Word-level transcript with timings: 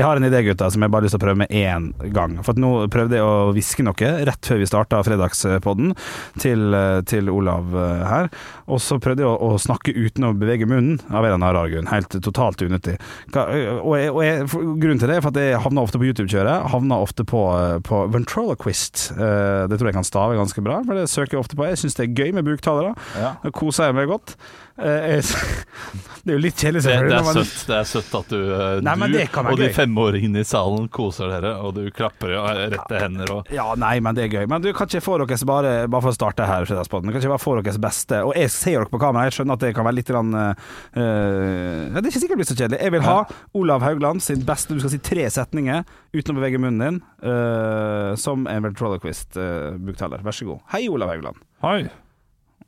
Jeg 0.00 0.06
har 0.08 0.16
en 0.16 0.24
idé, 0.24 0.38
gutta, 0.46 0.70
som 0.72 0.80
jeg 0.80 0.88
bare 0.92 1.02
har 1.02 1.04
lyst 1.04 1.12
til 1.12 1.20
å 1.20 1.24
prøve 1.26 1.40
med 1.42 1.50
én 1.52 1.90
gang. 2.14 2.38
For 2.46 2.56
nå 2.56 2.70
prøvde 2.92 3.18
jeg 3.18 3.26
å 3.26 3.50
hviske 3.52 3.84
noe 3.84 4.12
rett 4.24 4.48
før 4.48 4.60
vi 4.62 4.68
starta 4.70 5.00
fredagspodden 5.04 5.92
til, 6.40 6.76
til 7.10 7.28
Olav 7.28 7.74
eh, 7.76 8.04
her. 8.08 8.30
Og 8.70 8.80
så 8.80 8.96
prøvde 9.02 9.26
jeg 9.26 9.28
å, 9.28 9.50
å 9.50 9.58
snakke 9.60 9.92
uten 9.92 10.24
å 10.24 10.32
bevege 10.40 10.68
munnen, 10.70 11.02
av 11.10 11.20
en 11.26 11.34
eller 11.34 11.36
annen 11.50 11.74
grunn. 11.74 11.90
Helt 11.92 12.16
totalt 12.24 12.64
unyttig. 12.64 12.96
Og, 13.36 13.92
jeg, 13.98 14.08
og 14.14 14.22
jeg, 14.24 14.48
grunnen 14.54 15.02
til 15.02 15.12
det 15.12 15.18
er 15.18 15.24
for 15.26 15.34
at 15.34 15.42
jeg 15.42 15.60
havner 15.66 15.84
ofte 15.84 16.00
på 16.00 16.08
YouTube-kjøret. 16.08 16.70
Havner 16.72 17.04
ofte 17.04 17.26
på, 17.28 17.42
på 17.90 18.00
ventriloquist. 18.16 19.10
Eh, 19.18 19.66
Det 19.68 19.76
tror 19.76 19.90
jeg 19.92 19.98
kan 20.00 20.08
stave 20.08 20.40
ganske 20.40 20.64
bra, 20.64 20.80
for 20.86 20.96
det 20.96 21.10
søker 21.12 21.36
jeg 21.36 21.44
ofte 21.44 21.60
på. 21.60 21.68
Jeg 21.68 21.82
syns 21.84 22.00
det 22.00 22.08
er 22.08 22.16
gøy 22.24 22.34
med 22.40 22.48
buktalere. 22.48 22.96
Ja. 23.20 23.34
Koser 23.52 23.90
jeg 23.90 24.00
meg 24.00 24.08
godt. 24.14 24.38
Eh, 24.80 25.16
jeg- 25.16 25.24
Det 26.20 26.34
er 26.34 26.36
jo 26.36 26.42
litt 26.44 26.60
kjedelig, 26.60 26.82
Det, 26.84 26.92
det, 26.92 27.00
selvfølgelig. 27.00 27.40
er 27.40 27.44
søtt, 27.48 27.60
det 27.66 27.76
er 27.78 27.86
søtt 27.88 28.14
at 28.18 28.28
du, 28.28 28.40
eh, 28.52 28.80
Nei, 28.84 28.94
du 29.00 29.14
det 29.14 29.22
og 29.40 29.56
de 29.60 29.68
femåringene 29.72 30.42
i 30.42 30.44
salen 30.44 30.88
koser 30.92 31.30
dere, 31.32 31.54
og 31.64 31.72
du 31.78 31.86
klapper 31.96 32.34
og 32.36 32.44
har 32.44 32.60
rette 32.74 32.98
hender 33.00 33.32
og 33.38 33.48
Ja, 33.54 33.70
nei, 33.80 33.94
men 34.04 34.18
det 34.18 34.26
er 34.26 34.34
gøy. 34.34 34.48
Men 34.50 34.60
du 34.60 34.68
kan 34.76 34.90
ikke 34.90 35.00
få 35.04 35.16
deres 35.22 35.44
bare 35.48 35.88
Bare 35.88 36.04
for 36.04 36.12
å 36.12 36.16
starte 36.18 36.44
her, 36.46 36.66
Fredagspodden. 36.68 37.08
Kan 37.10 37.22
ikke 37.22 37.32
bare 37.32 37.42
få 37.42 37.56
deres 37.62 37.80
beste 37.80 38.20
Og 38.26 38.34
jeg 38.36 38.52
ser 38.52 38.76
dere 38.82 38.92
på 38.92 39.00
kamera, 39.00 39.30
jeg 39.30 39.38
skjønner 39.38 39.56
at 39.56 39.64
det 39.64 39.72
kan 39.78 39.88
være 39.88 39.96
litt 39.96 40.12
grann, 40.12 40.34
eh, 40.36 40.68
eh, 41.00 41.88
Det 41.96 42.04
er 42.04 42.10
ikke 42.12 42.20
sikkert 42.20 42.36
det 42.36 42.42
blir 42.42 42.50
så 42.52 42.58
kjedelig. 42.60 42.82
Jeg 42.84 42.94
vil 42.98 43.06
ha 43.08 43.16
Olav 43.56 43.86
Haugland 43.88 44.22
sin 44.22 44.44
beste 44.44 44.76
Du 44.76 44.84
skal 44.84 44.92
si 44.92 45.00
tre 45.00 45.24
setninger 45.32 45.84
uten 46.12 46.34
å 46.34 46.40
bevege 46.40 46.58
munnen 46.60 46.80
din, 46.82 47.02
uh, 47.22 48.16
som 48.18 48.46
en 48.50 48.64
ventroloquist-buktaler. 48.64 50.24
Vær 50.26 50.34
så 50.34 50.48
god. 50.48 50.62
Hei, 50.72 50.88
Olav 50.90 51.12
Haugland. 51.12 51.38
Hei, 51.62 51.84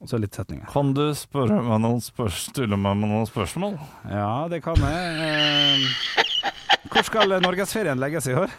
Og 0.02 0.10
så 0.10 0.18
litt 0.18 0.34
setninger. 0.34 0.66
kan 0.66 0.90
du 0.96 1.04
spørre 1.14 1.60
meg 1.62 1.78
noen 1.84 2.00
stille 2.34 2.74
meg 2.74 2.96
med 2.98 3.12
noen 3.12 3.26
spørsmål? 3.28 3.76
Ja, 4.10 4.48
det 4.50 4.58
kan 4.64 4.74
jeg. 4.82 5.28
Eh, 5.28 6.52
hvor 6.90 7.06
skal 7.06 7.38
norgesferien 7.42 8.02
legges 8.02 8.26
i 8.26 8.34
år? 8.34 8.50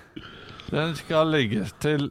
Den 0.71 0.95
skal 0.95 1.27
ligge 1.35 1.67
til 1.83 2.07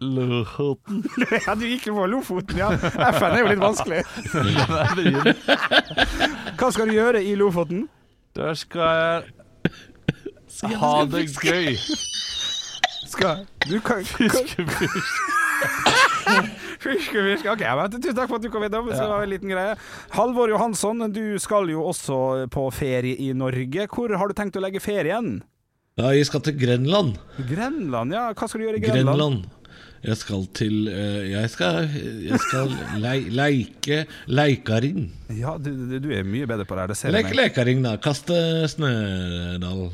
Lofoten. 0.00 1.02
Ja, 1.46 1.54
du 1.58 1.66
gikk 1.66 1.88
jo 1.90 1.96
på 1.98 2.06
Lofoten, 2.06 2.58
ja. 2.60 2.70
FN 2.78 3.34
er 3.34 3.40
jo 3.42 3.48
litt 3.50 3.62
vanskelig. 3.62 4.04
Hva 6.58 6.70
skal 6.70 6.86
du 6.86 6.94
gjøre 6.94 7.22
i 7.26 7.34
Lofoten? 7.34 7.88
Der 8.38 8.54
skal 8.54 9.26
jeg 10.62 10.78
ha 10.78 10.94
det 11.10 11.26
gøy. 11.42 11.74
Skal 13.08 13.46
Du 13.66 13.80
kan, 13.82 14.04
kan 14.06 14.46
Fyrske. 16.82 17.24
fiske. 17.32 17.50
Ok, 17.52 17.64
men 17.78 17.90
Tusen 17.98 18.16
takk 18.16 18.30
for 18.30 18.38
at 18.38 18.46
du 18.46 18.50
kom 18.54 18.64
innom. 18.66 18.88
Det 18.90 18.98
var 19.02 19.26
en 19.26 19.32
liten 19.32 19.52
greie. 19.52 19.76
Halvor 20.14 20.52
Johansson, 20.52 21.06
du 21.12 21.38
skal 21.42 21.70
jo 21.72 21.84
også 21.90 22.48
på 22.54 22.68
ferie 22.74 23.18
i 23.18 23.32
Norge. 23.36 23.88
Hvor 23.92 24.14
har 24.16 24.30
du 24.30 24.36
tenkt 24.38 24.58
å 24.58 24.62
legge 24.64 24.82
ferien? 24.82 25.38
Ja, 25.98 26.12
jeg 26.14 26.28
skal 26.28 26.44
til 26.46 26.54
Grenland. 26.60 27.16
Grenland, 27.48 28.14
ja. 28.14 28.28
Hva 28.30 28.46
skal 28.46 28.62
du 28.62 28.68
gjøre 28.68 28.78
i 28.78 28.84
Grenland? 28.84 29.08
Grenland. 29.08 29.57
Jeg 30.04 30.16
skal 30.20 30.44
til 30.54 30.86
eh, 30.92 31.24
Jeg 31.32 31.50
skal, 31.50 31.88
jeg 32.22 32.38
skal 32.44 32.70
le, 33.02 33.14
leike 33.34 34.04
leikaring. 34.30 35.08
Ja, 35.34 35.56
du, 35.58 35.70
du, 35.98 36.08
er 36.14 36.26
mye 36.26 36.46
bedre 36.48 36.66
på 36.68 36.76
det 36.78 36.84
her. 36.84 36.92
Det 36.92 36.98
ser 37.00 37.12
Leke 37.14 37.32
jeg. 37.32 37.38
leikaring, 37.40 37.82
da. 37.84 37.96
Kaste 38.02 38.38
snødall. 38.70 39.88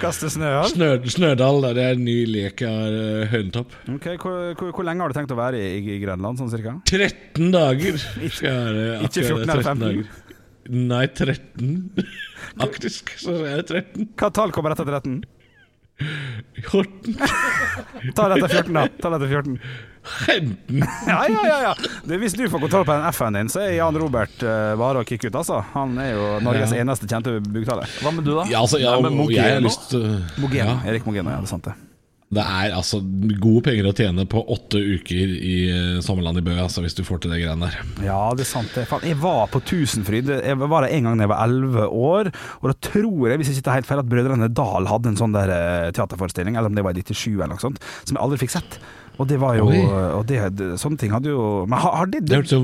Kaste 0.00 0.30
snødall? 0.36 0.72
Snø, 0.72 0.90
snødall, 1.12 1.60
da. 1.66 1.74
Det 1.76 1.84
er 1.84 1.98
en 1.98 2.06
ny 2.08 2.16
lek 2.30 2.64
jeg 2.64 2.72
har 2.72 2.96
uh, 2.96 3.28
hønet 3.34 3.60
opp. 3.60 3.76
Ok, 3.98 4.08
hvor, 4.16 4.40
hvor, 4.58 4.72
hvor 4.78 4.88
lenge 4.88 5.04
har 5.04 5.12
du 5.12 5.20
tenkt 5.20 5.36
å 5.36 5.38
være 5.38 5.60
i, 5.60 5.82
i 5.96 6.00
Grenland, 6.02 6.40
sånn 6.40 6.52
cirka? 6.54 6.78
13 6.88 7.52
dager 7.54 8.00
skal 8.38 8.48
jeg 8.48 8.58
være. 8.64 8.88
Ikke 9.10 9.26
14 9.28 9.44
eller 9.44 9.68
15? 9.68 10.28
Nei, 10.88 11.04
13. 11.16 11.74
Faktisk 12.62 13.12
så 13.20 13.36
er 13.44 13.60
det 13.62 13.68
13. 13.92 14.14
Hva 14.18 14.32
tall 14.34 14.56
kommer 14.56 14.74
etter 14.74 14.88
13? 14.88 15.20
Horten. 16.68 17.16
Ta 18.14 18.28
dette 18.30 18.48
14, 18.48 18.72
da. 18.74 18.84
Ta 19.02 19.10
dette 19.16 19.28
14. 19.30 19.56
15. 20.26 20.78
Ja, 21.08 21.16
ja, 21.28 21.42
ja, 21.48 21.56
ja. 21.68 21.72
Du, 22.06 22.14
hvis 22.22 22.36
du 22.38 22.44
får 22.48 22.62
kontroll 22.62 22.86
på 22.88 22.94
den 22.94 23.08
F-en 23.10 23.36
din, 23.36 23.50
så 23.52 23.64
er 23.66 23.74
Jan 23.76 23.98
Robert 24.00 24.38
uh, 24.46 24.72
bare 24.80 25.02
å 25.02 25.08
kicke 25.08 25.28
ut, 25.28 25.36
altså. 25.40 25.58
Han 25.74 25.98
er 26.00 26.12
jo 26.14 26.28
Norges 26.46 26.72
Ja. 26.72 26.84
eneste 26.84 27.08
kjente 27.10 27.34
buktaler. 27.44 27.90
Hva 28.02 28.14
med 28.14 28.24
du, 28.24 28.32
da? 28.38 28.46
Ja, 28.48 28.62
altså, 28.64 28.80
ja, 28.80 28.94
Nei, 28.96 29.10
men 29.10 29.26
og 29.26 29.34
jeg 29.34 29.58
har 29.58 29.60
lyst 29.64 29.92
uh, 29.98 30.16
Mogeno. 30.40 30.78
ja, 30.78 30.80
Erik 30.92 31.06
Mogeno, 31.08 31.34
ja, 31.34 31.42
det 31.42 31.50
er 31.50 31.54
sant 31.56 31.68
det. 31.68 31.76
Det 32.28 32.42
er 32.44 32.74
altså 32.76 32.98
gode 33.40 33.62
penger 33.64 33.86
å 33.88 33.94
tjene 33.96 34.26
på 34.28 34.42
åtte 34.52 34.76
uker 34.76 35.30
i 35.32 35.54
eh, 35.72 36.00
sommerland 36.04 36.42
i 36.42 36.44
Bø, 36.44 36.52
altså, 36.60 36.82
hvis 36.84 36.96
du 36.98 37.00
får 37.06 37.22
til 37.24 37.32
de 37.32 37.38
greiene 37.40 37.70
der. 37.70 37.78
Ja, 38.04 38.20
det 38.36 38.44
er 38.44 38.50
sant 38.50 38.76
jeg 38.76 39.16
var 39.22 39.46
på 39.48 39.62
Tusenfryd 39.64 40.28
Jeg 40.36 40.58
var 40.60 40.84
der 40.84 40.92
en 40.92 41.08
gang 41.08 41.16
da 41.16 41.24
jeg 41.24 41.32
var 41.32 41.46
elleve 41.46 41.86
år. 41.88 42.32
Og 42.60 42.68
da 42.68 42.76
tror 42.84 43.30
jeg, 43.30 43.40
hvis 43.40 43.52
jeg 43.52 43.60
sitter 43.60 43.78
helt 43.78 43.88
feil, 43.88 44.02
at 44.02 44.10
Brødrene 44.12 44.50
Dal 44.52 44.90
hadde 44.90 45.14
en 45.14 45.20
sånn 45.20 45.36
der 45.36 45.54
eh, 45.54 45.90
teaterforestilling, 45.96 46.58
eller 46.58 46.68
om 46.68 46.76
det 46.76 46.84
var 46.84 47.00
i 47.00 47.04
97 47.06 47.30
eller 47.30 47.54
noe 47.54 47.64
sånt, 47.64 47.80
som 48.04 48.18
jeg 48.18 48.24
aldri 48.26 48.42
fikk 48.44 48.58
sett. 48.58 48.80
Og 49.16 49.28
det 49.30 49.40
var 49.40 49.56
jo 49.58 49.66
og 49.66 50.26
det, 50.28 50.42
det, 50.54 50.74
Sånne 50.78 51.00
ting 51.00 51.10
hadde 51.10 51.32
jo 51.32 51.64
Men 51.66 51.80
har, 51.82 51.96
har 51.98 52.10
det 52.12 52.20
Det 52.28 52.36
hørtes 52.38 52.52
jo 52.54 52.60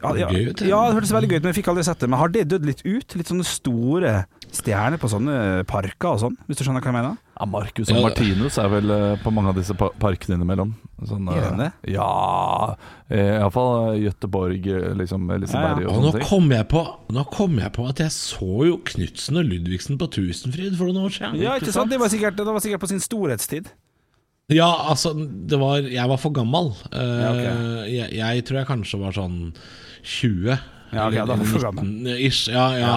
gøy 0.00 0.48
ut. 0.48 0.62
ja, 0.64 0.78
det 0.88 0.96
hørtes 0.96 1.12
veldig 1.14 1.28
gøy 1.28 1.36
ut, 1.36 1.42
men 1.42 1.50
jeg 1.52 1.58
fikk 1.60 1.68
aldri 1.74 1.84
sett 1.86 2.00
det. 2.02 2.08
Men 2.10 2.22
har 2.22 2.32
det 2.32 2.46
dødd 2.50 2.64
litt 2.70 2.80
ut? 2.86 3.18
Litt 3.18 3.28
sånne 3.30 3.46
store 3.46 4.14
stjerner 4.52 5.00
på 5.00 5.08
sånne 5.08 5.64
parker 5.68 6.12
og 6.14 6.20
sånn, 6.20 6.34
hvis 6.46 6.58
du 6.60 6.64
skjønner 6.66 6.84
hva 6.84 6.90
jeg 6.92 6.96
mener? 6.98 7.18
Ja, 7.38 7.46
Marcus 7.48 7.88
og 7.88 7.96
Ja. 7.96 8.02
Martinus 8.04 8.58
er 8.60 8.68
vel 8.68 8.90
eh, 8.92 9.14
på 9.22 9.32
mange 9.34 9.50
av 9.50 9.56
disse 9.56 9.74
parkene 9.74 10.36
innimellom. 10.36 10.74
Sånn, 11.08 11.26
Er 11.32 11.48
eh? 11.64 11.70
Ja, 11.94 12.76
eh, 13.10 13.38
iallfall 13.40 13.96
Göteborg, 13.98 14.66
eh, 14.70 14.92
liksom 15.00 15.24
Liseberg 15.40 15.80
Ja, 15.82 15.86
ja. 15.86 15.88
og 15.88 15.96
sånne 15.96 16.12
ting. 16.20 16.26
kom, 16.28 16.50
jeg 16.54 16.68
på, 16.70 16.82
nå 17.10 17.24
kom 17.32 17.58
jeg 17.58 17.72
på 17.74 17.88
at 17.88 17.98
jeg 18.04 18.12
så 18.14 18.50
jo 18.68 18.76
Knutsen 18.92 19.40
og 19.40 19.48
Ludvigsen 19.48 19.98
på 19.98 20.10
Tusenfryd 20.14 20.76
for 20.78 20.92
noen 20.92 21.08
år 21.08 21.16
siden. 21.16 21.40
Ja, 21.42 21.56
ikke 21.58 21.72
sant? 21.74 21.90
Det 21.90 21.98
var 21.98 22.12
sikkert, 22.12 22.36
det 22.36 22.46
var 22.46 22.60
sikkert 22.60 22.84
på 22.84 22.92
sin 22.92 23.00
storhetstid. 23.02 23.72
Ja, 24.52 24.68
altså, 24.92 25.14
det 25.16 25.58
var 25.58 25.78
Jeg 25.80 26.08
var 26.10 26.18
for 26.20 26.30
gammel. 26.34 26.74
Uh, 26.92 27.00
Ja, 27.00 27.30
okay. 27.32 27.92
jeg, 27.94 28.12
jeg 28.20 28.44
tror 28.44 28.58
jeg 28.58 28.66
kanskje 28.68 29.00
var 29.00 29.12
sånn 29.16 29.54
20. 30.02 30.58
Ja, 30.92 31.06
okay, 31.08 31.22
da 31.24 31.36
du 31.40 31.44
for 31.48 31.64
19 31.72 32.06
Ish, 32.20 32.48
ja, 32.52 32.66
ja. 32.76 32.80
Ja. 32.80 32.96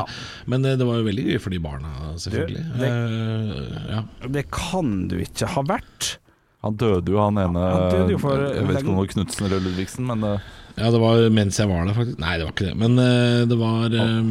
Men 0.51 0.65
eh, 0.67 0.75
det 0.75 0.85
var 0.87 0.97
jo 0.99 1.05
veldig 1.07 1.25
gøy 1.29 1.39
for 1.39 1.49
de 1.55 1.59
barna, 1.63 1.93
selvfølgelig. 2.19 2.63
det- 2.81 2.91
uh, 2.91 3.89
ja. 3.93 4.01
Det 4.35 4.43
kan 4.51 5.07
du 5.07 5.15
ikke 5.23 5.47
ha 5.53 5.63
vært. 5.63 6.17
Han 6.65 6.75
døde 6.81 7.13
jo, 7.13 7.19
han 7.21 7.37
ene 7.37 7.61
Han 7.61 8.09
jo 8.11 8.17
for- 8.17 8.41
Jeg 8.41 8.65
vet 8.67 8.79
ikke 8.81 8.89
om 8.89 8.95
det 8.97 9.01
var 9.05 9.11
Knutsen 9.13 9.45
eller 9.47 9.59
Ludvigsen, 9.63 10.05
men 10.09 10.23
uh, 10.23 10.39
ja, 10.75 10.89
det 10.91 10.99
var 10.99 11.29
mens 11.29 11.57
jeg 11.61 11.69
var 11.69 11.85
der, 11.85 11.93
faktisk. 11.95 12.19
Nei, 12.19 12.37
det 12.37 12.45
var 12.47 12.53
ikke 12.55 12.69
det. 12.71 12.77
Men 12.83 12.99
uh, 12.99 13.45
det 13.47 13.57
var 13.59 13.85
eh, 13.85 14.21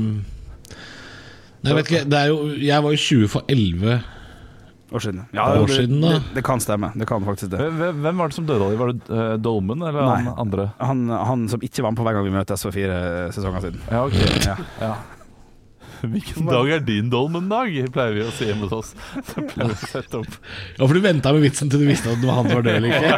Nei, 1.64 1.70
jeg 1.70 1.76
vet 1.78 1.88
ikke. 1.92 2.04
Det 2.12 2.18
er 2.20 2.26
jo, 2.28 2.38
jeg 2.60 2.82
var 2.84 2.92
jo 2.92 3.00
20 3.00 3.28
for 3.32 3.42
11 3.48 3.94
År 4.94 5.02
siden. 5.02 5.24
Ja, 5.34 5.48
det, 5.58 5.74
siden. 5.74 6.00
Det, 6.04 6.20
det 6.36 6.42
kan 6.46 6.60
stemme. 6.62 6.92
Det 6.94 7.06
kan 7.10 7.24
faktisk 7.26 7.50
det. 7.50 7.64
hvem, 7.74 8.18
var 8.18 8.30
det 8.30 8.36
som 8.36 8.46
døde 8.46 8.62
av 8.62 8.70
dem? 8.70 8.78
Var 8.78 8.92
det 8.92 9.00
uh, 9.10 9.32
Dolmen 9.42 9.82
eller 9.82 10.06
Nei. 10.06 10.20
han 10.22 10.38
andre? 10.38 10.68
Han, 10.78 11.08
han 11.10 11.48
som 11.50 11.64
ikke 11.66 11.82
var 11.82 11.90
med 11.90 11.98
på 11.98 12.06
hver 12.06 12.14
gang 12.14 12.28
vi 12.28 12.36
møtes 12.36 12.62
for 12.62 12.74
fire 12.74 13.00
sesonger 13.34 13.66
siden. 13.66 13.82
Ja, 13.90 14.04
ok 14.06 14.14
Ja. 14.46 14.56
ja. 14.78 14.94
Hvilken 16.04 16.46
dag 16.46 16.68
er 16.68 16.82
din 16.84 17.10
Dolmen-dag, 17.12 17.70
pleier 17.94 18.12
vi 18.16 18.24
å 18.26 18.32
si 18.34 18.44
hjemme 18.48 18.68
hos 18.68 18.74
oss. 18.76 18.90
Så 19.30 19.40
pleier 19.40 19.70
vi 19.70 19.76
å 19.76 19.88
sette 19.88 20.20
opp 20.20 20.34
Ja, 20.76 20.84
for 20.84 20.94
du 20.94 21.00
venta 21.04 21.32
med 21.34 21.42
vitsen 21.46 21.70
til 21.72 21.80
du 21.84 21.88
visste 21.88 22.12
at 22.12 22.20
det 22.20 22.28
var 22.28 22.36
han 22.42 22.50
som 22.50 22.58
var 22.60 22.66
død 22.68 22.76
eller 22.78 22.90
ikke. 22.92 23.14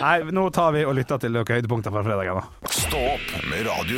Nei, 0.00 0.16
nå 0.36 0.48
tar 0.54 0.70
vi 0.76 0.86
og 0.88 0.96
lytter 0.98 1.16
til 1.22 1.32
høydepunktene 1.42 1.94
fra 1.94 2.04
fredagen. 2.06 2.34
da. 2.40 2.74
Stå 2.80 3.00
opp 3.14 3.28
med 3.50 3.60
Radio 3.68 3.96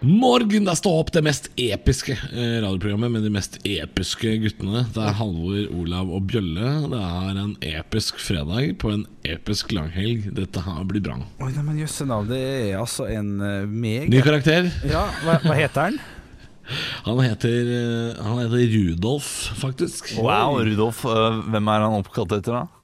Morgen, 0.00 0.64
da 0.64 0.72
stå 0.72 0.94
opp 0.96 1.10
det 1.12 1.20
mest 1.26 1.50
episke 1.60 2.14
eh, 2.32 2.54
radioprogrammet 2.62 3.12
med 3.12 3.24
de 3.26 3.30
mest 3.34 3.58
episke 3.68 4.30
guttene. 4.40 4.86
Det 4.94 5.02
er 5.04 5.18
Halvor, 5.18 5.58
Olav 5.76 6.08
og 6.16 6.24
Bjølle. 6.30 6.70
Det 6.88 7.00
er 7.04 7.40
en 7.42 7.50
episk 7.68 8.22
fredag 8.22 8.78
på 8.80 8.94
en 8.94 9.02
episk 9.28 9.74
langhelg. 9.76 10.30
Dette 10.38 10.62
her 10.64 10.86
blir 10.88 11.04
bra. 11.04 11.18
Oi, 11.44 11.50
nei, 11.52 11.66
men 11.66 11.82
jøsse 11.82 12.08
navn, 12.08 12.30
det 12.32 12.40
er 12.40 12.78
altså 12.80 13.10
en 13.12 13.34
uh, 13.44 13.68
meg... 13.68 14.08
Ny 14.08 14.24
karakter. 14.24 14.72
Ja, 14.88 15.04
hva, 15.26 15.36
hva 15.44 15.58
heter 15.60 15.90
han? 15.90 16.00
Han 17.06 17.18
heter, 17.18 17.68
eh, 17.74 18.18
han 18.22 18.36
heter 18.38 18.60
Rudolf, 18.70 19.28
faktisk. 19.58 20.12
Wow, 20.22 20.60
Rudolf. 20.62 21.00
eh, 21.04 21.40
hvem 21.50 21.70
er 21.72 21.82
han 21.82 21.96
oppkalt 21.98 22.36
etter, 22.36 22.60
da? 22.60 22.79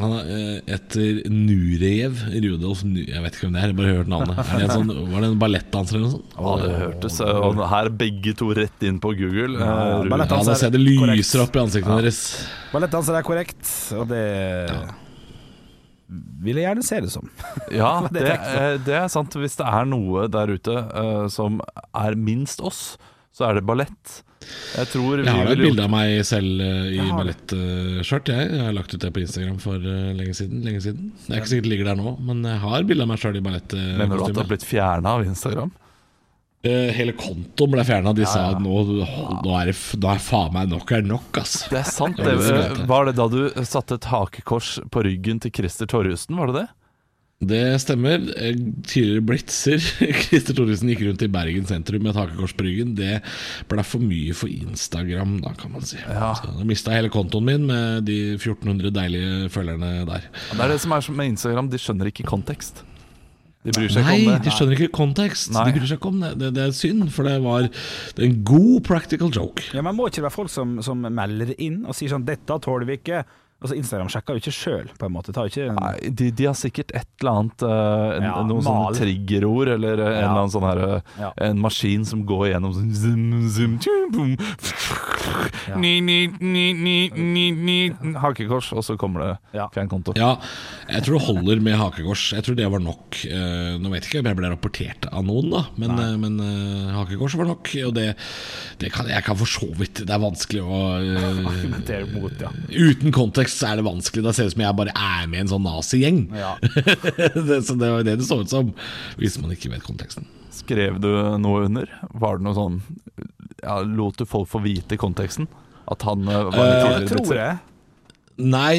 Han 0.00 0.12
er 0.16 0.28
eh, 0.32 0.60
etter 0.72 1.18
Nurejev. 1.28 2.22
Rudolf 2.32 2.80
Nurejev, 2.86 3.10
Jeg 3.12 3.22
vet 3.26 3.34
ikke 3.36 3.44
hvem 3.44 3.52
det 3.56 3.60
er, 3.60 3.66
jeg 3.66 3.74
har 3.74 3.78
bare 3.82 3.96
hørt 3.98 4.08
navnet. 4.12 4.38
Er 4.40 4.62
det 4.62 4.64
en 4.64 4.72
sånn, 4.72 4.92
var 5.12 5.20
det 5.24 5.28
en 5.28 5.36
ballettdanser 5.42 5.98
eller 5.98 6.06
noe 6.06 6.14
sånt? 6.14 6.32
Ja, 6.38 6.54
det 6.62 6.70
hørtes 6.80 7.18
eh, 7.20 7.40
Og 7.48 7.60
her 7.74 7.90
er 7.90 7.94
begge 8.00 8.34
to 8.40 8.48
rett 8.56 8.86
inn 8.88 9.02
på 9.04 9.12
Google. 9.18 9.58
Ja, 9.60 9.76
Eh, 10.00 10.08
Ja, 10.08 10.26
da 10.30 10.40
ser 10.56 10.70
jeg 10.70 10.76
det 10.78 10.82
lyser 10.86 11.44
opp 11.44 11.56
i 11.58 11.62
ansiktene 11.66 12.00
deres. 12.00 12.22
Ballettdanser 12.72 13.18
er 13.20 13.26
korrekt, 13.26 13.68
og 13.98 14.08
det 14.10 14.24
vil 16.42 16.58
jeg 16.58 16.66
gjerne 16.66 16.84
se 16.84 17.00
det 17.04 17.12
som. 17.12 17.28
Ja, 17.82 17.92
Det 18.14 18.24
eh, 18.32 18.74
det 18.84 18.96
er 18.98 19.08
sant. 19.12 19.36
Hvis 19.38 19.56
det 19.60 19.68
er 19.68 19.86
noe 19.88 20.26
der 20.32 20.56
ute 20.56 20.74
uh, 20.92 21.26
som 21.32 21.60
er 21.92 22.16
minst 22.18 22.60
oss, 22.64 22.96
så 23.32 23.48
er 23.50 23.60
det 23.60 23.66
ballett. 23.68 24.22
Jeg 24.72 24.90
tror 24.92 25.20
vi 25.20 25.26
Jeg 25.26 25.36
har 25.36 25.48
da 25.48 25.52
et 25.52 25.60
bilde 25.60 25.70
gjort 25.70 25.84
av 25.84 25.92
meg 25.92 26.14
selv 26.28 26.64
uh, 26.64 26.88
i 26.88 27.04
ballettskjørt. 27.12 28.32
Uh, 28.32 28.40
jeg. 28.40 28.50
jeg 28.56 28.66
har 28.66 28.76
lagt 28.78 28.94
ut 28.94 29.04
det 29.04 29.12
på 29.12 29.22
Instagram 29.22 29.60
for 29.62 29.84
uh, 29.84 30.10
lenge 30.18 30.34
siden. 30.38 30.64
Lenge 30.66 30.82
siden 30.84 31.12
Det 31.26 31.34
er 31.34 31.42
ikke 31.42 31.52
sikkert 31.52 31.68
det 31.68 31.74
ligger 31.74 31.92
der 31.92 32.00
nå, 32.00 32.16
men 32.24 32.42
jeg 32.48 32.64
har 32.64 32.88
bilde 32.88 33.06
av 33.06 33.12
meg 33.12 33.22
sjøl 33.22 33.38
i 33.38 33.44
Mener 33.44 33.68
du 33.68 34.26
at 34.26 34.34
det 34.34 34.42
har 34.42 34.50
blitt 34.50 34.66
fjerna 34.66 35.16
av 35.18 35.24
Instagram? 35.26 35.72
Eh, 36.62 36.92
Hele 36.94 37.14
kontoen 37.18 37.72
ble 37.74 37.82
fjerna. 37.86 38.12
De 38.14 38.26
sa 38.26 38.44
ja. 38.44 38.50
at 38.54 38.62
nå, 38.62 38.82
nå 39.42 39.54
er 39.58 39.72
det 39.72 39.76
nå 39.98 40.12
er 40.12 40.22
faen 40.22 40.52
meg 40.54 40.70
nok 40.70 40.92
er 40.94 41.02
nok, 41.06 41.40
ass. 41.42 41.56
Det 41.72 41.80
er 41.80 41.88
sant. 41.90 42.20
Det, 42.22 42.86
var 42.90 43.08
det 43.08 43.16
da 43.18 43.26
du 43.30 43.40
satte 43.66 43.98
et 43.98 44.06
hakekors 44.12 44.76
på 44.94 45.02
ryggen 45.08 45.42
til 45.42 45.54
Christer 45.58 45.90
Torjussen, 45.90 46.38
var 46.38 46.52
det 46.52 46.62
det? 46.62 46.68
Det 47.42 47.62
stemmer. 47.82 48.22
Eh, 48.38 48.54
Tidligere 48.86 49.24
blitzer 49.26 49.82
Christer 50.22 50.54
Thoresen 50.54 50.92
gikk 50.92 51.02
rundt 51.08 51.24
i 51.26 51.30
Bergen 51.32 51.66
sentrum 51.66 52.04
med 52.04 52.12
et 52.12 52.20
hakekors 52.20 52.54
på 52.54 52.66
ryggen. 52.68 52.94
Det 52.98 53.18
ble 53.70 53.84
for 53.86 54.04
mye 54.04 54.36
for 54.36 54.52
Instagram, 54.52 55.40
da, 55.42 55.54
kan 55.58 55.74
man 55.74 55.82
si. 55.86 55.98
Ja. 56.04 56.32
Så 56.38 56.52
jeg 56.60 56.68
mista 56.70 56.94
hele 56.94 57.10
kontoen 57.12 57.48
min 57.48 57.66
med 57.66 58.06
de 58.06 58.20
1400 58.36 58.94
deilige 58.94 59.50
følgerne 59.52 59.92
der. 60.08 60.30
Det 60.52 60.62
er 60.62 60.74
det 60.76 60.80
som 60.84 60.94
er 60.94 61.10
med 61.18 61.34
Instagram, 61.34 61.70
de 61.72 61.82
skjønner 61.82 62.12
ikke 62.12 62.28
kontekst. 62.30 62.84
De 63.62 63.70
bryr 63.70 63.92
seg 63.94 64.02
Nei, 64.02 64.14
ikke 64.18 64.26
om 64.26 64.32
det. 64.32 64.38
de 64.42 64.52
skjønner 64.56 64.74
ikke 64.78 64.94
kontekst. 64.96 65.52
Nei. 65.54 65.66
De 65.68 65.74
bryr 65.76 65.86
seg 65.86 66.00
ikke 66.00 66.10
om 66.10 66.22
det. 66.24 66.32
det. 66.40 66.48
Det 66.56 66.62
er 66.64 66.72
synd, 66.74 67.04
for 67.14 67.28
det 67.28 67.36
var 67.44 67.68
det 67.68 68.18
er 68.18 68.26
en 68.26 68.40
god 68.46 68.80
practical 68.88 69.30
joke. 69.34 69.62
Ja, 69.74 69.84
men 69.86 69.94
Må 69.98 70.08
ikke 70.10 70.18
det 70.18 70.26
være 70.26 70.34
folk 70.34 70.50
som, 70.50 70.80
som 70.82 71.04
melder 71.06 71.54
inn 71.62 71.84
og 71.86 71.94
sier 71.94 72.10
sånn 72.10 72.26
'Dette 72.26 72.58
tåler 72.64 72.88
vi 72.88 72.98
ikke'? 72.98 73.22
Altså 73.62 73.76
Instagram 73.78 74.08
sjekker 74.10 74.34
jo 74.34 74.42
ikke 74.42 74.52
sjøl, 74.56 74.88
på 74.98 75.06
en 75.06 75.14
måte. 75.14 75.32
Tar 75.34 75.46
ikke 75.46 75.68
en, 75.70 75.76
Nei, 75.78 76.10
de, 76.18 76.30
de 76.34 76.46
har 76.48 76.56
sikkert 76.58 76.90
et 76.98 77.06
eller 77.22 77.38
annet 77.38 77.62
uh, 77.62 77.70
en, 78.16 78.26
Ja, 78.26 78.32
Noen 78.48 78.64
sånne 78.66 78.96
triggerord, 78.98 79.70
eller 79.76 80.02
eh, 80.02 80.08
en 80.16 80.24
eller 80.24 80.40
annen 80.40 80.54
sånn 80.54 80.66
her 80.66 80.80
uh, 80.82 81.12
Ja. 81.20 81.30
En 81.46 81.60
maskin 81.62 82.06
som 82.08 82.24
går 82.26 82.48
gjennom 82.50 82.74
sånn 82.74 82.90
zoom, 82.98 83.28
zoom, 83.54 83.76
tjum, 83.84 84.08
boom. 84.16 84.32
Ja. 85.68 85.78
Ni, 85.78 85.92
ni, 86.02 86.16
ni, 86.42 86.64
ni, 86.74 86.96
ni, 87.14 87.44
ni. 87.54 87.76
Hakekors, 88.18 88.72
og 88.74 88.82
så 88.86 88.96
kommer 88.98 89.22
det 89.22 89.30
Ja. 89.60 89.68
fjern. 89.70 89.90
Ja, 90.18 90.32
jeg 90.88 91.04
tror 91.06 91.18
det 91.18 91.26
holder 91.28 91.62
med 91.62 91.78
hakekors. 91.78 92.24
Jeg 92.34 92.46
tror 92.46 92.56
det 92.58 92.66
var 92.72 92.82
nok. 92.82 93.20
Eh, 93.28 93.78
nå 93.78 93.92
vet 93.92 94.02
jeg 94.06 94.10
ikke 94.10 94.22
om 94.24 94.30
jeg 94.32 94.38
ble 94.40 94.50
rapportert 94.50 95.06
av 95.12 95.22
noen, 95.26 95.50
da 95.52 95.62
men, 95.78 95.94
men 96.22 96.40
hakekors 96.96 97.36
var 97.38 97.50
nok. 97.52 97.70
Og 97.86 97.94
det, 97.94 98.08
det 98.82 98.90
kan 98.94 99.06
jeg 99.10 99.22
kan 99.26 99.38
for 99.38 99.48
så 99.48 99.68
vidt 99.78 100.02
Det 100.02 100.12
er 100.12 100.22
vanskelig 100.22 100.62
å 100.64 100.80
argumentere 101.52 102.08
mot, 102.16 102.34
ja. 102.42 102.50
Uten 102.72 103.14
kontekst 103.14 103.51
så 103.54 103.70
er 103.70 103.80
det 103.80 103.86
vanskelig. 103.86 104.24
Da 104.24 104.32
ser 104.34 104.46
det 104.46 104.52
ut 104.52 104.56
som 104.56 104.64
jeg 104.64 104.78
bare 104.78 104.94
er 104.96 105.26
med 105.30 105.38
i 105.38 105.42
en 105.44 105.50
sånn 105.52 105.66
nazigjeng. 105.66 106.22
ja. 106.36 106.54
så 107.66 107.76
det 107.78 107.90
var 107.94 108.06
det 108.06 108.18
det 108.20 108.28
så 108.28 108.40
ut 108.42 108.52
som, 108.52 108.72
hvis 109.20 109.38
man 109.42 109.52
ikke 109.54 109.72
vet 109.74 109.84
konteksten. 109.86 110.26
Skrev 110.52 110.98
du 111.02 111.10
noe 111.40 111.66
under? 111.68 111.88
Var 112.12 112.38
det 112.38 112.44
noe 112.46 112.56
sånn 112.56 112.80
ja, 113.62 113.78
Lot 113.86 114.18
du 114.20 114.26
folk 114.28 114.50
få 114.50 114.60
vite 114.64 114.98
konteksten? 115.00 115.46
At 115.90 116.04
han 116.06 116.26
eh, 116.28 116.42
var 116.52 116.66
litt 116.66 116.72
Eh, 116.72 116.82
tidligere 116.82 117.20
Uh, 117.22 117.28
tror 117.28 117.38
jeg. 117.40 117.60
Nei, 118.42 118.72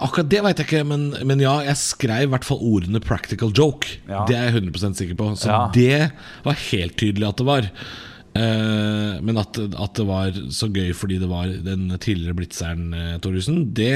akkurat 0.00 0.28
det 0.30 0.40
veit 0.44 0.60
jeg 0.62 0.68
ikke, 0.68 0.84
men, 0.86 1.08
men 1.26 1.40
ja, 1.42 1.56
jeg 1.66 1.78
skrev 1.80 2.28
i 2.28 2.30
hvert 2.32 2.46
fall 2.46 2.60
ordene 2.62 3.00
'practical 3.02 3.50
joke'. 3.50 3.96
Ja. 4.08 4.22
Det 4.28 4.36
er 4.38 4.46
jeg 4.46 4.62
100 4.62 4.94
sikker 4.94 5.18
på. 5.18 5.26
Så 5.36 5.50
Ja. 5.50 5.62
det 5.74 6.12
var 6.46 6.54
helt 6.70 6.96
tydelig 6.96 7.28
at 7.28 7.36
det 7.42 7.46
var. 7.48 7.68
Eh, 8.32 9.18
men 9.20 9.36
at, 9.36 9.58
at 9.60 9.98
det 9.98 10.04
var 10.08 10.36
så 10.56 10.68
gøy 10.72 10.94
fordi 10.96 11.18
det 11.20 11.28
var 11.28 11.50
den 11.66 11.90
tidligere 12.00 12.36
blitzeren 12.38 12.86
uh, 12.96 13.18
Thoresen, 13.20 13.66
det 13.76 13.90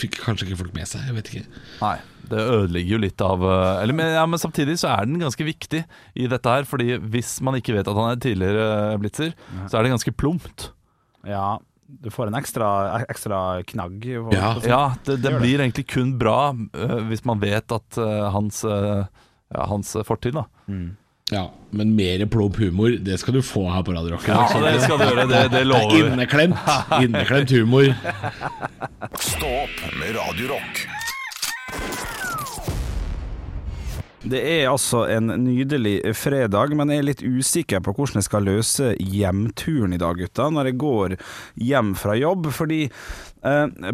fikk 0.00 0.16
kanskje 0.24 0.48
ikke 0.48 0.60
folk 0.62 0.72
med 0.78 0.88
seg. 0.88 1.04
Jeg 1.10 1.16
vet 1.18 1.28
ikke. 1.32 1.62
Nei, 1.82 1.96
det 2.30 2.40
ødelegger 2.40 2.96
jo 2.96 3.02
litt 3.04 3.22
av 3.22 3.44
eh, 3.44 3.82
eller, 3.84 3.98
men, 4.00 4.14
ja, 4.16 4.24
men 4.26 4.40
samtidig 4.42 4.78
så 4.80 4.94
er 4.94 5.04
den 5.10 5.20
ganske 5.22 5.44
viktig 5.46 5.84
i 6.16 6.26
dette 6.32 6.56
her. 6.56 6.64
Fordi 6.66 6.96
hvis 7.04 7.36
man 7.44 7.60
ikke 7.60 7.76
vet 7.76 7.86
at 7.92 8.00
han 8.00 8.14
er 8.14 8.22
tidligere 8.24 8.96
blitzer, 9.02 9.34
ja. 9.36 9.68
så 9.68 9.78
er 9.78 9.86
det 9.86 9.92
ganske 9.98 10.16
plumpt. 10.24 10.70
Ja, 11.28 11.58
du 11.86 12.08
får 12.10 12.32
en 12.32 12.40
ekstra, 12.40 12.68
ekstra 13.06 13.44
knagg. 13.68 14.00
på- 14.02 14.32
Ja. 14.34 14.54
Ja, 14.66 14.82
det, 15.06 15.20
det 15.22 15.36
blir 15.36 15.58
det. 15.60 15.68
egentlig 15.68 15.86
kun 15.92 16.16
bra 16.18 16.50
uh, 16.56 17.00
hvis 17.12 17.22
man 17.28 17.38
vet 17.44 17.70
at 17.76 17.98
uh, 18.00 18.30
hans, 18.34 18.64
uh, 18.64 19.04
ja, 19.52 19.66
hans 19.70 19.92
fortid, 20.08 20.34
da. 20.40 20.48
Ja, 21.32 21.52
Men 21.70 21.96
mer 21.96 22.26
plump 22.26 22.56
humor, 22.56 22.88
det 23.02 23.18
skal 23.18 23.34
du 23.34 23.42
få 23.42 23.64
her 23.66 23.82
på 23.82 23.92
Radio 23.92 24.14
Rock. 24.14 24.28
Ja, 24.30 24.44
det 24.62 24.82
skal 24.84 25.00
du 25.00 25.08
gjøre, 25.08 25.24
det, 25.26 25.40
det 25.50 25.64
lover 25.66 25.96
vi. 25.96 26.04
Inneklemt. 26.06 26.68
Inneklemt 27.02 27.50
humor. 27.50 27.88
Stå 29.18 29.50
opp 29.64 29.80
med 29.98 30.14
Radio 30.14 30.52
Rock. 30.54 30.84
Det 34.26 34.38
er 34.42 34.68
altså 34.70 35.04
en 35.10 35.30
nydelig 35.42 35.98
fredag, 36.18 36.72
men 36.78 36.90
jeg 36.90 37.02
er 37.02 37.08
litt 37.10 37.26
usikker 37.26 37.82
på 37.82 37.94
hvordan 37.94 38.18
jeg 38.22 38.26
skal 38.26 38.46
løse 38.46 38.94
hjemturen 38.98 39.94
i 39.94 40.00
dag, 40.02 40.18
gutta, 40.18 40.48
når 40.50 40.70
jeg 40.70 40.78
går 40.82 41.14
hjem 41.62 41.92
fra 41.98 42.14
jobb. 42.18 42.48
Fordi 42.54 42.84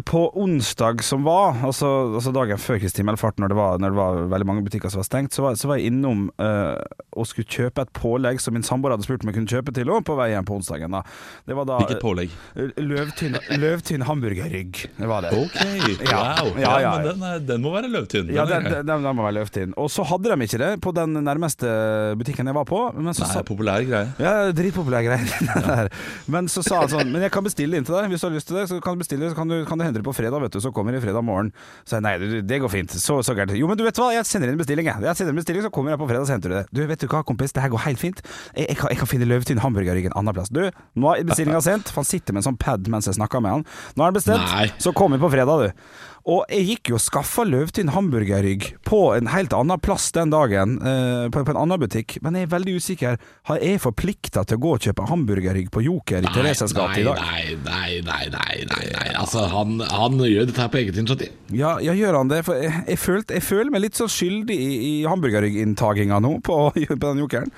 på 0.09 0.21
onsdag 0.39 1.03
som 1.05 1.23
var, 1.27 1.53
altså, 1.67 1.87
altså 2.17 2.31
dagen 2.33 2.57
før 2.57 2.79
Kristi 2.81 3.03
Melfart, 3.05 3.37
når, 3.39 3.51
det 3.53 3.57
var- 3.57 3.77
når 3.83 3.93
det 3.93 3.97
var 3.99 4.15
veldig 4.31 4.47
mange 4.49 4.63
butikker 4.65 4.89
som 4.89 4.99
var 5.03 5.07
stengt, 5.07 5.33
så 5.35 5.43
var, 5.45 5.55
så 5.59 5.67
var 5.69 5.77
jeg 5.77 5.91
innom 5.91 6.23
uh, 6.41 6.79
og 7.13 7.27
skulle 7.29 7.45
kjøpe 7.45 7.83
et 7.85 7.91
pålegg 7.93 8.41
som 8.41 8.55
min 8.57 8.63
samboer 8.65 8.95
hadde 8.95 9.05
spurt 9.05 9.21
om 9.23 9.29
jeg 9.29 9.37
kunne 9.37 9.51
kjøpe 9.51 9.73
til 9.75 9.85
henne 9.85 10.03
på 10.07 10.15
vei 10.17 10.29
hjem 10.33 10.47
på 10.49 10.55
onsdagen. 10.57 10.91
Da. 10.97 11.03
Det 11.45 11.57
var 11.59 11.67
da 11.69 11.77
Hvilket 11.83 12.01
pålegg? 12.01 12.33
eh, 12.55 12.71
løvtynn, 12.81 13.37
løvtynn 13.61 14.05
hamburgerrygg. 14.09 14.81
Det 14.97 15.07
var 15.11 15.27
det. 15.27 15.33
Ok, 15.37 15.59
Ja. 16.09 16.23
wow. 16.41 16.51
Ja, 16.57 16.73
ja, 16.81 16.93
men 16.97 17.07
den, 17.11 17.23
er, 17.29 17.39
den 17.53 17.61
må 17.61 17.75
være 17.75 17.91
løvtynn. 17.93 18.33
Ja, 18.33 18.45
Den 18.49 18.63
den, 18.71 18.85
den, 18.89 19.05
må 19.15 19.23
være 19.27 19.37
løvtynn. 19.41 19.73
Og 19.77 19.91
så 19.93 20.03
hadde 20.09 20.33
de 20.33 20.47
ikke 20.49 20.61
det 20.63 20.71
på 20.81 20.91
den 20.97 21.13
nærmeste 21.23 21.69
butikken 22.17 22.49
jeg 22.49 22.55
var 22.57 22.65
på. 22.69 22.81
Men 22.97 23.13
så 23.13 23.27
Nei, 23.27 23.31
sa, 23.35 23.43
populær 23.45 23.85
greie. 23.85 24.09
ja, 24.19 24.33
dritpopulær 24.55 25.05
greie. 25.05 25.89
Men 26.33 26.47
så 26.51 26.63
sa 26.65 26.81
han 26.83 26.89
sånn 26.91 27.11
Men 27.13 27.21
jeg 27.25 27.31
kan 27.33 27.43
bestille 27.45 27.77
inn 27.77 27.85
til 27.87 27.95
deg. 27.95 28.09
Hvis 28.11 28.23
du 28.23 28.27
har 28.27 28.35
lyst 28.35 28.47
til 28.49 28.57
det, 28.59 28.65
så 28.71 28.79
kan 28.83 28.95
du 28.97 29.03
bestille 29.03 29.29
Så 29.29 29.35
kan 29.37 29.42
du, 29.49 29.63
kan 29.67 29.79
du 29.79 29.85
hente 29.85 30.01
det 30.01 30.05
på 30.07 30.13
fredag, 30.15 30.41
vet 30.43 30.55
du. 30.55 30.59
Så 30.63 30.71
kommer 30.75 30.95
det 30.95 31.01
fredag 31.03 31.23
morgen. 31.25 31.51
Så 31.87 31.97
jeg 31.97 32.05
nei, 32.05 32.13
det, 32.21 32.43
det 32.49 32.59
går 32.63 32.71
fint. 32.71 32.93
Så, 32.93 33.19
så 33.25 33.35
gærent. 33.37 33.55
Jo, 33.57 33.69
men 33.69 33.79
du 33.79 33.85
vet 33.85 33.99
hva, 33.99 34.11
jeg 34.15 34.27
sender 34.29 34.51
inn 34.51 34.57
en 34.57 34.61
bestilling, 34.61 34.89
jeg. 34.89 35.05
Jeg 35.07 35.19
sender 35.19 35.35
en 35.35 35.41
bestilling, 35.41 35.65
så 35.65 35.73
kommer 35.73 35.95
jeg 35.95 36.01
på 36.01 36.09
fredag, 36.11 36.27
så 36.29 36.37
henter 36.37 36.53
du 36.53 36.57
det. 36.59 36.63
Du, 36.71 36.83
vet 36.89 37.03
du 37.03 37.07
hva, 37.11 37.23
kompis, 37.27 37.55
det 37.55 37.65
her 37.65 37.73
går 37.73 37.85
helt 37.87 38.01
fint. 38.01 38.23
Jeg, 38.53 38.69
jeg, 38.69 38.79
kan, 38.79 38.93
jeg 38.93 39.01
kan 39.01 39.11
finne 39.11 39.29
løvtynn 39.29 39.63
hamburgerrygg 39.63 40.09
en 40.11 40.17
annen 40.21 40.37
plass. 40.37 40.53
Du, 40.53 40.63
nå 40.69 41.13
er 41.13 41.27
bestillinga 41.27 41.63
sendt. 41.65 41.93
Han 41.97 42.07
sitter 42.07 42.35
med 42.35 42.43
en 42.43 42.51
sånn 42.51 42.59
pad 42.61 42.89
mens 42.91 43.09
jeg 43.09 43.19
snakker 43.19 43.43
med 43.43 43.57
han. 43.59 43.67
Nå 43.97 44.05
er 44.05 44.13
den 44.13 44.19
bestilt. 44.19 44.49
Nei. 44.53 44.67
Så 44.83 44.95
kommer 44.95 45.19
vi 45.19 45.25
på 45.27 45.33
fredag, 45.35 45.67
du. 45.67 46.11
Og 46.23 46.45
jeg 46.47 46.63
gikk 46.69 46.93
jo 46.93 46.95
og 46.95 47.03
skaffa 47.03 47.43
løvtynn 47.43 47.91
hamburgerrygg 47.91 48.69
på 48.87 48.99
en 49.11 49.27
helt 49.33 49.51
annen 49.57 49.81
plass 49.83 50.05
den 50.15 50.31
dagen, 50.31 50.77
eh, 50.79 51.25
på, 51.33 51.41
på 51.43 51.51
en 51.51 51.59
annen 51.59 51.81
butikk, 51.81 52.15
men 52.23 52.37
jeg 52.39 52.47
er 52.47 52.53
veldig 52.53 52.75
usikker. 52.79 53.17
Har 53.49 53.59
jeg 53.59 53.81
forplikta 53.83 54.45
til 54.47 54.59
å 54.59 54.63
gå 54.63 54.71
og 54.77 54.87
kjøpe 54.87 55.07
hamburgerrygg 55.09 55.67
på 55.73 55.83
Joker 55.83 56.23
i 56.23 56.31
Thereses 56.31 56.75
gate 56.77 57.03
i 57.03 57.05
dag? 57.09 57.19
nei, 57.19 57.57
nei, 57.65 57.99
nei, 58.07 58.23
nei, 58.31 58.55
nei, 58.71 58.85
nei. 58.95 59.07
Altså, 59.19 59.43
han, 59.51 59.83
han 59.91 60.15
gjør 60.23 60.47
dette 60.47 60.63
her 60.63 60.71
på 60.71 60.79
eget 60.85 61.01
initiativ. 61.01 61.35
Ja, 61.51 61.75
ja, 61.83 61.95
gjør 61.97 62.21
han 62.21 62.31
det? 62.31 62.43
For 62.47 62.61
jeg, 62.61 62.71
jeg, 62.87 63.03
følte, 63.03 63.39
jeg 63.41 63.47
føler 63.49 63.75
meg 63.75 63.83
litt 63.89 63.99
så 63.99 64.07
skyldig 64.07 64.55
i, 64.55 64.73
i 64.87 64.93
hamburgerrygginntakinga 65.09 66.23
nå 66.23 66.37
på, 66.47 66.59
på 66.87 67.03
den 67.03 67.25
Jokeren. 67.25 67.51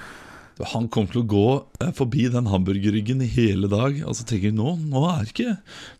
Han 0.72 0.86
kommer 0.88 1.12
til 1.12 1.20
å 1.20 1.28
gå 1.28 1.46
eh, 1.84 1.90
forbi 1.98 2.30
den 2.32 2.46
hamburgerryggen 2.48 3.20
i 3.26 3.28
hele 3.28 3.68
dag, 3.68 3.98
og 4.08 4.16
så 4.16 4.24
tenker 4.24 4.54
han 4.54 4.60
nå, 4.62 4.76
nå 4.88 5.02
er 5.12 5.28
ikke 5.28 5.50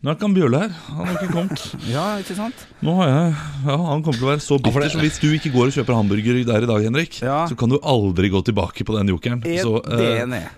Nå 0.00 0.08
er 0.08 0.16
ikke 0.16 0.24
han 0.30 0.36
Bjørle 0.38 0.60
her. 0.62 0.76
Han 0.88 1.02
har 1.04 1.18
ikke 1.18 1.32
kommet. 1.34 1.64
Ja, 1.92 2.04
ikke 2.22 2.36
sant? 2.38 2.62
Nå 2.80 2.94
har 3.02 3.10
jeg 3.12 3.34
Ja, 3.68 3.76
han 3.90 4.04
kommer 4.06 4.16
til 4.16 4.24
å 4.28 4.30
være 4.32 4.44
så 4.46 4.56
bitter. 4.56 4.86
Ja, 4.88 4.92
Så 4.96 5.02
hvis 5.04 5.20
du 5.20 5.28
ikke 5.36 5.52
går 5.52 5.68
og 5.68 5.76
kjøper 5.76 5.98
hamburgerrygg 5.98 6.48
der 6.48 6.64
i 6.64 6.70
dag, 6.72 6.86
Henrik, 6.88 7.20
Ja. 7.20 7.42
så 7.50 7.58
kan 7.58 7.68
du 7.74 7.76
aldri 7.84 8.32
gå 8.32 8.40
tilbake 8.48 8.86
på 8.88 8.96
den 8.96 9.12
jokeren. 9.12 9.44
Er 9.44 9.60
Så 9.60 9.76
det 9.84 10.12
eh, 10.24 10.48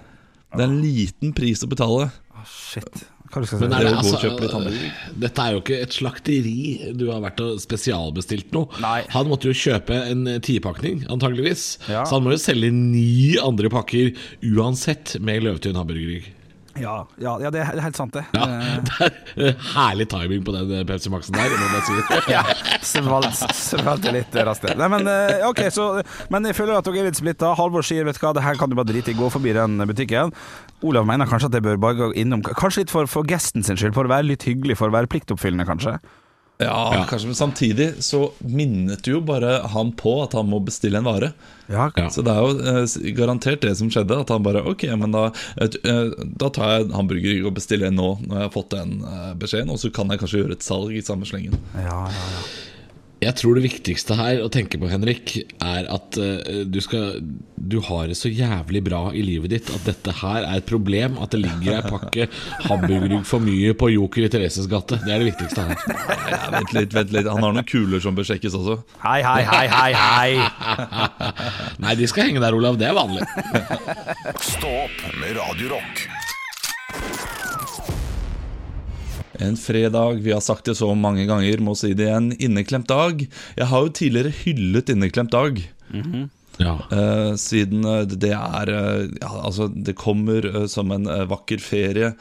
det 0.55 0.65
er 0.65 0.71
en 0.71 0.79
liten 0.81 1.35
pris 1.37 1.61
å 1.67 1.69
betale. 1.69 2.07
Ah, 2.33 2.47
shit. 2.49 3.03
Hva 3.29 3.43
du 3.43 3.47
skal 3.49 3.59
si? 3.61 3.65
Men 3.67 3.75
er 3.77 3.85
Det 3.85 3.93
altså, 3.99 4.19
hamburger. 4.55 4.93
dette 5.25 5.45
er 5.45 5.53
jo 5.53 5.61
ikke 5.61 5.81
et 5.85 5.97
slakteri 5.99 6.93
du 6.97 7.07
har 7.11 7.21
vært 7.21 7.43
og 7.45 7.59
spesialbestilt 7.61 8.55
noe. 8.57 8.71
Nei. 8.81 9.03
Han 9.13 9.29
måtte 9.29 9.51
jo 9.51 9.57
kjøpe 9.57 9.99
en 10.15 10.27
eh, 10.27 10.39
tipakning, 10.45 11.03
antageligvis. 11.13 11.67
Ja. 11.91 12.07
Så 12.09 12.17
han 12.17 12.25
må 12.25 12.33
jo 12.33 12.41
selge 12.41 12.73
ni 12.73 13.37
andre 13.43 13.69
pakker 13.73 14.15
uansett 14.57 15.19
med 15.21 15.45
løvtynn 15.45 15.77
hamburgerrygg. 15.77 16.31
Ja, 16.83 16.97
ja, 17.23 17.37
ja, 17.43 17.51
det 17.55 17.63
er 17.63 17.83
helt 17.87 17.99
sant, 17.99 18.17
det. 18.19 18.25
Ja, 18.35 18.49
Eh, 18.49 18.77
det 18.87 18.97
er 19.07 19.49
eh, 19.49 19.67
Herlig 19.75 20.09
timing 20.11 20.45
på 20.47 20.55
den 20.55 20.73
eh, 20.73 20.85
Pepsi 20.89 21.11
Max-en 21.13 21.37
der. 21.37 21.55
Må 21.55 21.69
jeg 21.79 21.87
si. 21.89 21.97
Ja, 22.35 22.43
svalt, 22.85 23.43
svalte 23.57 24.13
litt 24.15 24.39
raskt. 24.49 24.69
Nei, 24.79 24.89
men 24.93 25.09
ok, 25.49 25.65
så 25.75 25.89
Men 26.33 26.49
jeg 26.49 26.57
føler 26.59 26.79
at 26.79 26.89
dere 26.89 27.03
er 27.05 27.11
litt 27.11 27.21
splitta. 27.21 27.55
Halvor 27.59 27.87
sier 27.87 28.07
vet 28.09 28.19
du 28.19 28.25
hva, 28.25 28.35
det 28.37 28.45
her 28.45 28.59
kan 28.61 28.71
du 28.71 28.77
bare 28.79 28.91
drite 28.91 29.13
i, 29.13 29.19
gå 29.19 29.31
forbi 29.33 29.55
den 29.57 29.79
butikken. 29.89 30.33
Olav 30.87 31.09
mener 31.09 31.29
kanskje 31.31 31.51
at 31.51 31.59
jeg 31.59 31.67
bør 31.67 31.81
bare 31.83 31.99
gå 31.99 32.13
innom 32.21 32.45
Kanskje 32.47 32.85
litt 32.85 32.93
for, 32.95 33.09
for 33.11 33.27
gesten 33.29 33.67
sin 33.67 33.79
skyld, 33.79 33.97
for 33.97 34.09
å 34.09 34.13
være 34.13 34.29
litt 34.31 34.47
hyggelig, 34.49 34.79
for 34.81 34.91
å 34.91 34.95
være 34.95 35.11
pliktoppfyllende, 35.11 35.67
kanskje. 35.69 35.99
Ja, 36.59 36.95
Ja. 36.95 37.05
kanskje, 37.07 37.27
men 37.31 37.35
samtidig 37.39 37.89
så 38.03 38.33
minnet 38.43 39.03
du 39.07 39.13
jo 39.13 39.21
bare 39.23 39.61
han 39.71 39.93
på 39.93 40.17
at 40.25 40.33
han 40.35 40.49
må 40.51 40.59
bestille 40.65 40.99
en 40.99 41.05
vare. 41.07 41.33
Ja, 41.69 41.91
Ja. 41.97 42.09
Så 42.11 42.25
det 42.27 42.33
er 42.35 42.41
jo 42.43 42.59
eh, 42.59 43.13
garantert 43.15 43.61
det 43.63 43.77
som 43.79 43.91
skjedde, 43.91 44.17
at 44.21 44.29
han 44.35 44.43
bare 44.43 44.65
Ok, 44.67 44.83
men 44.99 45.13
da, 45.13 45.27
eh, 45.61 45.69
eh, 45.85 46.11
da 46.25 46.49
tar 46.51 46.73
jeg 46.79 46.87
en 46.89 46.97
hamburger 46.99 47.47
og 47.47 47.55
bestiller 47.55 47.87
en 47.93 47.97
nå, 48.01 48.09
når 48.27 48.35
jeg 48.41 48.49
har 48.49 48.55
fått 48.57 48.71
den 48.75 49.05
eh, 49.05 49.35
beskjeden, 49.39 49.71
og 49.71 49.79
så 49.79 49.93
kan 49.95 50.09
jeg 50.11 50.19
kanskje 50.19 50.43
gjøre 50.43 50.57
et 50.59 50.67
salg 50.67 50.97
i 50.99 51.03
samme 51.05 51.25
slengen. 51.31 51.55
ja, 51.77 51.85
ja, 52.11 52.27
ja. 52.35 52.43
Jeg 53.19 53.35
tror 53.35 53.57
det 53.59 53.65
viktigste 53.65 54.15
her 54.15 54.45
å 54.45 54.51
tenke 54.53 54.79
på, 54.79 54.87
Henrik, 54.91 55.33
er 55.59 55.89
at 55.91 56.19
uh, 56.23 56.63
du 56.71 56.79
skal 56.85 57.19
Du 57.59 57.81
har 57.83 58.07
det 58.07 58.15
så 58.19 58.31
jævlig 58.31 58.85
bra 58.87 59.09
i 59.11 59.25
livet 59.27 59.51
ditt 59.51 59.73
at 59.75 59.89
dette 59.89 60.15
her 60.21 60.45
er 60.45 60.61
et 60.61 60.69
problem. 60.69 61.19
At 61.19 61.35
det 61.35 61.43
ligger 61.43 61.81
ei 61.81 61.83
pakke 61.89 62.29
hamburgerrygg 62.69 63.27
for 63.27 63.43
mye 63.43 63.75
på 63.79 63.91
Joker 63.97 64.29
i 64.29 64.31
Thereses 64.31 64.71
gate. 64.71 65.01
Det 65.03 65.15
er 65.15 65.25
det 65.25 65.33
viktigste 65.33 65.67
her. 65.67 65.83
Ja, 66.29 66.43
vent 66.55 66.77
litt, 66.77 66.95
vent 66.95 67.15
litt 67.17 67.29
Han 67.29 67.43
har 67.43 67.57
noen 67.57 67.69
kuler 67.69 68.03
som 68.05 68.15
bør 68.17 68.29
sjekkes 68.29 68.55
også. 68.59 68.79
Hei, 69.03 69.19
hei, 69.27 69.43
hei, 69.49 69.67
hei, 69.73 69.91
hei. 69.99 71.27
Nei, 71.83 71.99
de 71.99 72.09
skal 72.11 72.31
henge 72.31 72.45
der, 72.45 72.57
Olav. 72.57 72.79
Det 72.79 72.87
er 72.89 72.97
vanlig. 72.97 73.27
Stå 74.55 74.73
opp 74.85 75.05
med 75.19 75.37
Radio 75.41 75.75
En 79.39 79.57
fredag, 79.57 80.23
vi 80.25 80.33
har 80.35 80.43
sagt 80.43 80.67
det 80.67 80.75
så 80.79 80.91
mange 80.99 81.27
ganger, 81.29 81.61
må 81.63 81.77
si 81.79 81.93
det 81.95 82.09
igjen. 82.09 82.33
Inneklemt 82.43 82.89
dag. 82.91 83.23
Jeg 83.57 83.71
har 83.71 83.85
jo 83.87 83.95
tidligere 83.95 84.35
hyllet 84.35 84.91
inneklemt 84.95 85.31
dag. 85.35 85.61
Ja. 86.59 86.75
Uh, 86.91 87.37
siden 87.39 87.85
eh, 87.87 88.05
det 88.09 88.33
er 88.35 88.71
eh, 88.73 89.05
ja, 89.21 89.31
Altså, 89.47 89.69
det 89.71 89.95
kommer 89.99 90.45
som 90.69 90.91
en 90.95 91.07
vakker 91.31 91.61
ferie 91.63 92.13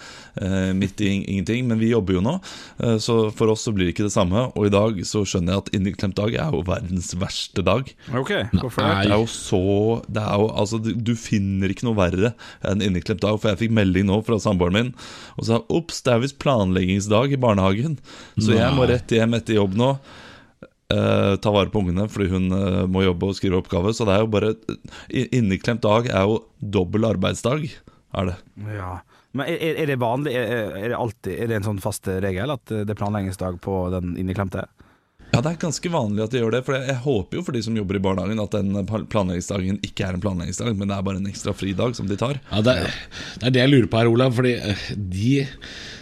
eh, 0.41 0.73
midt 0.73 1.01
i 1.01 1.09
ingenting. 1.09 1.67
Men 1.67 1.79
vi 1.79 1.91
jobber 1.91 2.17
jo 2.17 2.23
nå, 2.23 2.35
eh, 2.83 2.97
så 3.01 3.17
for 3.35 3.53
oss 3.53 3.65
så 3.67 3.73
blir 3.75 3.87
det 3.87 3.95
ikke 3.95 4.07
det 4.07 4.15
samme. 4.15 4.47
Og 4.55 4.67
i 4.67 4.73
dag 4.73 4.99
så 5.07 5.23
skjønner 5.27 5.55
jeg 5.55 5.63
at 5.63 5.73
inneklemt 5.77 6.17
dag 6.19 6.35
er 6.35 6.53
jo 6.53 6.63
verdens 6.67 7.13
verste 7.19 7.63
dag. 7.65 7.89
Ok, 8.13 8.33
hvorfor 8.61 8.85
det? 8.85 9.07
Det 9.07 9.15
er 9.15 9.23
jo 9.23 9.31
så 9.31 9.63
det 10.07 10.23
er 10.23 10.43
jo, 10.43 10.49
altså, 10.63 10.81
du, 10.83 10.91
du 10.93 11.13
finner 11.19 11.73
ikke 11.73 11.87
noe 11.87 11.97
verre 11.97 12.33
enn 12.67 12.83
inneklemt 12.85 13.23
dag. 13.25 13.39
For 13.41 13.51
jeg 13.53 13.63
fikk 13.65 13.75
melding 13.77 14.07
nå 14.09 14.21
fra 14.27 14.39
samboeren 14.41 14.77
min 14.77 14.93
og 15.37 15.45
sa 15.47 15.59
ops, 15.73 16.01
det 16.05 16.13
er 16.13 16.23
visst 16.23 16.39
planleggingsdag 16.41 17.33
i 17.35 17.41
barnehagen. 17.41 17.97
Så 18.39 18.55
jeg 18.57 18.71
må 18.75 18.87
rett 18.89 19.11
hjem 19.13 19.37
etter 19.37 19.59
jobb 19.59 19.77
nå. 19.77 19.91
Eh, 20.93 21.35
ta 21.43 21.51
vare 21.51 21.71
på 21.73 21.81
ungene 21.83 22.07
fordi 22.11 22.29
hun 22.31 22.47
uh, 22.53 22.85
må 22.87 23.03
jobbe 23.05 23.29
og 23.31 23.37
skrive 23.39 23.59
oppgave. 23.59 23.93
Så 23.95 24.07
det 24.07 24.15
er 24.15 24.23
jo 24.25 24.31
bare 24.33 24.53
i- 25.09 25.27
Inneklemt 25.39 25.83
dag 25.85 26.07
er 26.09 26.25
jo 26.29 26.41
dobbel 26.61 27.07
arbeidsdag, 27.09 27.67
er 28.17 28.31
det. 28.31 28.37
Ja. 28.77 28.97
Men 29.37 29.51
er, 29.51 29.83
er 29.83 29.89
det 29.91 29.99
vanlig, 30.01 30.33
er, 30.39 30.71
er 30.79 30.89
det 30.89 30.97
alltid 30.97 31.35
Er 31.43 31.49
det 31.51 31.57
en 31.59 31.65
sånn 31.67 31.81
fast 31.83 32.07
regel 32.07 32.49
at 32.55 32.63
det 32.71 32.89
er 32.89 32.97
planleggingsdag 32.97 33.59
på 33.61 33.83
den 33.93 34.15
inneklemte? 34.17 34.63
Ja, 35.33 35.41
det 35.43 35.51
er 35.51 35.57
ganske 35.59 35.89
vanlig 35.91 36.23
at 36.23 36.31
de 36.31 36.39
gjør 36.39 36.53
det. 36.55 36.61
For 36.65 36.77
jeg, 36.77 36.87
jeg 36.87 37.01
håper 37.03 37.37
jo 37.37 37.41
for 37.43 37.53
de 37.57 37.61
som 37.65 37.75
jobber 37.75 37.97
i 37.99 38.01
barnehagen, 38.01 38.39
at 38.39 38.55
den 38.55 38.87
planleggingsdagen 39.11 39.81
ikke 39.85 40.05
er 40.07 40.15
en 40.15 40.23
planleggingsdag, 40.23 40.71
men 40.79 40.87
det 40.87 40.95
er 40.95 41.03
bare 41.05 41.19
en 41.19 41.27
ekstra 41.29 41.51
fridag 41.53 41.97
som 41.99 42.07
de 42.07 42.15
tar. 42.17 42.39
Ja, 42.47 42.61
det, 42.63 42.77
er, 42.85 42.95
det 43.41 43.49
er 43.49 43.55
det 43.57 43.61
jeg 43.65 43.73
lurer 43.73 43.89
på 43.91 43.99
her, 43.99 44.09
Olav. 44.13 44.33
Fordi 44.39 44.55
eh, 44.55 44.85
de 44.95 45.33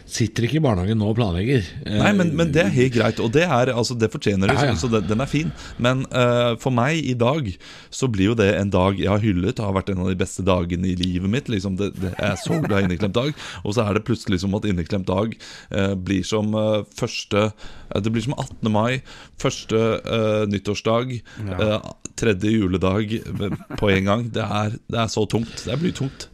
sitter 0.05 0.45
ikke 0.45 0.59
i 0.59 0.63
barnehagen 0.63 0.99
nå 1.01 1.09
og 1.11 1.17
planlegger. 1.17 1.65
Eh, 1.85 1.97
Nei, 1.99 2.11
men, 2.17 2.33
men 2.37 2.51
det 2.55 2.63
er 2.65 2.73
helt 2.75 2.95
greit, 2.95 3.21
og 3.23 3.31
det, 3.35 3.45
er, 3.47 3.71
altså, 3.73 3.97
det 3.97 4.11
fortjener 4.13 4.51
du, 4.51 4.55
Ja, 4.55 4.71
ja. 4.71 4.77
så 4.79 4.89
den, 4.91 5.07
den 5.09 5.23
er 5.23 5.29
fin. 5.29 5.51
Men 5.81 6.05
uh, 6.13 6.53
for 6.61 6.73
meg 6.75 7.01
i 7.01 7.15
dag 7.17 7.49
så 7.93 8.09
blir 8.11 8.31
jo 8.31 8.37
det 8.37 8.51
en 8.59 8.71
dag 8.73 8.99
jeg 9.01 9.11
har 9.11 9.23
hyllet. 9.23 9.57
Det 9.57 9.65
har 9.65 9.75
vært 9.75 9.91
en 9.93 10.03
av 10.05 10.11
de 10.11 10.19
beste 10.19 10.45
dagene 10.45 10.91
i 10.91 10.97
livet 10.99 11.31
mitt. 11.31 11.49
Liksom 11.51 11.79
det, 11.79 11.91
det, 11.99 12.13
er 12.21 12.37
så 12.41 12.59
glad 12.61 12.83
i 12.83 12.89
inneklemt 12.89 13.17
dag. 13.17 13.33
Og 13.63 13.77
så 13.77 13.85
er 13.85 13.97
det 13.97 14.05
plutselig 14.07 14.41
som 14.43 14.55
at 14.57 14.67
inneklemt 14.69 15.09
dag 15.09 15.35
uh, 15.73 15.93
blir 15.97 16.25
som 16.27 16.53
uh, 16.55 16.85
første 16.95 17.49
eh, 17.49 18.01
Det 18.01 18.11
blir 18.13 18.25
som 18.25 18.35
18. 18.37 18.71
mai, 18.71 19.01
første 19.41 19.81
eh, 20.01 20.45
nyttårsdag, 20.51 21.17
eh, 21.45 21.89
tredje 22.19 22.51
juledag 22.51 23.17
eh, 23.19 23.59
på 23.79 23.91
en 23.91 24.09
gang. 24.11 24.29
Det 24.33 24.45
er, 24.45 24.79
det 24.91 25.01
er 25.05 25.11
så 25.11 25.25
tungt. 25.29 25.65
Det 25.65 25.79
blir 25.81 25.95
tungt. 25.95 26.29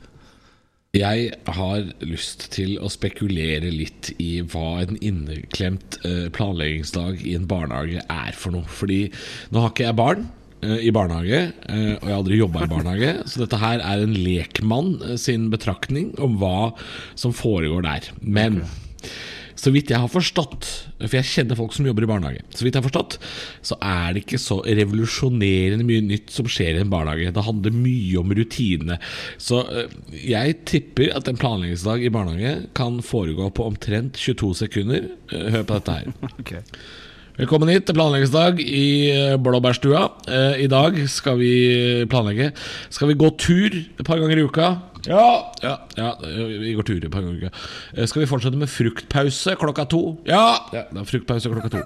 Jeg 0.92 1.30
har 1.48 1.86
lyst 2.04 2.50
til 2.52 2.74
å 2.84 2.90
spekulere 2.92 3.70
litt 3.72 4.10
i 4.20 4.42
hva 4.44 4.82
en 4.82 4.98
inneklemt 5.00 5.96
eh, 6.04 6.26
planleggingsdag 6.36 7.22
i 7.24 7.38
en 7.38 7.46
barnehage 7.48 8.02
er 8.04 8.36
for 8.36 8.52
noe. 8.52 8.68
Fordi 8.68 9.06
nå 9.56 9.64
har 9.64 9.72
ikke 9.72 9.86
jeg 9.86 9.98
barn 10.02 10.26
eh, 10.60 10.82
i 10.84 10.92
barnehage, 10.92 11.40
eh, 11.72 11.94
og 11.96 12.04
jeg 12.04 12.12
har 12.12 12.18
aldri 12.18 12.42
jobba 12.42 12.66
i 12.66 12.72
barnehage, 12.74 13.14
så 13.32 13.46
dette 13.46 13.62
her 13.64 13.80
er 13.80 14.04
en 14.04 14.18
lekmann 14.20 14.92
sin 15.16 15.48
betraktning 15.54 16.12
om 16.20 16.36
hva 16.44 16.74
som 17.16 17.32
foregår 17.32 17.88
der. 17.88 18.12
Men 18.20 18.60
så 19.62 19.70
vidt 19.74 19.92
jeg 19.94 20.02
har 20.02 20.10
forstått, 20.10 20.68
for 21.04 21.18
jeg 21.20 21.30
kjenner 21.30 21.58
folk 21.60 21.76
som 21.76 21.86
jobber 21.86 22.08
i 22.08 22.10
barnehage, 22.10 22.42
så 22.50 22.66
vidt 22.66 22.74
jeg 22.74 22.82
har 22.82 22.88
forstått, 22.88 23.18
så 23.70 23.78
er 23.86 24.16
det 24.16 24.24
ikke 24.24 24.40
så 24.42 24.58
revolusjonerende 24.66 25.86
mye 25.86 26.06
nytt 26.08 26.34
som 26.34 26.50
skjer 26.50 26.80
i 26.80 26.82
en 26.82 26.90
barnehage. 26.94 27.34
Det 27.36 27.46
handler 27.46 27.76
mye 27.76 28.24
om 28.24 28.34
rutinene. 28.38 28.98
Så 29.42 29.62
eh, 29.70 29.94
jeg 30.32 30.58
tipper 30.70 31.14
at 31.18 31.30
en 31.30 31.38
planleggingsdag 31.38 32.08
i 32.08 32.14
barnehage 32.14 32.56
kan 32.78 33.00
foregå 33.06 33.52
på 33.54 33.70
omtrent 33.70 34.18
22 34.18 34.52
sekunder. 34.64 35.12
Eh, 35.30 35.48
Hør 35.54 35.68
på 35.70 35.78
dette 35.78 36.00
her. 36.00 36.12
okay. 36.42 36.66
Velkommen 37.38 37.70
hit 37.72 37.86
til 37.86 37.98
planleggingsdag 37.98 38.64
i 38.66 38.88
eh, 39.14 39.38
Blåbærstua. 39.42 40.08
I 40.58 40.70
dag 40.74 40.98
skal 41.10 41.38
vi 41.42 41.54
planlegge. 42.10 42.50
Skal 42.90 43.14
vi 43.14 43.20
gå 43.22 43.30
tur 43.38 43.78
et 43.78 44.08
par 44.08 44.18
ganger 44.22 44.42
i 44.42 44.48
uka? 44.50 44.74
Ja, 45.10 45.54
ja, 45.64 45.76
ja 45.98 46.10
vi 46.22 46.74
går 46.78 46.88
turer 46.88 47.10
på 47.10 47.22
en 47.22 47.30
gang. 47.30 47.38
i 47.38 47.46
uka. 47.46 47.52
Eh, 47.96 48.06
Skal 48.10 48.24
vi 48.24 48.30
fortsette 48.30 48.58
med 48.60 48.70
fruktpause 48.70 49.56
klokka 49.60 49.86
to? 49.90 50.02
Ja, 50.28 50.44
ja 50.74 50.86
det 50.92 51.02
er 51.02 51.08
fruktpause 51.10 51.50
klokka 51.52 51.72
to. 51.74 51.82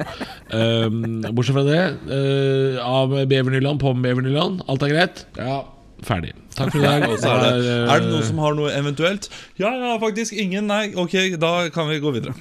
Um, 0.52 1.22
bortsett 1.32 1.56
fra 1.56 1.66
det, 1.68 1.84
uh, 2.10 2.82
av 2.86 3.16
Bevernyland 3.30 3.80
på 3.82 3.94
Bevernyland 4.02 4.62
Alt 4.70 4.84
er 4.86 4.94
greit? 4.94 5.26
Ja, 5.40 5.62
ferdig. 6.06 6.34
Takk 6.56 6.72
for 6.72 6.80
i 6.80 6.86
dag. 6.86 7.04
Er, 7.06 7.10
det, 7.20 7.68
eh, 7.68 7.92
er 7.92 8.00
det 8.04 8.10
noen 8.12 8.24
som 8.24 8.40
har 8.44 8.56
noe 8.56 8.72
eventuelt? 8.72 9.30
Ja, 9.60 9.74
ja, 9.76 9.96
faktisk 10.00 10.34
ingen. 10.40 10.68
Nei, 10.72 10.94
ok, 10.96 11.36
da 11.42 11.70
kan 11.74 11.90
vi 11.92 12.00
gå 12.04 12.12
videre. 12.16 12.34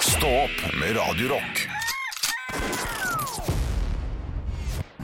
Stå 0.00 0.28
opp 0.44 0.58
med 0.78 0.96
Radio 0.96 1.28
Rock. 1.32 1.66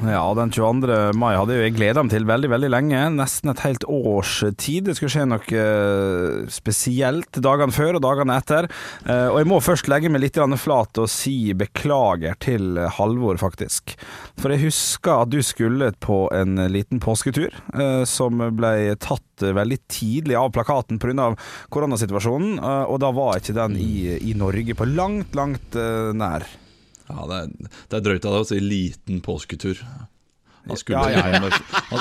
Ja, 0.05 0.35
den 0.37 0.51
22. 0.53 1.13
mai 1.17 1.33
hadde 1.39 1.55
jeg 1.57 1.73
gleda 1.79 2.03
meg 2.05 2.13
til 2.13 2.27
veldig, 2.29 2.51
veldig 2.53 2.69
lenge. 2.69 2.99
Nesten 3.17 3.49
et 3.49 3.63
helt 3.65 3.87
års 3.89 4.43
tid. 4.61 4.85
Det 4.91 4.97
skulle 4.99 5.13
skje 5.15 5.25
noe 5.31 5.61
eh, 5.63 6.51
spesielt 6.53 7.39
dagene 7.43 7.73
før 7.73 7.97
og 7.97 8.05
dagene 8.05 8.37
etter. 8.37 8.69
Eh, 9.09 9.31
Og 9.33 9.39
jeg 9.41 9.49
må 9.49 9.61
først 9.65 9.89
legge 9.89 10.11
meg 10.13 10.21
litt 10.21 10.37
flat 10.61 11.01
og 11.01 11.09
si 11.09 11.55
beklager 11.57 12.37
til 12.45 12.77
Halvor, 12.99 13.41
faktisk. 13.41 13.97
For 14.37 14.53
jeg 14.53 14.67
husker 14.67 15.23
at 15.25 15.33
du 15.33 15.41
skulle 15.41 15.89
på 16.05 16.27
en 16.37 16.61
liten 16.69 17.01
påsketur, 17.01 17.57
eh, 17.73 18.05
som 18.05 18.45
ble 18.53 18.99
tatt 19.01 19.23
veldig 19.41 19.81
tidlig 19.89 20.37
av 20.37 20.53
plakaten 20.53 21.01
pga. 21.01 21.33
koronasituasjonen, 21.73 22.61
og 22.61 23.01
da 23.01 23.11
var 23.17 23.41
ikke 23.41 23.57
den 23.57 23.77
i, 23.81 24.17
i 24.31 24.37
Norge 24.37 24.77
på 24.77 24.89
langt, 24.93 25.35
langt 25.37 25.77
nær. 26.17 26.45
Ja, 27.09 27.27
det 27.31 27.39
er, 27.39 27.73
det 27.91 27.99
er 27.99 28.05
drøyt 28.11 28.29
av 28.29 28.37
deg 28.37 28.45
å 28.45 28.49
si 28.51 28.61
liten 28.63 29.23
påsketur. 29.25 29.83
Han 30.67 30.77
skulle, 30.77 30.99
Ja, 30.99 31.29
ja, 31.31 31.51
Han, 31.91 32.01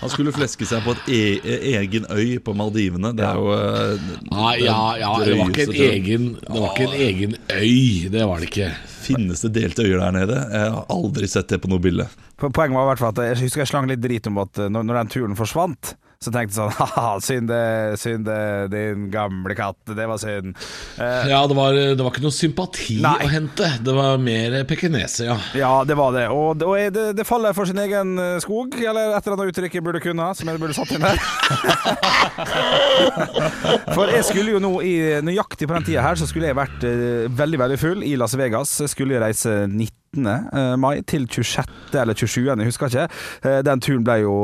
han 0.00 0.10
skulle 0.10 0.32
fleske 0.32 0.64
seg 0.64 0.80
på 0.86 0.94
et 0.96 1.10
e, 1.12 1.56
egen 1.76 2.06
øy 2.08 2.38
på 2.40 2.54
Maldivene. 2.56 3.10
Det 3.16 3.26
er 3.26 3.36
jo 3.36 3.50
eh, 3.52 4.06
Ja, 4.30 4.54
ja, 4.56 4.78
ja, 5.02 5.10
det 5.24 5.34
var 5.36 5.52
ikke 5.52 5.66
en 5.66 5.76
egen, 5.90 6.28
det 6.40 6.54
var 6.54 6.70
ikke 6.72 6.86
en 6.88 6.96
egen 7.08 7.36
øy. 7.52 8.08
Det 8.14 8.24
var 8.30 8.40
det 8.40 8.48
ikke. 8.48 8.70
Finnes 9.04 9.44
det 9.44 9.52
delte 9.58 9.84
øyer 9.84 10.00
der 10.06 10.16
nede? 10.16 10.40
Jeg 10.56 10.72
har 10.78 10.88
aldri 10.96 11.28
sett 11.28 11.52
det 11.52 11.60
på 11.64 11.68
noe 11.72 11.84
bilde. 11.84 12.08
Poenget 12.40 12.76
var 12.78 12.86
i 12.86 12.90
hvert 12.94 13.02
fall 13.02 13.12
at 13.16 13.24
jeg 13.26 13.42
husker 13.44 13.64
jeg 13.66 13.72
slang 13.74 13.88
litt 13.90 14.00
drit 14.00 14.30
om 14.30 14.40
at 14.40 14.62
eh, 14.64 14.72
når, 14.72 14.88
når 14.88 15.02
den 15.02 15.12
turen 15.18 15.36
forsvant, 15.36 15.92
så 16.18 16.32
tenkte 16.34 16.50
jeg 16.50 16.58
sånn 16.58 16.72
Haha, 16.80 17.20
synd 17.22 17.50
det, 17.50 17.98
synd 18.02 18.26
det, 18.26 18.40
din 18.72 19.06
gamle 19.12 19.54
katt. 19.58 19.78
Det 19.86 20.06
var 20.10 20.18
synd. 20.22 20.56
Uh, 20.98 21.28
Ja, 21.30 21.44
det 21.46 21.56
var, 21.58 21.76
det 21.76 22.02
var 22.02 22.10
ikke 22.10 22.24
noe 22.24 22.34
sympati 22.34 22.98
Nei. 23.04 23.14
å 23.22 23.30
hente. 23.30 23.70
Det 23.84 23.94
var 23.94 24.18
mer 24.22 24.58
pekinese, 24.68 25.28
ja. 25.28 25.38
ja, 25.58 25.72
det 25.86 25.96
var 25.98 26.14
det. 26.16 26.26
Og, 26.34 26.64
og 26.66 26.94
det, 26.94 27.06
det 27.18 27.26
faller 27.28 27.54
for 27.56 27.68
sin 27.68 27.78
egen 27.80 28.18
eh, 28.18 28.36
skog, 28.42 28.74
eller 28.78 29.14
et 29.14 29.22
eller 29.22 29.36
annet 29.36 29.52
uttrykk 29.52 29.78
jeg 29.78 29.86
burde 29.86 30.02
kunne, 30.02 30.26
som 30.36 30.50
jeg 30.50 30.60
burde 30.60 30.76
satt 30.76 30.92
inn 30.96 31.06
der. 31.06 31.18
For 33.94 34.10
jeg 34.10 34.24
skulle 34.26 34.56
jo 34.56 34.60
nå, 34.62 34.70
i, 34.84 34.94
nøyaktig 35.24 35.68
på 35.68 35.76
den 35.76 35.86
tida 35.86 36.02
her, 36.04 36.18
så 36.18 36.26
skulle 36.28 36.50
jeg 36.50 36.58
vært 36.58 36.84
uh, 36.84 37.26
veldig, 37.38 37.60
veldig 37.62 37.78
full 37.80 38.04
i 38.06 38.14
Las 38.18 38.34
Vegas. 38.38 38.74
Jeg 38.82 38.92
skulle 38.92 39.20
reise 39.22 39.38
reise 39.38 39.68
19. 40.16 40.48
eh, 40.58 40.76
mai 40.80 41.02
til 41.06 41.26
26. 41.28 41.94
eller 42.00 42.14
27., 42.14 42.44
jeg 42.48 42.68
husker 42.70 42.86
ikke. 42.88 43.06
Eh, 43.44 43.60
Den 43.62 43.80
turen 43.80 44.04
ble 44.06 44.20
jo 44.22 44.34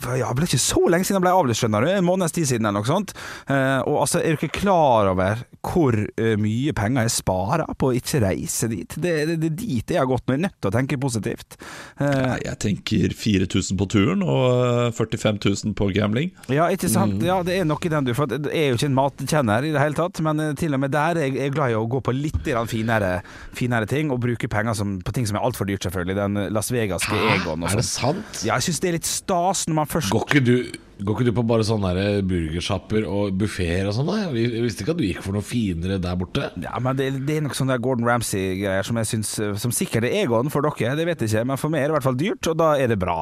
eh, 0.00 0.18
Ja, 0.20 0.32
ble 0.36 0.46
ikke 0.48 0.60
så 0.60 0.82
lenge 0.88 1.04
siden 1.04 1.20
den 1.20 1.26
ble 1.26 1.34
avlyst, 1.36 1.60
skjønner 1.62 1.84
du. 1.84 1.90
En 1.92 2.06
måneds 2.06 2.32
tid 2.36 2.48
siden 2.48 2.66
eller 2.66 2.80
noe 2.80 2.88
sånt. 2.88 3.12
Eh, 3.48 3.80
Og 3.86 4.00
altså, 4.06 4.20
er 4.22 4.36
du 4.36 4.40
ikke 4.46 4.60
klar 4.64 5.10
over 5.12 5.44
hvor 5.60 5.92
mye 6.40 6.72
penger 6.72 7.04
jeg 7.04 7.12
sparer 7.18 7.68
på 7.76 7.90
å 7.90 7.96
ikke 7.98 8.22
reise 8.24 8.68
dit? 8.70 8.94
Det, 8.96 9.10
er 9.26 9.34
dit 9.36 9.90
jeg 9.92 9.98
har 10.00 10.08
gått. 10.08 10.24
Nå 10.30 10.38
er 10.38 10.44
nødt 10.46 10.56
til 10.56 10.70
å 10.70 10.72
tenke 10.72 10.96
positivt. 11.00 11.58
Ja, 12.00 12.38
Jeg 12.40 12.56
tenker 12.64 13.12
4000 13.12 13.76
på 13.76 13.86
turen 13.92 14.22
og 14.24 14.46
eh, 14.88 14.94
45 14.96 15.40
000 15.66 15.74
på 15.76 15.90
gambling. 15.92 16.32
Ja, 16.48 16.70
ikke 16.72 16.88
sant? 16.88 17.20
Ja, 17.26 17.42
det 17.44 17.58
er 17.60 17.68
nok 17.68 17.84
i 17.84 17.92
den 17.92 18.06
du 18.08 18.14
For 18.16 18.30
jeg 18.30 18.48
er 18.56 18.70
jo 18.72 18.78
ikke 18.78 18.88
en 18.88 18.96
matkjenner 18.96 19.66
i 19.68 19.72
det 19.74 19.82
hele 19.82 19.98
tatt, 19.98 20.20
men 20.24 20.40
til 20.56 20.74
og 20.76 20.80
med 20.80 20.94
der 20.94 21.20
er 21.20 21.36
jeg 21.36 21.52
glad 21.54 21.74
i 21.74 21.76
å 21.78 21.84
gå 21.90 22.00
på 22.04 22.14
litt 22.16 22.48
finere, 22.70 23.20
finere 23.56 23.86
ting, 23.90 24.10
og 24.10 24.20
bruke 24.22 24.48
penger 24.50 24.74
som, 24.78 24.96
på 25.10 25.16
ting 25.18 25.26
som 25.28 25.36
er 25.40 25.44
altfor 25.46 25.68
dyrt, 25.68 25.82
selvfølgelig. 25.86 26.16
Den 26.20 26.40
Las 26.54 26.70
Vegaske 26.72 27.18
Egon 27.34 27.66
og 27.66 27.72
Er 27.72 27.80
det 27.82 27.86
sånn. 27.88 28.14
sant? 28.14 28.44
Ja, 28.46 28.54
jeg 28.60 28.70
syns 28.70 28.80
det 28.84 28.92
er 28.92 28.96
litt 29.00 29.10
stas 29.10 29.66
når 29.68 29.80
man 29.82 29.90
først 29.90 30.14
Går 30.14 30.26
ikke 30.30 30.44
du 30.46 30.54
Går 31.00 31.16
ikke 31.16 31.28
du 31.30 31.32
på 31.36 31.44
bare 31.48 31.64
sånne 31.66 31.92
der 31.96 32.20
burgersjapper 32.28 33.06
og 33.08 33.36
buffeer 33.40 33.88
og 33.88 33.94
sånn? 33.96 34.10
da? 34.10 34.30
Jeg 34.36 34.64
visste 34.64 34.84
ikke 34.84 34.94
at 34.94 35.00
du 35.00 35.06
gikk 35.06 35.22
for 35.24 35.36
noe 35.36 35.46
finere 35.46 35.98
der 36.02 36.18
borte. 36.20 36.50
Ja, 36.60 36.76
men 36.82 36.98
det, 36.98 37.10
det 37.28 37.38
er 37.38 37.46
nok 37.46 37.56
sånne 37.56 37.76
der 37.76 37.84
Gordon 37.84 38.08
Ramsay-greier 38.08 38.86
som 38.86 38.98
jeg 39.00 39.08
synes 39.10 39.30
Som 39.62 39.72
sikkert 39.74 40.06
er 40.08 40.16
egoen 40.22 40.50
for 40.52 40.64
dere, 40.66 40.96
det 40.98 41.06
vet 41.08 41.24
jeg 41.24 41.32
ikke, 41.32 41.44
men 41.48 41.60
for 41.60 41.72
meg 41.72 41.84
er 41.84 41.88
det 41.88 41.94
i 41.94 41.96
hvert 41.98 42.08
fall 42.08 42.18
dyrt, 42.20 42.50
og 42.52 42.58
da 42.60 42.70
er 42.80 42.90
det 42.92 42.98
bra. 43.00 43.18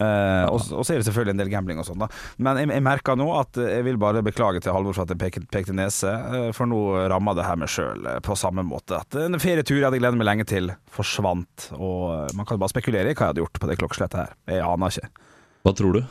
Eh, 0.00 0.46
og, 0.48 0.70
og 0.72 0.84
så 0.86 0.94
er 0.94 1.00
det 1.00 1.08
selvfølgelig 1.08 1.34
en 1.36 1.42
del 1.42 1.52
gambling 1.52 1.80
og 1.82 1.88
sånn, 1.88 2.02
da. 2.02 2.08
Men 2.40 2.60
jeg, 2.62 2.70
jeg 2.76 2.86
merker 2.86 3.18
nå 3.20 3.28
at 3.38 3.60
jeg 3.60 3.86
vil 3.86 4.00
bare 4.00 4.24
beklage 4.26 4.62
til 4.64 4.74
Halvor 4.74 4.96
for 4.96 5.04
at 5.04 5.14
jeg 5.14 5.20
pekte, 5.20 5.44
pekte 5.52 5.76
nese, 5.76 6.12
eh, 6.12 6.48
for 6.56 6.70
nå 6.70 6.80
rammer 7.12 7.36
det 7.38 7.46
her 7.48 7.60
meg 7.60 7.72
sjøl 7.72 8.08
på 8.26 8.38
samme 8.38 8.64
måte. 8.66 9.00
At 9.02 9.18
en 9.20 9.40
ferietur 9.42 9.78
jeg 9.78 9.86
hadde 9.88 10.00
gledet 10.00 10.20
meg 10.20 10.28
lenge 10.30 10.48
til, 10.48 10.72
forsvant. 10.94 11.70
Og 11.78 12.06
eh, 12.14 12.30
man 12.38 12.48
kan 12.48 12.60
bare 12.60 12.72
spekulere 12.72 13.12
i 13.12 13.16
hva 13.16 13.28
jeg 13.28 13.34
hadde 13.34 13.44
gjort 13.44 13.60
på 13.60 13.70
det 13.70 13.78
klokkeslettet 13.82 14.22
her. 14.22 14.34
Jeg 14.56 14.64
aner 14.66 14.96
ikke. 14.96 15.28
Hva 15.66 15.76
tror 15.76 15.98
du? 15.98 16.02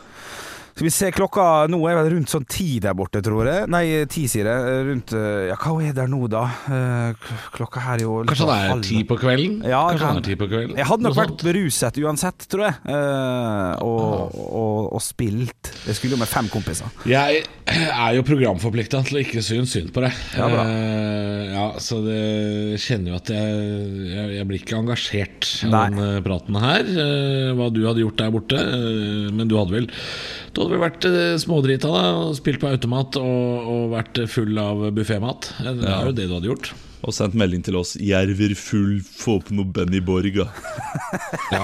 Skal 0.79 0.88
vi 0.88 0.91
se, 0.95 1.07
klokka 1.12 1.43
nå 1.67 1.75
er 1.91 1.98
vel 1.98 2.05
rundt 2.13 2.31
sånn 2.31 2.45
ti 2.48 2.77
der 2.79 2.93
borte, 2.95 3.19
tror 3.19 3.43
jeg. 3.50 3.65
Nei, 3.67 3.81
ti, 4.07 4.21
sier 4.31 4.48
jeg. 4.48 4.75
Rundt 4.88 5.12
eh, 5.12 5.50
Ja, 5.50 5.57
hva 5.59 5.74
er 5.83 5.91
det 5.98 6.05
nå, 6.07 6.21
da? 6.31 6.45
Eh, 6.71 7.33
Klokka 7.51 7.81
her 7.83 7.98
er 8.00 8.05
jo 8.05 8.13
Kanskje 8.29 8.48
det 8.48 8.55
er 8.55 8.69
halv- 8.71 8.86
ti 8.88 9.01
på 9.09 9.17
kvelden? 9.19 9.57
Ja, 9.67 9.81
Kanskje 9.89 10.05
kan- 10.05 10.15
det 10.15 10.24
er 10.24 10.29
ti 10.29 10.38
på 10.39 10.48
kvelden? 10.48 10.77
Jeg 10.79 10.88
hadde 10.88 11.03
nok 11.03 11.17
vært 11.19 11.43
beruset 11.43 12.00
uansett, 12.00 12.48
tror 12.48 12.63
jeg. 12.69 12.77
Eh, 12.95 13.83
og, 13.83 14.31
og, 14.39 14.88
og 14.95 15.03
spilt. 15.03 15.74
Jeg 15.83 15.98
skulle 16.00 16.15
jo 16.15 16.21
med 16.24 16.31
fem 16.31 16.48
kompiser. 16.48 16.88
Jeg 17.12 17.43
er 17.67 18.15
jo 18.15 18.24
programforplikta 18.31 19.03
til 19.09 19.19
å 19.19 19.24
ikke 19.25 19.43
synes 19.43 19.75
synd 19.75 19.91
på 19.91 20.05
deg. 20.07 20.15
Ja, 20.39 20.48
bra. 20.48 20.63
Eh, 20.63 21.43
ja, 21.59 21.67
så 21.83 22.00
det 22.07 22.21
jeg 22.24 22.83
kjenner 22.88 23.17
jo 23.17 23.19
at 23.19 23.33
jeg, 23.36 23.59
jeg, 24.15 24.31
jeg 24.39 24.48
blir 24.48 24.63
ikke 24.63 24.79
engasjert 24.79 25.51
av 25.67 25.75
den 25.91 26.00
eh, 26.07 26.21
praten 26.24 26.55
her. 26.63 26.88
eh, 26.88 27.51
hva 27.59 27.67
du 27.67 27.83
hadde 27.83 28.05
gjort 28.07 28.24
der 28.24 28.31
borte. 28.31 28.63
eh, 28.63 29.27
men 29.36 29.51
du 29.51 29.57
hadde 29.59 29.75
vel 29.75 29.91
Du 30.53 30.61
hadde 30.63 30.73
vel 30.73 30.81
vært 30.83 31.05
uh, 31.07 31.37
smådrita 31.41 31.89
da 31.93 32.03
spilt 32.37 32.61
på 32.61 32.69
automat 32.71 33.17
og, 33.21 33.71
og 33.73 33.89
vært 33.93 34.21
full 34.31 34.57
av 34.61 34.87
buffémat. 34.97 35.51
Eh, 35.61 35.73
Det 35.81 35.89
er 35.89 36.07
jo 36.09 36.15
det 36.17 36.29
du 36.29 36.37
hadde 36.37 36.49
gjort. 36.51 36.71
Og 36.99 37.13
sendt 37.15 37.35
melding 37.39 37.61
til 37.63 37.77
oss 37.79 37.93
'Jerver 37.95 38.51
full, 38.59 38.97
få 38.99 39.37
på 39.39 39.55
noe 39.55 39.69
Benny 39.71 40.01
Borga'. 40.03 40.49
Ja, 41.49 41.63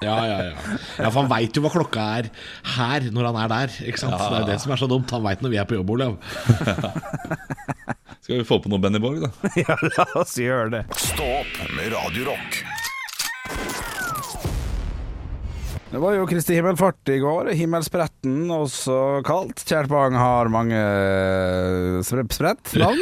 ja, 0.00 0.14
ja. 0.24 0.36
Ja, 0.40 0.76
ja 0.96 1.08
for 1.10 1.20
han 1.20 1.30
veit 1.32 1.56
jo 1.56 1.64
hva 1.64 1.72
klokka 1.74 2.04
er 2.20 2.28
her 2.76 3.08
når 3.12 3.28
han 3.30 3.38
er 3.42 3.50
der. 3.52 3.74
Ikke 3.90 4.00
sant? 4.00 4.14
Det 4.16 4.38
er 4.38 4.46
det 4.52 4.60
som 4.62 4.72
er 4.72 4.80
så 4.80 4.88
dumt. 4.88 5.10
Han 5.12 5.26
veit 5.26 5.42
når 5.42 5.52
vi 5.52 5.60
er 5.60 5.68
på 5.68 5.76
jobb, 5.76 5.90
Olav. 5.96 6.16
Skal 8.24 8.38
vi 8.40 8.46
få 8.46 8.60
på 8.62 8.70
noe 8.72 8.80
Benny 8.80 9.02
Borg, 9.02 9.24
da? 9.26 9.32
ja, 9.64 9.76
la 9.98 10.06
oss 10.22 10.36
gjøre 10.38 10.70
det. 10.78 10.84
Stå 11.10 11.26
opp 11.42 11.64
med 11.74 11.90
Radio 11.96 12.30
Det 15.90 15.98
var 15.98 16.12
jo 16.14 16.26
Kristi 16.30 16.54
himmelfart 16.54 17.08
i 17.10 17.16
går. 17.18 17.48
Himmelspretten, 17.58 18.44
også 18.54 18.94
kalt. 19.26 19.58
Kjært 19.66 19.88
barn 19.90 20.14
har 20.14 20.46
mange 20.52 20.78
spre- 22.06 22.22
spredt 22.30 22.70
navn. 22.78 23.00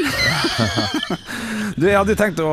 du, 1.76 1.84
jeg 1.84 1.98
hadde 1.98 2.16
tenkt 2.16 2.40
å 2.40 2.48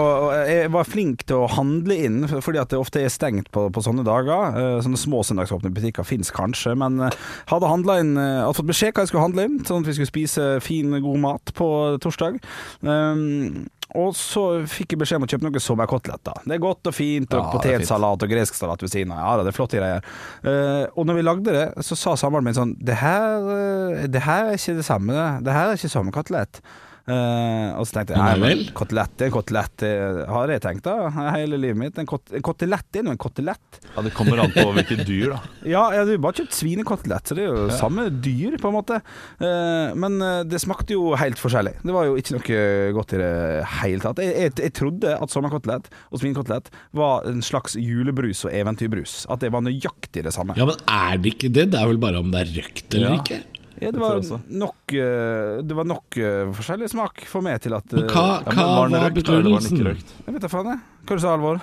Jeg 0.49 0.73
var 0.75 0.89
flink 0.89 1.23
til 1.29 1.45
å 1.45 1.47
handle 1.55 1.95
inn, 2.03 2.17
fordi 2.43 2.59
at 2.59 2.73
det 2.73 2.81
ofte 2.81 2.99
er 3.05 3.13
stengt 3.13 3.47
på, 3.55 3.69
på 3.71 3.83
sånne 3.85 4.03
dager. 4.03 4.59
Eh, 4.59 4.81
Sånne 4.83 4.99
små 4.99 5.21
søndagsåpne 5.23 5.71
butikker 5.71 6.03
fins 6.07 6.33
kanskje, 6.35 6.75
men 6.83 6.99
eh, 7.07 7.15
hadde 7.53 7.71
handla 7.71 7.97
inn 8.03 8.11
eh, 8.19 8.41
Hadde 8.43 8.57
fått 8.59 8.69
beskjed 8.73 8.91
hva 8.91 9.05
jeg 9.05 9.13
skulle 9.13 9.23
handle 9.29 9.47
inn, 9.47 9.57
sånn 9.63 9.85
at 9.85 9.91
vi 9.93 9.95
skulle 10.01 10.11
spise 10.11 10.49
fin, 10.67 10.91
god 10.99 11.23
mat 11.29 11.55
på 11.55 11.69
torsdag. 12.03 12.41
Um, 12.83 13.69
og 13.93 14.15
så 14.17 14.43
fikk 14.69 14.95
jeg 14.95 15.01
beskjed 15.03 15.19
om 15.19 15.27
å 15.27 15.29
kjøpe 15.29 15.45
noen 15.45 15.61
sommerkoteletter. 15.61 16.39
Det 16.43 16.55
er 16.55 16.63
godt 16.63 16.89
og 16.89 16.95
fint, 16.97 17.29
og 17.35 17.43
Ja, 17.43 17.51
potetsalat 17.53 18.25
og 18.25 18.31
gresk 18.31 18.57
salat 18.57 18.81
ved 18.81 18.91
siden 18.91 19.13
av. 19.13 19.21
Ja, 19.21 19.43
det 19.45 19.51
er 19.53 19.57
flotte 19.57 19.77
greier. 19.77 20.07
Uh, 20.41 20.89
og 20.97 21.05
når 21.05 21.19
vi 21.19 21.25
lagde 21.27 21.53
det, 21.53 21.67
så 21.85 21.97
sa 21.99 22.15
samboeren 22.17 22.47
min 22.47 22.57
sånn 22.57 22.73
Det 22.81 22.97
her, 22.97 23.45
eh, 23.53 24.07
det 24.09 24.23
her 24.25 24.49
er 24.49 24.57
ikke 24.57 24.79
det 24.79 24.87
samme. 24.87 25.13
det. 25.13 25.45
Det 25.45 25.53
her 25.53 25.69
er 25.69 25.77
ikke 25.77 25.93
sommerkotelett. 25.93 26.61
Eh, 27.05 27.69
og 27.77 27.85
så 27.85 27.99
tenkte 27.99 28.15
jeg 28.15 28.39
Nei 28.41 28.53
kotelett 28.73 29.21
kotelett, 29.29 29.83
har 30.25 30.49
jeg 30.49 30.61
tenkt 30.63 30.87
da, 30.87 30.95
hele 31.35 31.59
livet 31.61 31.77
mitt. 31.77 31.99
En, 32.01 32.07
kot, 32.09 32.31
en 32.33 32.41
kotelett 32.45 32.97
er 32.97 33.05
nå 33.05 33.13
en 33.13 33.21
kotelett. 33.21 33.79
Ja, 33.93 34.01
Det 34.05 34.13
kommer 34.15 34.41
an 34.41 34.53
på 34.55 34.65
hvilket 34.73 35.03
dyr, 35.05 35.35
da. 35.35 35.39
Ja, 35.75 35.83
jeg 35.93 36.01
hadde 36.03 36.15
jo 36.17 36.23
bare 36.25 36.39
kjøpt 36.39 36.57
svinekotelett, 36.57 37.29
så 37.29 37.37
det 37.37 37.45
er 37.45 37.51
jo 37.53 37.67
samme 37.77 38.07
dyr, 38.09 38.57
på 38.61 38.71
en 38.71 38.77
måte. 38.77 38.99
Uh, 39.41 39.93
men 40.01 40.17
eh, 40.23 40.41
det 40.49 40.61
smakte 40.63 40.97
jo 40.97 41.13
helt 41.19 41.39
forskjellig. 41.41 41.75
Det 41.85 41.95
var 41.95 42.09
jo 42.09 42.17
ikke 42.19 42.37
noe 42.37 42.59
godt 42.97 43.15
i 43.17 43.21
det 43.21 43.31
hele 43.79 44.03
tatt. 44.05 44.21
Jeg, 44.25 44.35
jeg, 44.47 44.55
jeg 44.65 44.75
trodde 44.81 45.15
at 45.15 45.33
sommerkotelett 45.33 45.89
og 46.09 46.21
svinekotelett 46.21 46.71
var 46.97 47.27
en 47.29 47.43
slags 47.45 47.77
julebrus 47.79 48.45
og 48.47 48.53
eventyrbrus. 48.55 49.23
At 49.29 49.45
det 49.45 49.53
var 49.53 49.65
nøyaktig 49.65 50.25
det 50.25 50.33
samme. 50.35 50.57
Ja, 50.57 50.67
men 50.69 50.81
er 50.89 51.21
det 51.21 51.35
ikke 51.35 51.53
det? 51.53 51.69
Det 51.73 51.81
er 51.81 51.91
vel 51.91 52.01
bare 52.01 52.21
om 52.23 52.33
det 52.33 52.45
er 52.47 52.55
røkt 52.61 52.97
eller 52.97 53.13
Ja. 53.13 53.19
ikke? 53.21 53.43
Ja, 53.81 53.91
det 53.91 53.93
Det 53.93 54.01
var 54.01 54.41
nok, 54.47 54.93
eh, 54.93 55.61
det 55.67 55.75
var 55.75 55.87
nok 55.89 56.17
eh, 56.17 56.51
forskjellig 56.55 56.89
smak 56.93 57.25
for 57.27 57.41
meg 57.45 57.59
til 57.61 57.73
at 57.75 57.91
Men 57.91 58.03
eh, 58.05 58.13
hva, 58.13 58.25
Ja, 58.39 58.43
men 58.45 58.55
hva 58.55 58.67
var 58.67 58.89
den 58.89 58.95
var 58.95 59.09
røkt, 59.09 59.27
var 59.27 59.41
den 59.41 59.53
begrunnelsen? 59.53 60.05
Jeg 60.25 60.33
vet 60.37 60.41
da 60.45 60.51
faen, 60.51 60.69
jeg. 60.71 60.79
Hva 61.05 61.17
du 61.19 61.23
sa 61.25 61.33
Alvor? 61.35 61.59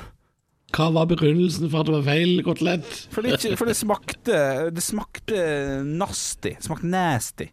Hva 0.72 0.87
var 0.96 1.07
begrunnelsen 1.11 1.68
for 1.72 1.81
at 1.83 1.87
det 1.90 1.94
var 1.98 2.05
feil 2.07 2.42
kotelett? 2.46 2.92
For 3.12 3.22
det, 3.25 3.35
ikke- 3.38 3.57
for 3.61 3.66
det 3.68 3.77
smakte 3.77 4.38
Det 4.72 4.83
smakte 4.85 5.40
nasty. 5.85 6.55
Det 6.57 6.64
smakte 6.64 6.88
nasty. 6.88 7.48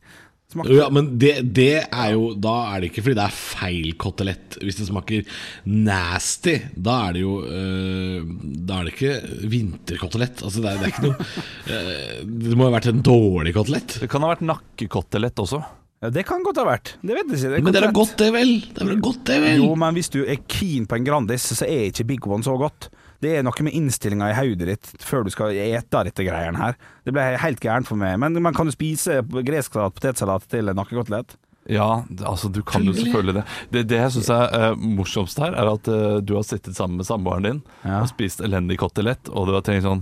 Smakte, 0.50 0.74
Ja, 0.74 0.88
men 0.90 1.12
det, 1.22 1.36
det 1.54 1.84
er 1.86 2.12
jo 2.16 2.32
Da 2.42 2.54
er 2.72 2.82
det 2.82 2.88
ikke 2.90 3.04
fordi 3.06 3.18
det 3.20 3.26
er 3.28 3.36
feil 3.38 3.90
kotelett. 4.02 4.56
Hvis 4.66 4.80
det 4.80 4.88
smaker 4.88 5.28
nasty, 5.70 6.56
da 6.74 6.96
er 7.10 7.18
det 7.20 7.22
jo 7.22 7.36
øh, 7.46 8.32
Da 8.66 8.80
er 8.80 8.88
det 8.88 8.96
ikke 8.96 9.46
vinterkotelett. 9.52 10.42
Altså, 10.42 10.64
det 10.64 10.72
er, 10.72 10.80
det 10.82 10.88
er 10.88 10.94
ikke 10.96 11.06
noe 11.06 11.28
øh, 11.76 12.24
Det 12.50 12.58
må 12.58 12.66
ha 12.66 12.74
vært 12.80 12.90
en 12.90 13.04
dårlig 13.06 13.54
kotelett. 13.60 14.00
Det 14.02 14.10
kan 14.10 14.26
ha 14.26 14.32
vært 14.34 14.42
nakkekotelett 14.50 15.44
også. 15.46 15.62
ja, 16.02 16.10
det 16.16 16.26
kan 16.26 16.42
godt 16.46 16.58
ha 16.64 16.66
vært. 16.72 16.96
Det 17.04 17.14
vet 17.20 17.30
jeg 17.36 17.54
ikke. 17.54 17.64
Men 17.68 17.76
det 17.76 17.84
er 17.84 17.88
da 17.90 17.94
godt, 18.00 18.16
det 18.18 18.32
vel? 18.34 18.56
Det 18.74 18.82
er 18.86 18.90
vel 18.90 19.04
godt, 19.06 19.22
det 19.30 19.38
vel? 19.46 19.62
Jo, 19.62 19.70
men 19.86 19.98
hvis 20.00 20.10
du 20.14 20.24
er 20.26 20.42
keen 20.50 20.90
på 20.90 20.98
en 20.98 21.06
Grandis, 21.06 21.46
så 21.60 21.68
er 21.68 21.92
ikke 21.92 22.08
Big 22.16 22.26
One 22.28 22.46
så 22.48 22.58
godt. 22.58 22.90
Det 23.20 23.34
er 23.36 23.44
noe 23.44 23.66
med 23.66 23.76
innstillinga 23.76 24.30
i 24.32 24.38
hodet 24.38 24.70
ditt 24.70 24.90
før 25.04 25.26
du 25.28 25.34
skal 25.34 25.52
ete 25.52 26.04
dette 26.08 26.24
greiene 26.24 26.60
her. 26.62 26.78
Det 27.04 27.12
ble 27.16 27.26
helt 27.42 27.60
gærent 27.64 27.90
for 27.90 28.00
meg. 28.00 28.16
Men, 28.22 28.40
men 28.40 28.56
kan 28.56 28.70
du 28.70 28.72
spise 28.76 29.20
gresksalat, 29.28 29.96
potetsalat 29.98 30.48
til 30.52 30.72
nakkekotelett? 30.72 31.36
Ja, 31.70 32.04
altså 32.26 32.50
du 32.50 32.62
kan 32.66 32.88
jo 32.88 32.96
selvfølgelig 32.96 33.36
det. 33.42 33.44
Det, 33.70 33.84
det 33.92 34.00
jeg 34.00 34.14
syns 34.16 34.30
er 34.34 34.72
uh, 34.72 34.80
morsomst 34.80 35.38
her, 35.44 35.54
er 35.54 35.70
at 35.76 35.90
uh, 35.92 36.18
du 36.24 36.34
har 36.40 36.48
sittet 36.48 36.80
sammen 36.80 36.98
med 36.98 37.06
samboeren 37.06 37.46
din 37.46 37.60
Ja. 37.84 38.00
og 38.02 38.10
spist 38.10 38.42
elendig 38.42 38.80
kotelett, 38.82 39.30
og 39.30 39.50
du 39.50 39.54
har 39.58 39.66
tenkt 39.68 39.86
sånn 39.86 40.02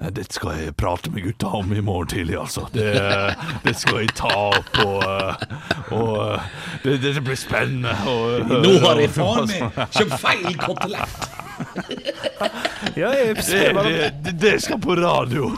«Eh, 0.00 0.10
dette 0.10 0.34
skal 0.34 0.56
jeg 0.58 0.72
prate 0.80 1.12
med 1.14 1.22
gutta 1.26 1.52
om 1.54 1.70
i 1.76 1.82
morgen 1.84 2.08
tidlig, 2.10 2.38
altså. 2.40 2.64
Det, 2.74 2.88
det 3.66 3.76
skal 3.78 4.00
jeg 4.02 4.14
ta 4.18 4.32
opp, 4.48 4.72
og, 4.82 5.04
eh, 5.04 5.92
og 5.94 6.86
det, 6.86 6.96
det 7.04 7.22
blir 7.22 7.38
spennende. 7.38 7.92
Og, 8.10 8.48
Nå 8.64 8.72
har 8.86 9.02
jeg 9.04 9.12
faen 9.14 9.50
meg 9.52 9.82
kjøpt 9.98 10.20
feil 10.24 10.56
kotelett! 10.64 11.43
Ja, 13.00 13.08
jeg 13.16 13.36
det, 13.36 13.44
spør 13.46 13.78
det, 13.86 13.92
det, 14.24 14.32
det 14.42 14.52
skal 14.62 14.78
på 14.82 14.94
radio! 14.98 15.48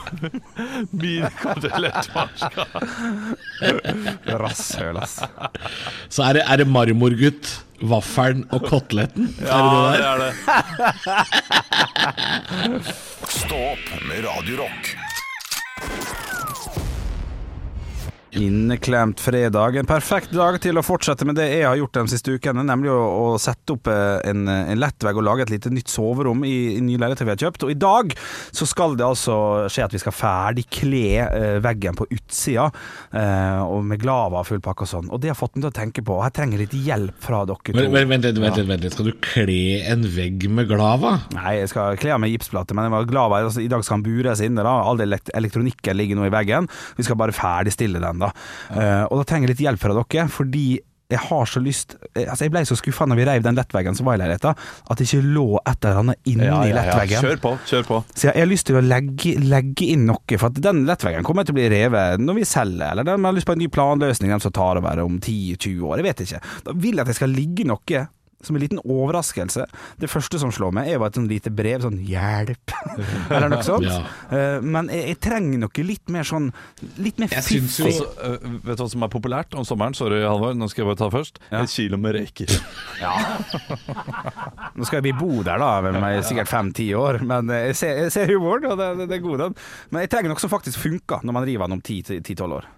Min 1.03 1.27
kotelettmarsk. 1.41 2.59
Rasshøl, 4.43 4.97
ass. 5.03 5.19
Så 6.09 6.25
er 6.29 6.39
det, 6.39 6.45
er 6.47 6.63
det 6.63 6.69
marmorgutt, 6.71 7.51
vaffelen 7.83 8.47
og 8.55 8.61
koteletten? 8.71 9.29
Ja, 9.43 9.59
er 9.59 9.63
det 9.67 9.73
det 9.93 9.99
det 9.99 10.07
er 10.07 10.19
det. 12.71 12.95
Stå 13.37 13.59
opp 13.75 13.87
med 14.09 14.25
Radio 14.29 14.55
Rock. 14.65 14.83
Inneklemt 18.37 19.21
fredag. 19.21 19.77
En 19.77 19.89
perfekt 19.89 20.33
dag 20.37 20.59
til 20.61 20.77
å 20.77 20.83
fortsette 20.85 21.25
med 21.29 21.39
det 21.39 21.47
jeg 21.49 21.65
har 21.65 21.79
gjort 21.79 21.97
de 21.97 22.05
siste 22.13 22.35
ukene, 22.37 22.65
nemlig 22.67 22.91
å, 22.93 22.99
å 23.01 23.39
sette 23.41 23.73
opp 23.77 23.89
eh, 23.89 24.19
en, 24.29 24.45
en 24.49 24.81
lettvegg 24.81 25.17
og 25.17 25.25
lage 25.25 25.47
et 25.47 25.53
lite 25.55 25.73
nytt 25.73 25.89
soverom 25.89 26.45
i, 26.45 26.77
i 26.77 26.83
ny 26.85 26.99
leilighet 27.01 27.25
vi 27.25 27.33
har 27.33 27.41
kjøpt. 27.47 27.65
Og 27.65 27.73
i 27.73 27.79
dag 27.81 28.13
så 28.55 28.69
skal 28.69 28.97
det 28.99 29.07
altså 29.07 29.37
skje 29.73 29.87
at 29.87 29.97
vi 29.97 30.01
skal 30.03 30.17
ferdigkle 30.17 31.03
eh, 31.25 31.57
veggen 31.65 31.97
på 31.97 32.09
utsida, 32.13 32.69
eh, 33.17 33.63
og 33.65 33.87
med 33.89 34.03
glava 34.03 34.43
og 34.43 34.51
full 34.51 34.61
pakke 34.65 34.85
og 34.85 34.93
sånn. 34.93 35.09
Og 35.11 35.23
det 35.23 35.33
har 35.33 35.39
fått 35.39 35.57
meg 35.57 35.67
til 35.67 35.73
å 35.73 35.77
tenke 35.81 36.05
på 36.07 36.19
Jeg 36.27 36.37
trenger 36.37 36.65
litt 36.65 36.77
hjelp 36.77 37.17
fra 37.25 37.43
dere 37.49 37.63
to. 37.65 37.77
Vent, 37.77 37.97
vent, 38.13 38.29
vent, 38.29 38.43
vent, 38.45 38.63
vent. 38.69 38.89
Skal 38.93 39.11
du 39.11 39.15
kle 39.25 39.61
en 39.87 40.05
vegg 40.17 40.45
med 40.53 40.69
glava? 40.71 41.17
Nei, 41.37 41.57
jeg 41.63 41.73
skal 41.73 41.97
kle 42.01 42.13
den 42.13 42.25
med 42.27 42.35
gipsplate, 42.35 42.77
men 42.77 42.91
jeg 42.91 42.97
var 42.99 43.11
glava. 43.11 43.41
altså, 43.49 43.65
i 43.65 43.73
dag 43.73 43.85
skal 43.87 44.03
den 44.03 44.07
bures 44.11 44.45
inne. 44.45 44.67
da 44.67 44.77
All 44.87 45.01
elekt 45.05 45.33
elektronikken 45.37 45.97
ligger 45.97 46.21
nå 46.21 46.29
i 46.29 46.35
veggen. 46.37 46.69
Vi 47.01 47.07
skal 47.07 47.19
bare 47.21 47.35
ferdigstille 47.37 48.03
den, 48.03 48.21
da. 48.21 48.26
Eh, 48.73 49.05
og 49.07 49.23
da 49.23 49.25
trenger 49.29 49.51
jeg 49.51 49.57
litt 49.57 49.67
hjelp 49.69 49.83
fra 49.83 49.97
dere, 49.97 50.29
fordi 50.33 50.67
jeg 51.07 51.23
har 51.23 51.47
så 51.47 51.61
lyst 51.63 51.95
eh, 52.17 52.27
Altså 52.27 52.47
Jeg 52.47 52.53
ble 52.55 52.65
så 52.67 52.77
skuffa 52.79 53.07
når 53.07 53.21
vi 53.21 53.27
reiv 53.29 53.45
den 53.45 53.59
lettveggen 53.59 53.95
som 53.99 54.09
var 54.09 54.19
i 54.19 54.23
leiligheten, 54.25 54.57
at 54.59 54.99
det 54.99 55.07
ikke 55.07 55.23
lå 55.23 55.47
et 55.61 55.87
eller 55.87 56.01
annet 56.03 56.33
inni 56.33 56.49
lettveggen. 56.75 57.23
Kjør 57.23 57.43
på, 57.45 57.53
kjør 57.71 57.87
på. 57.87 58.01
Så 58.11 58.29
jeg, 58.29 58.33
jeg 58.33 58.43
har 58.43 58.51
lyst 58.51 58.69
til 58.71 58.81
å 58.81 58.85
legge, 58.85 59.37
legge 59.47 59.91
inn 59.95 60.07
noe, 60.11 60.39
for 60.41 60.51
at 60.51 60.61
den 60.67 60.83
lettveggen 60.89 61.27
kommer 61.27 61.47
til 61.47 61.55
å 61.55 61.61
bli 61.61 61.69
revet 61.73 62.23
når 62.23 62.41
vi 62.41 62.49
selger, 62.49 62.91
eller 62.91 63.07
de 63.07 63.17
har 63.29 63.37
lyst 63.39 63.49
på 63.49 63.55
en 63.55 63.63
ny 63.63 63.71
planløsning, 63.73 64.35
de 64.35 64.43
som 64.43 64.55
tar 64.55 64.83
over 64.83 65.05
om 65.05 65.21
10-20 65.21 65.87
år, 65.87 66.03
jeg 66.03 66.09
vet 66.09 66.27
ikke. 66.27 66.43
Da 66.67 66.77
vil 66.77 66.99
jeg 66.99 67.07
at 67.07 67.13
det 67.13 67.19
skal 67.21 67.35
ligge 67.37 67.69
noe 67.71 68.07
som 68.45 68.57
en 68.57 68.63
liten 68.63 68.81
overraskelse. 68.85 69.65
Det 70.01 70.11
første 70.13 70.39
som 70.39 70.53
slår 70.53 70.73
meg, 70.77 70.91
er 70.91 70.99
jo 70.99 71.07
et 71.07 71.17
sånn 71.17 71.29
lite 71.31 71.51
brev, 71.51 71.81
sånn 71.83 71.99
'hjelp', 72.05 72.75
eller 73.33 73.49
noe 73.53 73.65
sånt. 73.67 73.87
Ja. 73.89 74.03
Eh, 74.31 74.61
Men 74.63 74.89
jeg, 74.93 75.09
jeg 75.15 75.21
trenger 75.25 75.59
noe 75.65 75.87
litt 75.87 76.09
mer 76.13 76.27
sånn 76.27 76.51
Litt 77.01 77.19
mer 77.19 77.29
fiffig. 77.29 77.97
Øh, 78.23 78.39
vet 78.65 78.79
du 78.79 78.83
hva 78.83 78.89
som 78.91 79.03
er 79.07 79.13
populært 79.13 79.55
om 79.57 79.65
sommeren? 79.65 79.95
Sorry, 79.97 80.21
Halvor, 80.23 80.55
nå 80.55 80.69
skal 80.71 80.85
jeg 80.85 80.91
bare 80.93 81.01
ta 81.01 81.09
først. 81.13 81.39
Ja. 81.51 81.63
Et 81.63 81.71
kilo 81.73 81.97
med 82.01 82.15
reker. 82.17 82.47
Nå 84.77 84.87
skal 84.89 85.03
vi 85.05 85.13
bo 85.17 85.43
der 85.47 85.61
da, 85.63 85.71
med 85.85 85.99
meg, 86.03 86.21
sikkert 86.27 86.51
fem-ti 86.51 86.89
år, 86.97 87.21
men 87.27 87.51
eh, 87.51 87.69
jeg 87.71 87.79
ser, 87.81 88.01
jeg 88.07 88.15
ser 88.15 88.33
humoren, 88.35 88.69
og 88.73 88.79
det, 88.81 88.91
det, 89.01 89.09
det 89.11 89.19
er 89.19 89.25
god 89.25 89.45
den. 89.47 89.57
Men 89.91 90.05
jeg 90.05 90.13
trenger 90.13 90.33
noe 90.33 90.43
som 90.43 90.53
faktisk 90.53 90.83
funker 90.83 91.25
når 91.25 91.39
man 91.39 91.47
river 91.49 91.71
den 91.71 91.79
om 91.79 91.85
ti-tolv 91.87 92.59
år. 92.61 92.69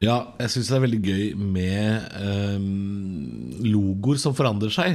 Ja, 0.00 0.14
jeg 0.40 0.48
syns 0.48 0.68
det 0.70 0.76
er 0.78 0.80
veldig 0.86 0.98
gøy 1.04 1.24
med 1.36 2.04
eh, 2.24 2.62
logoer 3.68 4.16
som 4.22 4.32
forandrer 4.32 4.72
seg. 4.72 4.94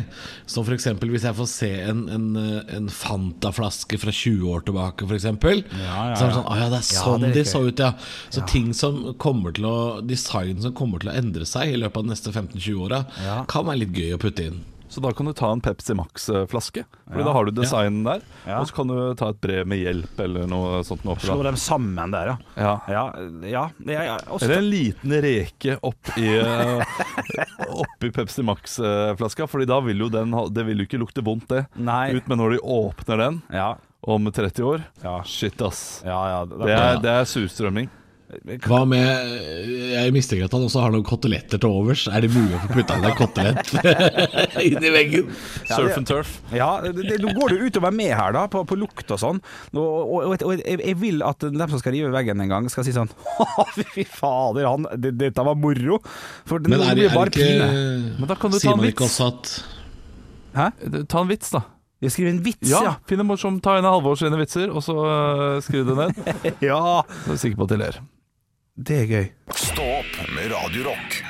Som 0.50 0.66
f.eks. 0.66 0.88
hvis 0.98 1.28
jeg 1.28 1.38
får 1.38 1.50
se 1.52 1.70
en, 1.92 2.00
en, 2.10 2.26
en 2.74 2.88
Fanta-flaske 2.90 4.00
fra 4.02 4.10
20 4.10 4.48
år 4.50 4.66
tilbake, 4.66 5.06
f.eks. 5.06 5.28
ja, 5.30 6.08
Så 6.18 6.26
er 6.26 6.32
det 6.32 6.34
sånn 6.40 6.50
Å 6.50 6.58
ja, 6.58 6.72
det 6.74 6.80
er 6.80 6.90
Ja, 6.90 7.04
sånn 7.04 7.22
det 7.22 7.30
er 7.30 7.38
de 7.38 7.46
så 7.52 7.62
ut, 7.68 7.84
ja. 7.86 7.92
Så 8.34 8.48
ting 8.50 8.74
som 8.74 8.98
kommer 9.22 9.54
til 9.54 9.70
å 9.70 9.76
design 10.02 10.66
som 10.66 10.74
kommer 10.74 11.06
til 11.06 11.14
å 11.14 11.20
endre 11.22 11.46
seg 11.46 11.76
i 11.76 11.78
løpet 11.84 12.02
av 12.02 12.08
de 12.10 12.16
neste 12.16 12.34
15-20 12.34 12.82
åra, 12.90 13.04
Ja. 13.22 13.44
kan 13.46 13.70
være 13.70 13.84
litt 13.86 13.94
gøy 14.02 14.18
å 14.18 14.24
putte 14.26 14.50
inn. 14.50 14.64
Så 14.96 15.02
da 15.04 15.12
kan 15.12 15.28
du 15.28 15.34
ta 15.36 15.50
en 15.52 15.60
Pepsi 15.60 15.92
Max-flaske. 15.94 16.86
Fordi 17.12 17.24
da 17.28 17.32
har 17.36 17.46
du 17.46 17.52
designen 17.52 18.06
der. 18.06 18.22
Ja. 18.48 18.62
Og 18.62 18.70
så 18.70 18.78
kan 18.78 18.88
du 18.88 19.00
ta 19.20 19.28
et 19.34 19.42
brev 19.44 19.68
med 19.68 19.82
hjelp 19.82 20.22
eller 20.24 20.46
noe 20.48 20.78
sånt. 20.88 21.04
Noe 21.04 21.20
Slå 21.20 21.42
dem 21.44 21.58
sammen 21.60 22.14
der, 22.16 22.30
ja. 22.32 22.36
Ja. 22.56 22.76
Ja, 22.88 23.02
ja, 23.44 23.64
ja, 23.92 24.06
ja 24.08 24.16
Eller 24.40 24.62
en 24.62 24.70
liten 24.72 25.18
reke 25.26 25.76
oppi, 25.84 26.30
Opp 26.40 27.84
oppi 27.84 28.12
Pepsi 28.16 28.46
Max-flaska. 28.48 29.50
Fordi 29.52 29.68
da 29.68 29.82
vil 29.84 30.06
jo 30.06 30.08
den 30.14 30.32
ha, 30.32 30.46
Det 30.48 30.64
vil 30.70 30.80
jo 30.80 30.88
ikke 30.88 31.02
lukte 31.04 31.26
vondt, 31.28 31.50
det. 31.52 31.66
Nei. 31.76 32.14
Ut, 32.16 32.32
med 32.32 32.40
når 32.40 32.56
de 32.56 32.64
åpner 32.64 33.24
den 33.26 33.42
Ja, 33.52 33.74
om 34.00 34.32
30 34.32 34.64
år 34.64 34.88
Ja. 35.04 35.18
Shit, 35.28 35.60
ass. 35.60 36.04
ja, 36.08 36.22
ja. 36.38 36.40
Det 36.48 36.72
er, 36.72 37.04
det 37.04 37.20
er 37.20 37.28
surstrømming. 37.36 37.92
Hva 38.66 38.82
med 38.90 39.06
Jeg 39.94 40.14
mistenker 40.16 40.48
at 40.48 40.56
han 40.56 40.66
også 40.68 40.84
har 40.84 40.94
noen 40.94 41.06
koteletter 41.08 41.62
til 41.62 41.72
overs. 41.72 42.06
Er 42.12 42.26
det 42.26 42.32
mulig 42.34 42.58
å 42.58 42.62
få 42.64 42.72
putta 42.74 42.98
inn 42.98 43.08
en 43.10 43.18
kotelett 43.18 43.74
inn 44.68 44.80
i 44.80 44.94
veggen? 44.94 45.30
Surf 45.70 45.98
and 46.00 46.10
turf. 46.10 46.34
Ja, 46.56 46.70
det, 46.84 46.94
det, 47.00 47.20
Nå 47.24 47.34
går 47.38 47.56
det 47.56 47.70
utover 47.70 47.96
meg 47.96 48.14
her, 48.16 48.36
da, 48.36 48.46
på, 48.52 48.64
på 48.68 48.78
lukt 48.80 49.14
og 49.16 49.22
sånn. 49.22 49.42
Og, 49.74 49.84
og, 49.86 50.18
og, 50.32 50.48
og 50.50 50.58
jeg, 50.62 50.80
jeg 50.82 51.00
vil 51.02 51.24
at 51.26 51.46
dem 51.46 51.62
som 51.62 51.82
skal 51.82 51.96
rive 51.98 52.12
veggen 52.16 52.44
en 52.44 52.52
gang, 52.52 52.72
skal 52.72 52.88
si 52.88 52.96
sånn 52.96 53.12
Fy 53.96 54.06
fader, 54.10 54.68
han, 54.70 54.90
det, 55.00 55.16
dette 55.22 55.46
var 55.46 55.58
moro. 55.60 56.02
For 56.48 56.62
det, 56.62 56.72
Men 56.74 56.84
er, 56.84 56.98
blir 56.98 57.08
er 57.08 57.14
det 57.14 57.16
bare 57.16 57.34
ikke 57.34 57.46
pine. 57.46 57.70
Men 58.20 58.32
da 58.32 58.40
kan 58.40 58.54
du 58.54 58.60
ta 58.60 58.74
en 58.74 58.82
man 58.82 58.92
ikke 58.92 59.08
vits. 59.08 59.22
også 59.22 59.32
at 59.32 59.56
Hæ? 60.56 60.70
Ta 61.12 61.20
en 61.20 61.28
vits, 61.32 61.50
da. 61.52 61.66
Jeg 62.04 62.12
skriver 62.12 62.32
en 62.34 62.42
vits, 62.44 62.70
Ja, 62.70 62.82
ja. 62.84 62.94
Finn 63.08 63.22
en 63.24 63.28
morsom, 63.28 63.62
ta 63.64 63.78
en 63.80 63.88
sine 64.20 64.38
vitser, 64.40 64.70
og 64.70 64.84
så 64.84 64.96
uh, 65.00 65.62
skriv 65.64 65.88
det 65.88 65.96
ned. 65.96 66.20
Ja, 66.70 67.04
Så 67.24 67.32
er 67.32 67.36
jeg 67.36 67.42
sikker 67.46 67.64
på 67.64 67.68
at 67.70 67.74
de 67.74 67.80
ler. 67.82 68.00
Det 68.76 68.98
er 69.04 69.08
gøy. 69.12 69.26
Stå 69.56 69.86
opp 70.02 70.18
med 70.36 70.52
Radiorock. 70.52 71.22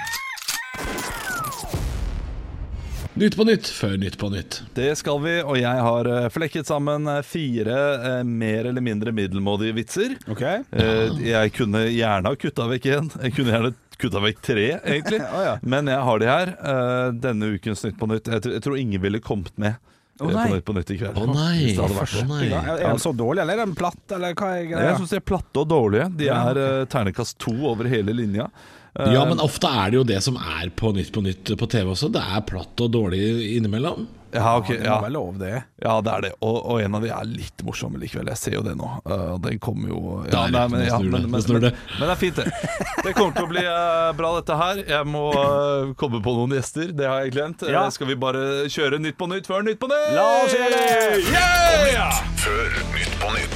Nytt 3.16 3.38
på 3.40 3.46
nytt 3.48 3.70
før 3.72 3.94
Nytt 4.02 4.18
på 4.20 4.28
nytt. 4.34 4.58
Det 4.76 4.90
skal 5.00 5.22
vi, 5.24 5.36
og 5.46 5.56
jeg 5.56 5.84
har 5.88 6.10
eh, 6.12 6.26
flekket 6.34 6.68
sammen 6.68 7.06
eh, 7.08 7.22
fire 7.24 7.78
eh, 8.10 8.24
mer 8.28 8.68
eller 8.68 8.84
mindre 8.84 9.14
middelmådige 9.16 9.78
vitser. 9.78 10.18
Ok 10.28 10.42
Eh, 10.44 11.22
jeg 11.24 11.54
kunne 11.56 11.86
gjerne 11.94 12.34
ha 12.34 12.40
kutta 12.40 12.66
vekk 12.74 12.90
én. 12.98 13.08
Jeg 13.24 13.36
kunne 13.38 13.54
gjerne 13.56 13.72
kutta 14.02 14.20
vekk 14.26 14.42
tre, 14.44 14.66
egentlig. 14.82 15.22
oh, 15.36 15.44
ja. 15.48 15.54
Men 15.64 15.88
jeg 15.94 16.04
har 16.10 16.20
de 16.20 16.28
her. 16.34 16.52
Eh, 16.60 17.08
denne 17.24 17.54
ukens 17.56 17.86
Nytt 17.88 17.96
på 18.02 18.10
Nytt. 18.12 18.28
Jeg, 18.34 18.44
tror- 18.44 18.58
jeg 18.58 18.66
tror 18.68 18.82
ingen 18.82 19.06
ville 19.06 19.24
kommet 19.24 19.56
med 19.62 19.78
Eh, 20.22 20.28
nei. 20.32 20.46
på 20.48 20.56
Nytt 20.56 20.66
på 20.66 20.76
Nytt 20.78 20.92
i 20.94 20.98
kveld. 21.00 21.18
Å 21.20 21.26
nei, 21.34 21.58
Hvis 21.60 21.76
det 21.76 21.84
hadde 21.84 22.00
vært 22.00 22.30
nei. 22.30 22.46
Er 22.54 22.86
den 22.86 23.02
så 23.04 23.12
dårlig, 23.16 23.42
eller 23.44 23.60
er 23.60 23.66
den 23.66 23.76
platt, 23.76 24.04
eller 24.16 24.36
hva 24.40 24.52
er 24.56 24.70
greia? 24.70 24.88
Jeg 24.92 25.02
syns 25.02 25.12
de 25.12 25.20
er 25.20 25.26
platte 25.28 25.60
og 25.60 25.68
dårlige. 25.68 26.08
De 26.22 26.30
er 26.32 26.60
uh, 26.62 26.86
ternekast 26.92 27.38
to 27.44 27.56
over 27.68 27.90
hele 27.92 28.16
linja. 28.16 28.48
Eh, 28.96 29.12
Ja, 29.12 29.26
men 29.28 29.44
ofte 29.44 29.68
er 29.68 29.92
det 29.92 30.00
jo 30.00 30.06
det 30.08 30.22
som 30.24 30.38
er 30.40 30.70
på 30.72 30.94
Nytt 30.96 31.12
på 31.12 31.24
Nytt 31.26 31.52
på 31.60 31.68
TV 31.68 31.92
også. 31.92 32.12
Det 32.16 32.24
er 32.24 32.46
platt 32.48 32.80
og 32.86 32.94
dårlig 32.96 33.26
innimellom. 33.58 34.08
Ja, 34.36 34.56
ok, 34.60 34.68
Det 34.68 34.80
må 34.80 34.88
ja. 34.90 34.98
være 35.04 35.14
lov, 35.16 35.38
det. 35.40 35.54
ja, 35.82 35.96
det 36.06 36.14
er 36.14 36.26
det. 36.26 36.32
Og, 36.42 36.58
og 36.60 36.82
en 36.84 36.98
av 37.00 37.06
de 37.06 37.12
er 37.16 37.30
litt 37.30 37.66
morsomme 37.68 38.02
likevel. 38.02 38.30
Jeg 38.34 38.42
ser 38.42 38.58
jo 38.58 38.64
det 38.66 38.76
nå. 38.80 38.92
Uh, 39.08 39.36
den 39.44 39.60
kommer 39.64 39.92
jo 39.92 40.02
ja, 40.26 40.30
Det 40.30 40.40
er 40.42 40.56
nei, 40.56 40.66
men, 40.74 40.86
ja, 40.88 41.00
men, 41.02 41.28
men, 41.32 41.42
men, 41.42 41.66
det. 41.68 41.74
men 41.96 42.06
det 42.06 42.14
er 42.14 42.22
fint, 42.22 42.42
det. 42.42 42.86
Det 43.06 43.16
kommer 43.18 43.36
til 43.38 43.48
å 43.48 43.52
bli 43.52 43.66
uh, 43.66 44.12
bra, 44.18 44.34
dette 44.40 44.60
her. 44.62 44.84
Jeg 44.96 45.10
må 45.10 45.26
uh, 45.34 45.94
komme 46.00 46.22
på 46.26 46.38
noen 46.38 46.58
gjester. 46.58 46.92
Det 46.96 47.10
har 47.10 47.26
jeg 47.26 47.36
glemt. 47.38 47.66
Ja. 47.70 47.88
skal 47.94 48.12
vi 48.12 48.20
bare 48.20 48.70
kjøre 48.72 49.02
Nytt 49.02 49.20
på 49.20 49.30
Nytt 49.32 49.50
før 49.50 49.66
Nytt 49.66 49.82
på 49.82 49.92
Nytt? 49.92 50.16
La 50.18 50.30
oss 50.44 50.56
gjøre 50.56 50.74
det! 50.76 51.22
Yeah! 51.32 52.24
Før 52.42 52.82
Nytt 52.96 53.22
på 53.22 53.36
Nytt. 53.38 53.55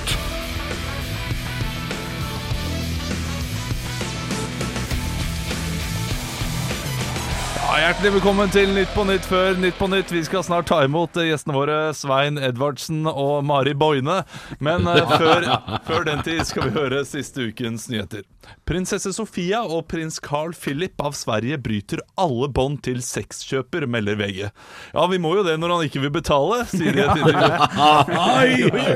Hjertelig 7.80 8.10
velkommen 8.18 8.50
til 8.52 8.72
Nytt 8.76 8.90
på 8.92 9.04
Nytt 9.08 9.26
før 9.30 9.56
Nytt 9.62 9.78
på 9.80 9.88
Nytt. 9.88 10.10
Vi 10.12 10.22
skal 10.28 10.44
snart 10.44 10.68
ta 10.68 10.82
imot 10.84 11.16
eh, 11.16 11.30
gjestene 11.30 11.56
våre 11.56 11.78
Svein 11.96 12.36
Edvardsen 12.42 13.08
og 13.08 13.46
Mari 13.48 13.72
Boine. 13.78 14.18
Men 14.60 14.88
eh, 14.90 15.14
før, 15.22 15.46
før 15.88 16.08
den 16.10 16.24
tid 16.26 16.42
skal 16.50 16.68
vi 16.68 16.74
høre 16.76 17.06
siste 17.08 17.48
ukens 17.48 17.88
nyheter. 17.92 18.26
Prinsesse 18.68 19.12
Sofia 19.16 19.62
og 19.64 19.86
prins 19.92 20.20
Carl 20.24 20.52
Philip 20.58 21.00
av 21.04 21.16
Sverige 21.18 21.60
bryter 21.62 22.02
alle 22.20 22.50
bånd 22.52 22.82
til 22.88 23.04
sexkjøper, 23.06 23.86
melder 23.90 24.18
VG. 24.20 24.50
Ja, 24.96 25.06
vi 25.12 25.22
må 25.22 25.36
jo 25.38 25.46
det 25.48 25.56
når 25.62 25.76
han 25.76 25.86
ikke 25.88 26.04
vil 26.04 26.14
betale, 26.18 26.64
sier 26.72 26.98
de 26.98 27.06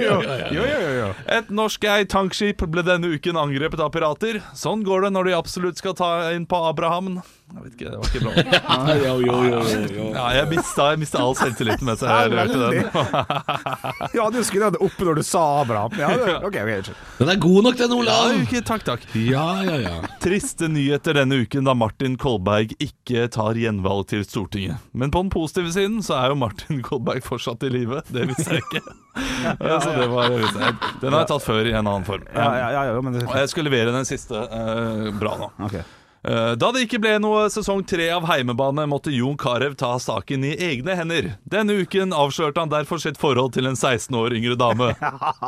jo. 0.03 1.11
Et 1.37 1.53
norskeid 1.53 2.11
tankskip 2.11 2.65
ble 2.73 2.83
denne 2.87 3.13
uken 3.15 3.39
angrepet 3.39 3.83
av 3.83 3.93
pirater. 3.93 4.41
Sånn 4.57 4.83
går 4.87 5.07
det 5.07 5.13
når 5.15 5.29
de 5.29 5.37
absolutt 5.37 5.79
skal 5.79 5.95
ta 5.99 6.11
inn 6.33 6.49
på 6.49 6.59
Abraham. 6.67 7.21
Jeg 7.53 7.63
vet 7.63 7.73
ikke, 7.77 7.89
det 7.93 7.99
var 8.01 8.07
ikke 8.09 8.21
bra. 8.25 8.31
Jo, 9.03 9.13
jo, 9.21 9.35
jo, 9.45 9.59
jo. 9.93 10.05
Ja, 10.15 10.23
jeg 10.39 10.47
mista, 10.49 10.87
jeg 10.93 10.99
mista 11.03 11.19
all 11.21 11.35
selvtilliten 11.37 11.85
mens 11.87 12.01
jeg 12.03 12.31
rørte 12.33 12.59
den. 12.63 13.53
Ja, 14.17 14.25
du 14.33 14.39
skulle 14.45 14.67
hatt 14.67 14.75
det 14.77 14.81
oppe 14.83 15.05
når 15.07 15.19
du 15.19 15.23
sa 15.27 15.43
Abraham. 15.61 15.93
Ja, 15.99 16.09
det, 16.17 16.33
ok, 16.39 16.47
ok, 16.49 16.57
unnskyld. 16.77 17.03
Den 17.19 17.31
er 17.33 17.39
god 17.45 17.67
nok, 17.67 17.77
den, 17.79 17.93
Ja, 17.93 17.99
Olav. 18.01 18.33
ok, 18.41 18.55
takk, 18.67 18.85
takk. 18.89 19.05
Ja, 19.21 19.45
ja, 19.67 19.77
ja. 19.85 19.93
Triste 20.23 20.69
nyheter 20.71 21.19
denne 21.21 21.43
uken 21.45 21.69
da 21.69 21.75
Martin 21.77 22.17
Kolberg 22.21 22.73
ikke 22.83 23.27
tar 23.33 23.59
gjenvalg 23.59 24.09
til 24.11 24.25
Stortinget. 24.27 24.81
Men 24.97 25.13
på 25.13 25.21
den 25.23 25.31
positive 25.33 25.71
siden 25.75 26.01
så 26.05 26.17
er 26.23 26.33
jo 26.33 26.39
Martin 26.41 26.81
Kolberg 26.85 27.23
fortsatt 27.25 27.63
i 27.69 27.71
live. 27.73 28.01
Det 28.09 28.27
visste 28.33 28.57
jeg 28.57 28.65
ikke. 28.65 28.83
Så 29.83 29.91
det 29.93 30.07
var, 30.09 30.31
jeg. 30.33 30.75
Den 31.03 31.13
har 31.13 31.21
jeg 31.21 31.29
tatt 31.29 31.43
før 31.45 31.67
i 31.69 31.73
en 31.75 31.83
annen 31.85 32.05
form. 32.07 32.23
Ja, 32.33 32.47
ja, 32.57 32.69
ja, 32.73 32.85
ja, 32.89 33.01
men 33.05 33.13
det, 33.13 33.27
Og 33.29 33.35
jeg 33.37 33.51
skal 33.51 33.67
levere 33.69 33.93
den 33.93 34.07
siste 34.09 34.39
eh, 34.41 35.11
bra 35.21 35.35
nå. 35.37 35.51
Ok. 35.67 35.75
Eh, 36.23 36.53
Da 36.55 36.69
det 36.71 36.85
ikke 36.85 36.99
ble 37.03 37.17
noe 37.19 37.45
sesong 37.51 37.81
tre 37.87 38.05
av 38.15 38.23
Heimebane, 38.29 38.85
måtte 38.87 39.11
Jon 39.11 39.35
Carew 39.37 39.73
ta 39.75 39.89
saken 39.99 40.45
i 40.47 40.53
egne 40.69 40.95
hender. 40.95 41.33
Denne 41.49 41.75
uken 41.83 42.13
avslørte 42.15 42.63
han 42.63 42.71
derfor 42.71 43.01
sitt 43.03 43.19
forhold 43.19 43.51
til 43.57 43.67
en 43.67 43.75
16 43.75 44.15
år 44.15 44.35
yngre 44.37 44.55
dame. 44.59 44.93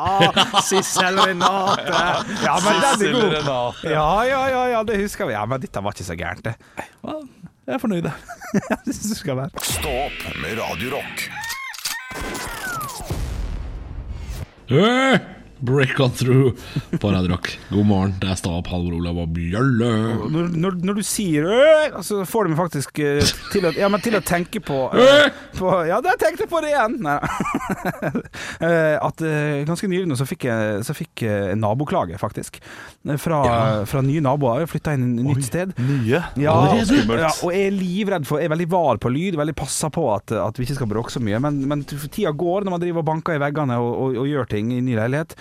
Sissel 0.68 1.16
Renate. 1.22 1.88
Ja, 2.44 2.58
men 2.66 2.82
den 2.84 3.08
er 3.08 3.48
god. 3.48 3.80
Ja, 3.88 4.10
ja, 4.28 4.42
ja, 4.52 4.64
ja, 4.76 4.84
det 4.84 5.00
husker 5.00 5.30
vi. 5.32 5.38
Ja, 5.38 5.46
men 5.48 5.64
dette 5.64 5.80
var 5.86 5.96
ikke 5.96 6.10
så 6.10 6.18
gærent, 6.20 6.44
det. 6.44 6.58
Jeg 7.66 7.80
er 7.80 7.82
fornøyd, 7.82 8.06
jeg. 8.06 8.14
Det 8.86 8.94
synes 8.94 9.10
jeg 9.16 9.18
skal 9.24 9.40
være. 9.40 9.64
Stå 9.66 9.90
opp 10.06 10.20
med 10.44 10.60
Radio 10.60 10.92
Rock. 11.00 11.24
Øh, 14.72 15.20
Break 15.66 16.00
on 16.00 16.12
through 16.14 16.54
på 17.02 17.10
Radio 17.12 17.32
Rock. 17.34 17.50
God 17.72 17.86
morgen, 17.90 18.14
det 18.22 18.30
er 18.30 18.38
Stav, 18.38 18.62
Halvor 18.70 19.00
Olav 19.00 19.18
og 19.24 19.32
Bjølle. 19.34 19.90
Når, 20.30 20.52
når, 20.54 20.78
når 20.86 21.00
du 21.00 21.04
sier 21.06 21.48
øh, 21.50 21.98
så 22.06 22.22
får 22.30 22.46
du 22.46 22.52
meg 22.54 22.60
faktisk 22.60 23.00
øh, 23.02 23.22
til, 23.54 23.66
å, 23.66 23.72
ja, 23.76 23.90
men 23.92 24.04
til 24.06 24.18
å 24.18 24.22
tenke 24.26 24.62
på, 24.64 24.78
øh, 24.94 25.26
på 25.58 25.72
Ja, 25.90 25.98
der 26.06 26.20
tenkte 26.22 26.46
jeg 26.46 26.52
på 26.52 26.62
det 26.66 26.74
igjen! 26.74 27.00
Nei. 27.06 27.20
Eh, 28.66 28.96
At 29.02 29.20
øh, 29.26 29.64
ganske 29.68 29.88
nylig 29.90 30.08
nå 30.08 30.16
så 30.18 30.26
fikk 30.28 30.46
jeg, 30.48 30.80
så 30.88 30.94
fikk 30.96 31.24
jeg 31.26 31.58
naboklage, 31.60 32.18
faktisk. 32.22 32.58
Fra, 33.22 33.40
ja. 33.46 33.58
fra 33.90 34.02
nye 34.06 34.22
naboer. 34.24 34.64
Jeg 34.64 34.72
flytta 34.72 34.94
inn 34.96 35.06
et 35.20 35.26
nytt 35.28 35.48
sted. 35.48 35.74
Nye. 35.82 36.22
Ja, 36.40 36.54
skummelt. 36.88 37.22
ja, 37.22 37.32
og 37.46 37.54
jeg 37.54 37.68
er 37.70 37.76
livredd 37.76 38.28
for 38.30 38.42
Jeg 38.42 38.50
er 38.50 38.54
veldig 38.56 38.68
var 38.72 39.02
på 39.02 39.12
lyd, 39.14 39.38
veldig 39.40 39.56
passa 39.58 39.92
på 39.94 40.06
at, 40.14 40.34
at 40.40 40.58
vi 40.60 40.66
ikke 40.68 40.78
skal 40.80 40.90
bråke 40.92 41.14
så 41.14 41.22
mye. 41.24 41.42
Men, 41.44 41.60
men 41.70 41.84
tida 41.86 42.32
går 42.36 42.66
når 42.66 42.78
man 42.78 42.84
driver 42.84 43.04
og 43.04 43.10
banker 43.12 43.38
i 43.38 43.44
veggene 43.44 43.78
og, 43.82 43.92
og, 43.92 44.20
og 44.24 44.32
gjør 44.32 44.50
ting 44.56 44.72
i 44.76 44.82
ny 44.86 44.98
leilighet. 44.98 45.36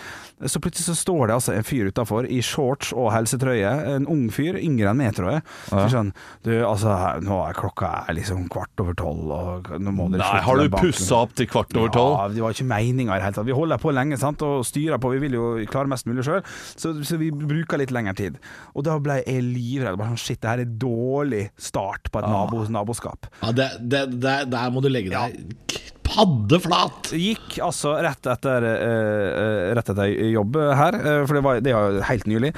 Så 0.50 0.60
plutselig 0.60 0.86
så 0.88 0.96
står 0.98 1.28
det 1.28 1.36
altså 1.36 1.54
en 1.54 1.66
fyr 1.66 1.88
utafor 1.92 2.26
i 2.28 2.40
shorts 2.44 2.92
og 2.92 3.10
helsetrøye, 3.14 3.70
en 3.94 4.08
ung 4.10 4.26
fyr, 4.34 4.58
yngre 4.60 4.90
enn 4.90 4.98
meg, 5.00 5.14
tror 5.16 5.30
jeg. 5.36 5.44
Så 5.70 5.86
sånn 5.92 6.12
Du, 6.44 6.50
altså, 6.66 6.92
nå 7.24 7.38
er 7.46 7.56
klokka 7.56 7.90
er 8.04 8.18
liksom 8.18 8.46
kvart 8.52 8.82
over 8.82 8.96
tolv, 8.98 9.30
og 9.30 9.70
nå 9.80 9.94
må 9.94 10.08
dere 10.12 10.24
Nei, 10.24 10.42
har 10.44 10.60
du 10.60 10.74
pussa 10.74 11.22
opp 11.24 11.34
til 11.38 11.48
kvart 11.50 11.72
over 11.78 11.92
tolv? 11.94 12.16
Ja, 12.18 12.28
det 12.34 12.44
var 12.44 12.56
ikke 12.56 12.68
meninga 12.68 13.14
i 13.14 13.20
det 13.20 13.28
hele 13.28 13.38
tatt. 13.38 13.48
Vi 13.48 13.56
holder 13.56 13.82
på 13.82 13.94
lenge 13.94 14.18
sant? 14.20 14.42
og 14.44 14.66
styrer 14.66 15.00
på, 15.00 15.12
vi 15.14 15.22
vil 15.22 15.36
jo 15.38 15.46
klare 15.70 15.90
mest 15.90 16.08
mulig 16.10 16.24
sjøl, 16.26 16.42
så, 16.74 16.92
så 17.06 17.18
vi 17.20 17.30
bruker 17.34 17.80
litt 17.80 17.94
lengre 17.94 18.16
tid. 18.18 18.38
Og 18.74 18.84
da 18.86 18.98
ble 19.02 19.20
jeg 19.22 19.44
livredd. 19.46 19.98
Bare 20.00 20.12
sånn, 20.14 20.22
Shit, 20.24 20.40
det 20.42 20.50
her 20.50 20.62
er 20.64 20.76
dårlig 20.80 21.44
start 21.60 22.10
på 22.12 22.20
et 22.20 22.28
nabo, 22.28 22.64
naboskap. 22.72 23.28
Ja, 23.42 23.52
det, 23.56 23.68
det, 23.80 24.06
det, 24.18 24.38
der 24.52 24.72
må 24.74 24.82
du 24.84 24.90
legge 24.92 25.12
deg 25.14 25.92
paddeflat! 26.04 27.10
Gikk 27.16 27.58
altså 27.64 27.94
rett 28.04 28.28
etter, 28.30 28.66
eh, 28.68 29.28
eh, 29.40 29.72
rett 29.76 29.90
etter 29.90 30.10
jobb 30.30 30.58
her, 30.76 30.96
eh, 30.98 31.20
for 31.24 31.38
det 31.38 31.42
var, 31.46 31.60
det 31.64 31.74
var 31.74 31.98
helt 32.10 32.28
nylig. 32.30 32.52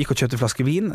Gikk 0.00 0.12
og 0.12 0.22
kjøpte 0.22 0.36
en 0.38 0.42
flaske 0.42 0.66
vin 0.66 0.90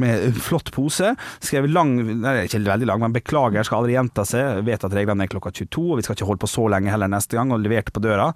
med 0.00 0.40
flott 0.42 0.72
pose. 0.74 1.14
Skrev 1.40 1.68
lang 1.70 1.94
Nei, 1.96 2.46
ikke 2.46 2.60
veldig 2.64 2.88
lang, 2.88 3.00
men 3.02 3.14
beklager, 3.14 3.64
skal 3.66 3.82
aldri 3.82 3.94
gjenta 3.94 4.24
seg. 4.26 4.64
Vet 4.66 4.84
at 4.86 4.94
reglene 4.94 5.26
er 5.26 5.30
klokka 5.30 5.52
22, 5.54 5.84
og 5.92 6.00
vi 6.00 6.06
skal 6.06 6.16
ikke 6.16 6.28
holde 6.28 6.42
på 6.42 6.50
så 6.50 6.66
lenge 6.72 6.92
heller 6.92 7.10
neste 7.10 7.38
gang. 7.38 7.52
Og 7.54 7.62
leverte 7.62 7.94
på 7.94 8.02
døra 8.02 8.30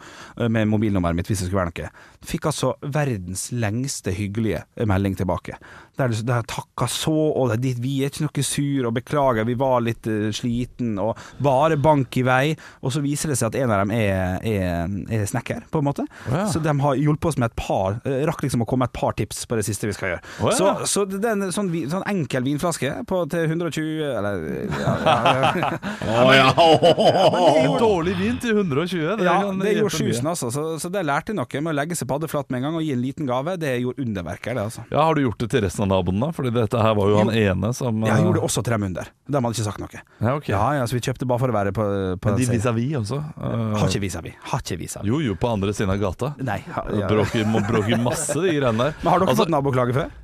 med 0.49 0.71
mobilnummeret 0.71 1.19
mitt 1.19 1.31
hvis 1.31 1.43
det 1.43 1.51
skulle 1.51 1.65
være 1.65 1.73
noe. 1.73 2.05
Fikk 2.31 2.51
altså 2.51 2.75
verdens 2.85 3.49
lengste 3.57 4.15
hyggelige 4.15 4.63
melding 4.89 5.17
tilbake. 5.19 5.59
Der 6.01 6.15
det 6.15 6.35
er 6.35 6.47
takka 6.49 6.89
så, 6.91 7.13
og 7.13 7.53
det, 7.61 7.75
vi 7.83 8.01
er 8.03 8.11
ikke 8.11 8.27
noe 8.27 8.45
sur, 8.47 8.89
og 8.89 8.95
beklager, 8.97 9.47
vi 9.49 9.57
var 9.59 9.81
litt 9.85 10.07
uh, 10.09 10.31
sliten, 10.35 10.95
og 11.03 11.19
bare 11.43 11.79
bank 11.81 12.17
i 12.21 12.25
vei. 12.27 12.45
Og 12.85 12.95
så 12.95 13.03
viser 13.05 13.33
det 13.33 13.39
seg 13.41 13.51
at 13.51 13.61
en 13.61 13.75
av 13.75 13.83
dem 13.83 13.95
er, 13.97 14.41
er, 14.47 14.95
er 15.13 15.27
snekker, 15.29 15.67
på 15.71 15.83
en 15.83 15.89
måte. 15.91 16.07
ja. 16.31 16.47
Så 16.51 16.63
de 16.63 16.73
har 16.83 16.99
hjulpet 16.99 17.31
oss 17.31 17.39
med 17.41 17.51
et 17.51 17.57
par 17.59 17.99
eh, 18.09 18.23
Rakk 18.27 18.43
liksom 18.45 18.65
å 18.65 18.67
komme 18.69 18.87
med 18.87 18.91
et 18.91 18.99
par 19.01 19.15
tips 19.19 19.45
på 19.49 19.59
det 19.59 19.65
siste 19.67 19.89
vi 19.89 19.95
skal 19.97 20.15
gjøre. 20.15 20.23
Oh, 20.41 20.51
ja. 20.51 20.57
Så, 20.57 20.71
så 20.89 21.05
det 21.11 21.21
er 21.21 21.37
en 21.37 21.53
sånn, 21.55 21.71
sånn 21.93 22.05
enkel 22.09 22.47
vinflaske 22.47 22.93
på, 23.09 23.21
til 23.33 23.47
120 23.51 24.03
Eller 24.09 24.45
ja, 24.81 24.95
ja, 25.05 25.17
ja. 25.61 25.71
Ja! 26.41 27.77
Dårlig 27.81 28.15
vin 28.19 28.39
til 28.41 28.57
120. 28.57 29.05
Det, 29.21 29.27
ja, 29.27 29.37
det 29.61 29.75
gjorde 29.77 29.95
sjusen, 29.97 30.31
altså. 30.31 30.51
Så, 30.55 30.65
så 30.81 30.91
det 30.93 31.03
lærte 31.07 31.35
jeg 31.35 31.41
noe 31.41 31.63
med 31.65 31.73
å 31.73 31.77
legge 31.77 31.99
seg 31.99 32.09
paddeflat 32.11 32.51
med 32.51 32.61
en 32.61 32.69
gang 32.69 32.79
og 32.81 32.87
gi 32.87 32.95
en 32.95 33.03
liten 33.03 33.29
gave. 33.29 33.57
Det 33.61 33.75
gjorde 33.83 34.05
underverker, 34.07 34.57
det, 34.57 34.67
altså. 34.71 34.87
Ja, 34.93 35.05
Har 35.09 35.19
du 35.19 35.25
gjort 35.25 35.43
det 35.43 35.51
til 35.53 35.65
resten 35.67 35.87
av 35.87 35.90
naboene? 35.91 36.23
da? 36.25 36.31
Fordi 36.37 36.53
dette 36.55 36.83
her 36.85 36.97
var 36.99 37.11
jo 37.13 37.19
han 37.21 37.33
ene 37.35 37.73
som 37.77 38.03
Jeg 38.07 38.15
eh, 38.15 38.23
gjorde 38.27 38.45
også 38.49 38.65
tre 38.67 38.79
dem 38.79 38.87
under. 38.91 39.11
De 39.27 39.37
hadde 39.39 39.53
ikke 39.57 39.67
sagt 39.67 39.83
noe. 39.83 40.03
Ja, 40.21 40.35
ok. 40.37 40.51
Ja, 40.53 40.63
ja, 40.79 40.87
så 40.89 40.97
vi 40.97 41.03
kjøpte 41.05 41.29
bare 41.29 41.43
for 41.43 41.53
å 41.53 41.57
være 41.57 41.75
på, 41.77 41.87
på 42.23 42.33
Men 42.33 42.41
de 42.41 42.49
vis-à-vis 42.51 42.97
også? 43.03 43.21
Uh, 43.37 43.77
Har 43.77 43.87
ikke 43.89 44.05
vis-à-vis. 44.07 44.39
Har 44.53 44.65
ikke 44.65 44.81
vis-à-vis. 44.81 45.11
Jo, 45.11 45.21
jo, 45.25 45.37
på 45.41 45.51
andre 45.51 45.75
siden 45.77 45.93
av 45.95 46.01
gata. 46.03 46.33
Nei. 46.47 46.61
Ha, 46.77 46.87
ja. 47.03 47.11
Bråker, 47.11 47.47
må 47.51 47.65
masse, 48.07 48.39
de 48.39 48.57
greiene 48.57 48.91
der. 48.91 48.97
Men 49.03 49.13
har 49.13 49.23
dere 49.23 49.33
Altså, 49.33 49.45
fått 49.45 49.55
naboklage 49.55 49.97
før? 49.97 50.15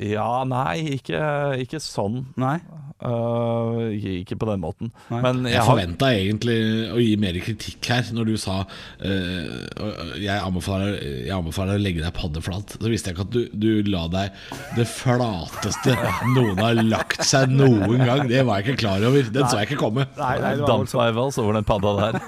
Ja, 0.00 0.30
nei, 0.48 0.98
ikke, 0.98 1.20
ikke 1.64 1.80
sånn. 1.82 2.22
Nei? 2.40 2.58
Eh, 2.98 4.22
ikke, 4.24 4.34
på 4.34 4.46
den 4.48 4.62
måten. 4.62 4.90
Nei. 5.12 5.20
Men 5.22 5.44
jeg 5.46 5.54
Jeg 5.54 5.66
har 5.68 5.80
egentlig 6.08 6.56
å 6.90 6.98
gi 6.98 7.12
mer 7.20 7.36
kritikk 7.44 7.86
her, 7.92 8.08
når 8.14 8.26
du 8.26 8.34
sa 8.40 8.56
uh, 8.66 10.16
jeg, 10.18 10.34
anbefaler, 10.34 10.96
jeg 11.28 11.34
anbefaler 11.36 11.78
å 11.78 11.82
legge 11.82 12.02
deg 12.02 12.14
paddeflat. 12.16 12.74
Så 12.74 12.90
visste 12.90 13.12
jeg 13.12 13.16
ikke 13.16 13.26
at 13.28 13.36
du, 13.36 13.44
du 13.54 13.90
la 13.92 14.06
deg 14.10 14.40
det 14.74 14.86
flateste 14.90 15.94
noen 16.34 16.58
har 16.58 16.80
lagt 16.82 17.22
seg 17.26 17.52
noen 17.54 18.02
gang. 18.02 18.24
Det 18.30 18.42
var 18.48 18.58
jeg 18.58 18.72
ikke 18.72 18.82
klar 18.82 19.06
over. 19.06 19.30
Den 19.30 19.46
så 19.46 19.62
jeg 19.62 19.70
ikke 19.70 19.80
komme. 19.84 20.08
Nei, 20.18 20.34
nei, 20.42 20.52
det 20.58 20.66
var 20.66 21.22
over 21.28 21.58
den 21.58 21.68
padda 21.68 21.94
der. 22.00 22.20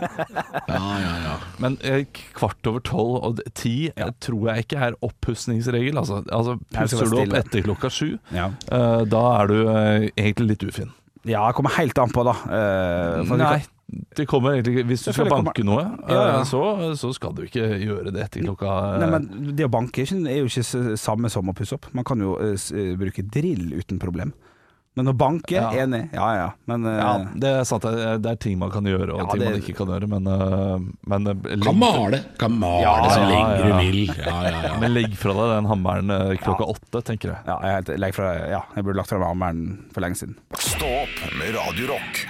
Ja, 0.70 0.84
ja, 1.02 1.14
ja. 1.24 1.34
Men 1.62 1.80
uh, 1.82 2.22
kvart 2.36 2.70
over 2.70 2.84
tolv 2.86 3.18
og 3.26 3.42
ti 3.58 3.90
ja. 3.90 4.10
tror 4.22 4.52
jeg 4.52 4.68
ikke 4.68 4.86
er 4.86 4.98
oppussingsregel. 5.02 5.98
Altså, 5.98 6.22
altså 6.30 6.56
Nei, 6.60 6.86
pusser 6.86 7.10
du 7.10 7.18
opp 7.24 7.36
etter 7.42 7.66
klokka 7.66 7.90
sju, 7.90 8.08
Ja. 8.34 8.50
da 9.10 9.22
er 9.40 9.50
du 9.50 9.58
egentlig 10.14 10.50
litt 10.52 10.59
ufin. 10.68 10.90
ja, 11.24 11.46
det 11.46 11.54
kommer 11.56 11.70
helt 11.76 11.98
an 11.98 12.10
på, 12.10 12.24
da. 12.24 12.34
Eh, 12.48 13.32
Nei, 13.36 13.62
det 14.16 14.26
kommer 14.30 14.54
egentlig 14.54 14.78
ikke 14.78 14.86
Hvis 14.88 15.02
du 15.04 15.12
skal 15.12 15.28
banke 15.28 15.64
noe, 15.66 15.82
Ja, 16.08 16.14
ja. 16.14 16.38
eh, 16.38 16.44
så, 16.48 16.60
så 16.96 17.10
skal 17.12 17.34
du 17.34 17.42
ikke 17.42 17.66
gjøre 17.82 18.12
det 18.14 18.22
etter 18.22 18.44
klokka 18.46 18.70
eh, 18.94 19.00
Nei, 19.02 19.08
men 19.10 19.54
Det 19.58 19.66
å 19.66 19.72
banke 19.72 20.04
er 20.06 20.38
jo 20.38 20.46
ikke 20.48 20.96
samme 20.96 21.28
som 21.32 21.48
å 21.50 21.54
pusse 21.56 21.74
opp. 21.74 21.88
Man 21.92 22.04
kan 22.06 22.20
jo 22.22 22.36
eh, 22.40 22.54
eh, 22.54 22.92
bruke 23.00 23.22
drill 23.26 23.72
uten 23.80 23.98
problem. 23.98 24.32
Men 25.00 25.08
å 25.10 25.16
banke, 25.16 25.56
Ja. 25.56 25.70
enig. 25.82 26.02
Ja 26.12 26.28
ja. 26.36 26.48
Men 26.68 26.84
uh, 26.84 26.92
Ja, 27.00 27.12
det 27.42 27.52
er 27.60 27.64
sant. 27.68 27.82
Det 27.88 28.30
er, 28.30 28.36
ting 28.40 28.58
man 28.60 28.70
kan 28.74 28.84
gjøre, 28.84 29.14
og 29.14 29.22
Ja, 29.22 29.26
ting 29.32 29.40
det- 29.40 29.50
man 29.50 29.62
ikke 29.62 29.76
kan 29.80 29.92
gjøre, 29.94 30.08
men, 30.12 30.26
uh, 30.28 30.76
men 31.08 31.26
øh, 31.32 31.62
Kan 31.64 31.78
male. 31.80 32.20
Kan 32.38 32.58
male 32.60 32.82
Ja, 32.84 32.94
så 33.08 33.20
ja, 33.22 33.28
lenge 33.30 33.56
ja. 33.56 33.62
du 33.64 33.72
vil. 33.80 34.00
Ja, 34.18 34.36
ja, 34.44 34.62
ja. 34.68 34.74
men 34.82 34.92
legg 34.94 35.16
fra 35.16 35.32
deg 35.38 35.54
den 35.56 35.70
hammeren 35.72 36.14
klokka 36.44 36.68
åtte, 36.74 37.02
tenker 37.08 37.32
jeg. 37.32 37.40
ja, 37.48 37.56
jeg, 37.80 37.98
legg 37.98 38.14
fra, 38.14 38.34
ja, 38.52 38.60
jeg 38.76 38.84
burde 38.84 39.00
lagt 39.00 39.08
fra 39.08 39.18
meg 39.22 39.32
hammeren 39.32 39.64
for 39.94 40.04
lenge 40.04 40.20
siden. 40.20 40.36
Stå 40.60 40.92
opp 41.02 41.24
med 41.40 41.56
Radio 41.56 41.94
Rock. 41.94 42.26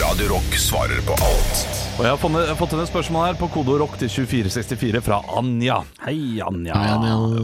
Radio 0.00 0.28
Rock 0.28 0.54
svarer 0.56 1.00
på 1.06 1.12
alt 1.12 1.81
Og 1.92 2.06
jeg 2.06 2.14
har 2.14 2.18
fått, 2.18 2.36
fått 2.58 2.72
inn 2.74 2.80
et 2.82 2.88
spørsmål 2.88 3.24
her 3.28 3.36
på 3.38 3.46
kode 3.52 3.74
rock 3.82 3.98
til 4.00 4.08
2464 4.10 5.02
fra 5.04 5.18
Anja. 5.38 5.76
Hei, 6.06 6.40
Anja. 6.42 6.78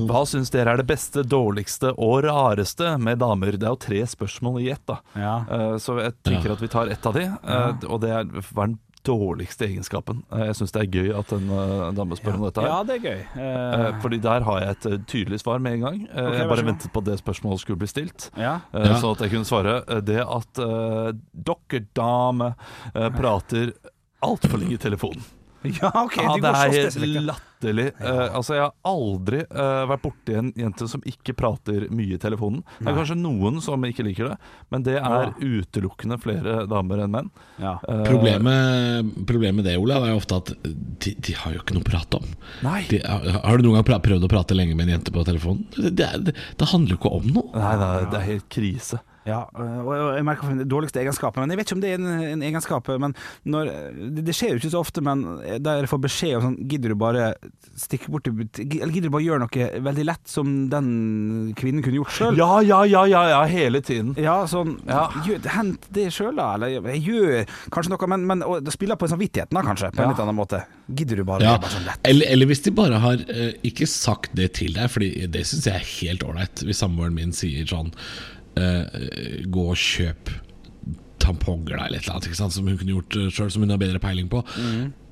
Hva 0.08 0.22
syns 0.26 0.50
dere 0.54 0.72
er 0.72 0.80
det 0.80 0.86
beste, 0.88 1.22
dårligste 1.28 1.92
og 1.94 2.22
rareste 2.24 2.94
med 3.02 3.20
damer? 3.20 3.58
Det 3.60 3.68
er 3.68 3.74
jo 3.76 3.80
tre 3.84 4.00
spørsmål 4.08 4.58
i 4.64 4.70
ett, 4.72 4.82
da. 4.88 4.96
Ja. 5.20 5.34
Eh, 5.52 5.76
Så 5.84 5.98
jeg 6.00 6.16
tenker 6.26 6.56
at 6.56 6.62
vi 6.64 6.70
tar 6.72 6.88
ett 6.90 7.06
av 7.06 7.14
de, 7.18 7.26
eh, 7.28 7.88
og 7.92 8.00
det 8.02 8.10
er 8.10 8.24
hva 8.24 8.64
er 8.64 8.70
den 8.72 8.78
dårligste 9.08 9.68
egenskapen? 9.68 10.24
Eh, 10.32 10.46
Jeg 10.48 10.56
syns 10.58 10.72
det 10.74 10.80
er 10.82 10.90
gøy 10.96 11.12
at 11.20 11.30
en 11.36 11.46
dame 12.00 12.16
spør 12.18 12.40
om 12.40 12.48
dette 12.48 12.64
her. 12.64 12.72
Ja, 12.72 12.80
det 12.88 12.96
er 12.96 13.04
gøy. 13.04 13.20
uh, 13.36 14.00
Fordi 14.02 14.18
der 14.24 14.40
har 14.48 14.60
jeg 14.64 14.70
et 14.70 15.06
tydelig 15.06 15.40
svar 15.44 15.60
med 15.60 15.74
en 15.76 15.84
gang. 15.86 16.00
Okay, 16.08 16.38
jeg 16.40 16.48
bare 16.48 16.64
ventet 16.66 16.92
på 16.92 17.04
at 17.04 17.10
det 17.12 17.18
spørsmålet 17.20 17.60
skulle 17.62 17.78
bli 17.84 17.86
stilt. 17.92 18.30
ja. 18.36 18.56
Ja. 18.72 18.96
Sånn 18.96 19.12
at 19.14 19.20
jeg 19.28 19.30
kunne 19.36 19.44
svare. 19.48 19.78
Det 20.02 20.18
at 20.24 20.58
uh, 20.64 21.12
dere 21.36 21.84
dame 21.94 22.54
eh, 22.94 23.08
prater 23.14 23.72
altfor 24.26 24.62
lenge 24.62 24.78
i 24.78 24.82
telefonen. 24.82 25.26
ja, 25.62 26.04
OK. 26.04 26.16
Ja, 26.16 26.34
det 26.34 26.42
går 26.42 26.48
er 26.48 26.72
helt 26.72 26.92
spesifikt. 26.92 27.14
ja. 27.14 27.22
latterlig. 27.26 27.86
Eh, 27.98 28.36
altså, 28.36 28.54
jeg 28.54 28.62
har 28.62 28.74
aldri 28.86 29.40
uh, 29.50 29.88
vært 29.90 30.04
borti 30.04 30.36
en 30.38 30.52
jente 30.56 30.86
som 30.90 31.02
ikke 31.08 31.34
prater 31.38 31.88
mye 31.90 32.14
i 32.14 32.20
telefonen. 32.22 32.62
Det 32.78 32.92
er 32.92 32.98
kanskje 33.00 33.16
noen 33.18 33.58
som 33.64 33.86
ikke 33.88 34.06
liker 34.06 34.30
det, 34.30 34.36
men 34.70 34.86
det 34.86 34.98
er 35.00 35.32
utelukkende 35.42 36.20
flere 36.22 36.60
damer 36.70 37.02
enn 37.02 37.14
menn. 37.16 37.32
Ja. 37.58 37.74
Uh, 37.82 38.04
Problemet, 38.06 39.10
problemet 39.26 39.58
med 39.58 39.68
det, 39.70 39.76
Olav, 39.82 40.06
er 40.06 40.14
jo 40.14 40.22
ofte 40.22 40.38
at 40.38 40.54
de, 40.62 41.16
de 41.18 41.36
har 41.42 41.56
jo 41.56 41.64
ikke 41.64 41.76
noe 41.76 41.86
å 41.86 41.90
prate 41.90 42.22
om. 42.22 42.32
Nei. 42.66 42.84
De, 42.92 43.02
har 43.02 43.58
du 43.58 43.66
noen 43.66 43.80
gang 43.80 44.02
prøvd 44.06 44.28
å 44.28 44.30
prate 44.30 44.58
lenge 44.58 44.78
med 44.78 44.86
en 44.86 44.98
jente 44.98 45.14
på 45.14 45.26
telefonen? 45.26 45.66
Det, 45.74 45.90
det, 45.98 46.12
det, 46.28 46.38
det 46.58 46.70
handler 46.70 46.94
jo 46.94 47.02
ikke 47.02 47.14
om 47.18 47.30
noe. 47.34 47.50
Nei, 47.58 47.76
nei, 47.82 47.94
det 48.06 48.22
er 48.22 48.28
helt 48.36 48.50
krise. 48.52 49.02
Ja, 49.28 49.42
øh, 49.58 49.78
og 49.84 49.92
jeg 50.16 50.24
merker 50.26 50.48
den 50.54 50.68
dårligste 50.70 51.02
egenskapen 51.02 51.42
Men 51.44 51.52
jeg 51.52 51.60
vet 51.60 51.68
ikke 51.68 51.76
om 51.78 51.82
det 51.84 51.90
er 51.92 52.00
en, 52.00 52.08
en 52.32 52.44
egenskap 52.48 52.88
Men 53.02 53.14
når, 53.44 53.70
det, 54.16 54.24
det 54.28 54.34
skjer 54.36 54.54
jo 54.54 54.60
ikke 54.62 54.72
så 54.72 54.80
ofte 54.82 55.02
Men 55.04 55.24
der 55.64 55.82
jeg 55.82 55.90
får 55.92 56.02
beskjed 56.06 56.36
om 56.38 56.46
sånn 56.48 56.58
Gidder 56.70 56.94
du 56.94 56.98
bare 57.00 57.26
stikke 57.78 58.10
bort 58.14 58.26
til 58.26 58.40
Eller 58.80 58.94
gidder 58.94 59.10
du 59.10 59.14
bare 59.14 59.26
gjøre 59.26 59.42
noe 59.44 59.68
veldig 59.88 60.06
lett 60.08 60.32
Som 60.32 60.54
den 60.72 60.88
kvinnen 61.58 61.84
kunne 61.84 62.00
gjort 62.00 62.14
selv 62.16 62.40
Ja, 62.40 62.60
ja, 62.64 62.80
ja, 62.88 63.04
ja, 63.10 63.22
ja, 63.34 63.42
hele 63.50 63.82
tiden. 63.84 64.14
Ja, 64.18 64.40
sånn 64.50 64.78
Ja. 64.88 65.06
gjør, 65.26 65.44
Hent 65.58 65.88
det 65.94 66.08
selv 66.16 66.38
da 66.40 66.50
Eller 66.56 66.78
jeg 66.78 67.04
gjør 67.06 67.54
kanskje 67.74 67.94
noe 67.94 68.10
Men, 68.14 68.26
men 68.30 68.46
og, 68.46 68.62
det 68.66 68.74
spiller 68.74 68.98
på 69.00 69.10
samvittigheten 69.10 69.54
da 69.58 69.64
kanskje 69.66 69.92
På 69.92 70.02
en 70.02 70.08
Ja. 70.08 70.14
litt 70.14 70.24
annen 70.24 70.38
måte 70.38 70.62
Gidder 70.88 71.20
du 71.20 71.24
bare, 71.28 71.44
Ja, 71.44 71.58
bare 71.60 71.74
sånn 71.74 71.84
lett 71.88 72.08
eller, 72.08 72.26
eller 72.32 72.48
hvis 72.48 72.62
de 72.64 72.72
bare 72.72 72.98
har 73.02 73.20
uh, 73.28 73.50
ikke 73.66 73.86
sagt 73.90 74.32
det 74.38 74.52
til 74.56 74.72
deg, 74.76 74.88
Fordi 74.88 75.10
det 75.28 75.44
syns 75.50 75.66
jeg 75.68 75.76
er 75.76 75.86
helt 75.98 76.24
ålreit. 76.24 76.62
Hvis 76.64 76.80
samboeren 76.80 77.12
min 77.16 77.34
sier 77.36 77.66
sånn 77.68 77.90
eh, 78.58 79.46
Gå 79.48 79.64
og 79.72 79.78
kjøp 79.80 80.34
tamponger 81.18 81.74
eller 81.76 81.98
et 81.98 82.06
eller 82.06 82.14
annet 82.20 82.54
som 82.54 82.68
hun 82.68 82.76
kunne 82.78 82.94
gjort 82.94 83.16
sjøl, 83.34 83.50
som 83.52 83.64
hun 83.64 83.72
har 83.74 83.80
bedre 83.80 83.98
peiling 84.00 84.28
på. 84.32 84.42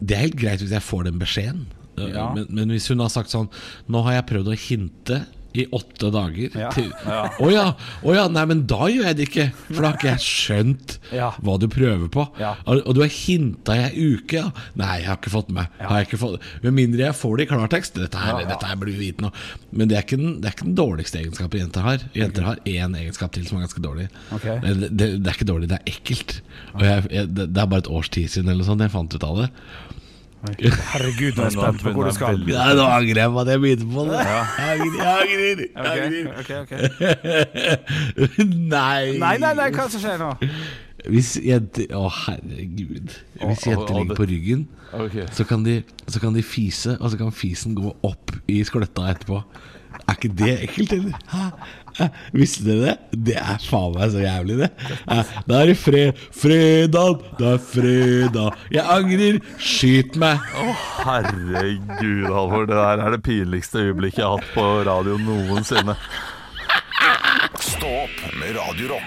Det 0.01 0.15
er 0.17 0.23
helt 0.29 0.39
greit 0.39 0.63
hvis 0.63 0.73
jeg 0.77 0.85
får 0.87 1.09
den 1.11 1.19
beskjeden. 1.23 1.67
Eh, 1.99 2.11
Ja. 2.13 2.29
Men, 2.37 2.47
men 2.51 2.69
hvis 2.75 2.87
hun 2.93 3.01
har 3.01 3.09
sagt 3.09 3.31
sånn 3.33 3.47
Nå 3.89 4.03
har 4.05 4.19
jeg 4.19 4.27
prøvd 4.29 4.51
å 4.53 4.57
hinte 4.61 5.17
i 5.63 5.67
åtte 5.77 6.11
dager 6.15 6.57
Ja. 6.57 6.71
til 6.75 6.91
Å 7.07 7.51
ja, 7.53 7.67
å 8.05 8.15
ja, 8.17 8.27
nei, 8.33 8.45
men 8.51 8.65
da 8.69 8.89
gjør 8.91 9.09
jeg 9.11 9.17
det 9.19 9.27
ikke! 9.29 9.47
For 9.71 9.81
da 9.83 9.91
har 9.91 9.99
ikke 9.99 10.13
jeg 10.15 10.25
skjønt 10.27 10.97
Ja. 11.15 11.31
hva 11.43 11.59
du 11.61 11.67
prøver 11.73 12.09
på. 12.13 12.27
Ja. 12.41 12.55
Og, 12.67 12.95
du 12.97 13.01
har 13.03 13.13
hinta 13.13 13.77
i 13.77 13.85
ei 13.87 14.07
uke, 14.17 14.41
ja. 14.41 14.51
Nei, 14.75 15.01
jeg 15.01 15.09
har 15.11 15.21
ikke 15.21 15.33
fått 15.35 15.51
med. 15.55 15.67
Fått, 16.17 16.41
med 16.63 16.77
mindre 16.77 17.07
jeg 17.07 17.17
får 17.19 17.37
det 17.37 17.47
i 17.47 17.51
klartekst. 17.51 17.95
Dette 18.01 18.21
her, 18.21 18.43
dette 18.49 18.67
her 18.67 18.77
blir 18.81 18.97
vi 18.99 19.13
nå. 19.23 19.31
Men 19.73 19.89
det 19.91 19.99
er, 19.99 20.07
den, 20.17 20.41
det 20.41 20.51
er 20.51 20.57
ikke 20.57 20.69
den 20.69 20.79
dårligste 20.79 21.21
egenskapen 21.21 21.61
jenter 21.61 21.87
har. 21.87 22.05
Jenter 22.17 22.47
har 22.47 22.61
én 22.67 22.97
egenskap 22.99 23.33
til 23.37 23.47
som 23.49 23.59
er 23.59 23.67
ganske 23.67 23.83
dårlig. 23.85 24.09
Okay. 24.37 24.59
Det, 24.65 24.91
det, 24.93 25.11
det 25.23 25.31
er 25.31 25.37
ikke 25.39 25.49
dårlig, 25.49 25.71
det 25.73 25.81
er 25.81 25.93
ekkelt. 25.93 26.39
Jeg, 26.81 27.07
jeg, 27.13 27.33
det, 27.37 27.49
er 27.53 27.69
bare 27.71 27.85
et 27.85 27.91
års 27.93 28.11
tid 28.13 28.31
siden 28.33 28.51
eller 28.53 28.67
sånt 28.67 28.83
jeg 28.85 28.93
fant 28.95 29.15
ut 29.17 29.27
av 29.27 29.43
det. 29.45 29.51
Herregud, 30.55 31.37
nå 31.37 31.43
er 31.43 31.49
jeg 31.49 31.55
spent 31.57 31.83
på 31.83 31.93
hvor 31.97 32.09
du 32.09 32.13
skal 32.17 32.41
Ja, 32.51 32.67
nå 32.79 32.85
angrer 32.87 33.21
jeg 33.23 33.33
på 33.35 33.41
at 33.43 33.49
jeg 33.53 33.63
begynte 33.65 33.87
på 33.93 34.05
det. 34.09 34.21
Jeg 34.23 34.43
angrer, 34.73 35.63
jeg 35.67 35.87
angrer. 36.57 36.87
Nei. 38.77 39.19
Nei, 39.21 39.37
nei, 39.43 39.53
nei, 39.59 39.69
hva 39.75 39.87
som 39.93 40.03
skjer 40.03 40.19
nå? 40.23 40.31
Hvis 41.13 41.37
jenter 41.45 41.93
Å, 41.95 42.07
herregud. 42.25 43.15
Hvis 43.43 43.67
jenter 43.69 43.95
ligger 44.01 44.19
på 44.19 44.27
ryggen, 44.31 44.67
så 45.37 45.47
kan, 45.49 45.65
de, 45.67 45.81
så 46.09 46.23
kan 46.23 46.35
de 46.37 46.43
fise, 46.47 46.97
og 47.01 47.13
så 47.13 47.21
kan 47.21 47.33
fisen 47.35 47.77
gå 47.79 47.93
opp 48.07 48.33
i 48.51 48.63
skløtta 48.67 49.11
etterpå. 49.13 49.43
Er 50.05 50.17
ikke 50.19 50.33
det 50.39 50.53
ekkelt, 50.67 50.93
eller? 50.97 51.17
Hæ? 51.33 52.09
Visste 52.37 52.65
dere 52.67 52.83
det? 52.85 53.21
Det 53.31 53.37
er 53.41 53.63
faen 53.65 53.95
meg 53.97 54.11
så 54.13 54.21
jævlig, 54.21 54.59
det. 54.61 54.69
Da 55.49 55.61
er 55.63 55.71
det 55.71 55.77
fre 55.81 56.03
fredag, 56.37 57.23
det 57.41 57.49
er 57.55 57.63
fredag. 57.73 58.59
Jeg 58.75 58.85
angrer, 58.97 59.41
skyt 59.57 60.19
meg. 60.21 60.45
Å 60.61 60.77
Herregud, 61.07 62.27
Halvor. 62.29 62.69
Det 62.69 62.77
der 62.77 63.05
er 63.07 63.17
det 63.17 63.23
pinligste 63.27 63.87
øyeblikket 63.87 64.23
jeg 64.23 64.29
har 64.29 64.43
hatt 64.43 64.53
på 64.57 64.67
radio 64.91 65.17
noensinne. 65.23 65.97
Stå 67.63 67.97
opp 68.05 68.21
med 68.41 68.57
Radio 68.61 69.01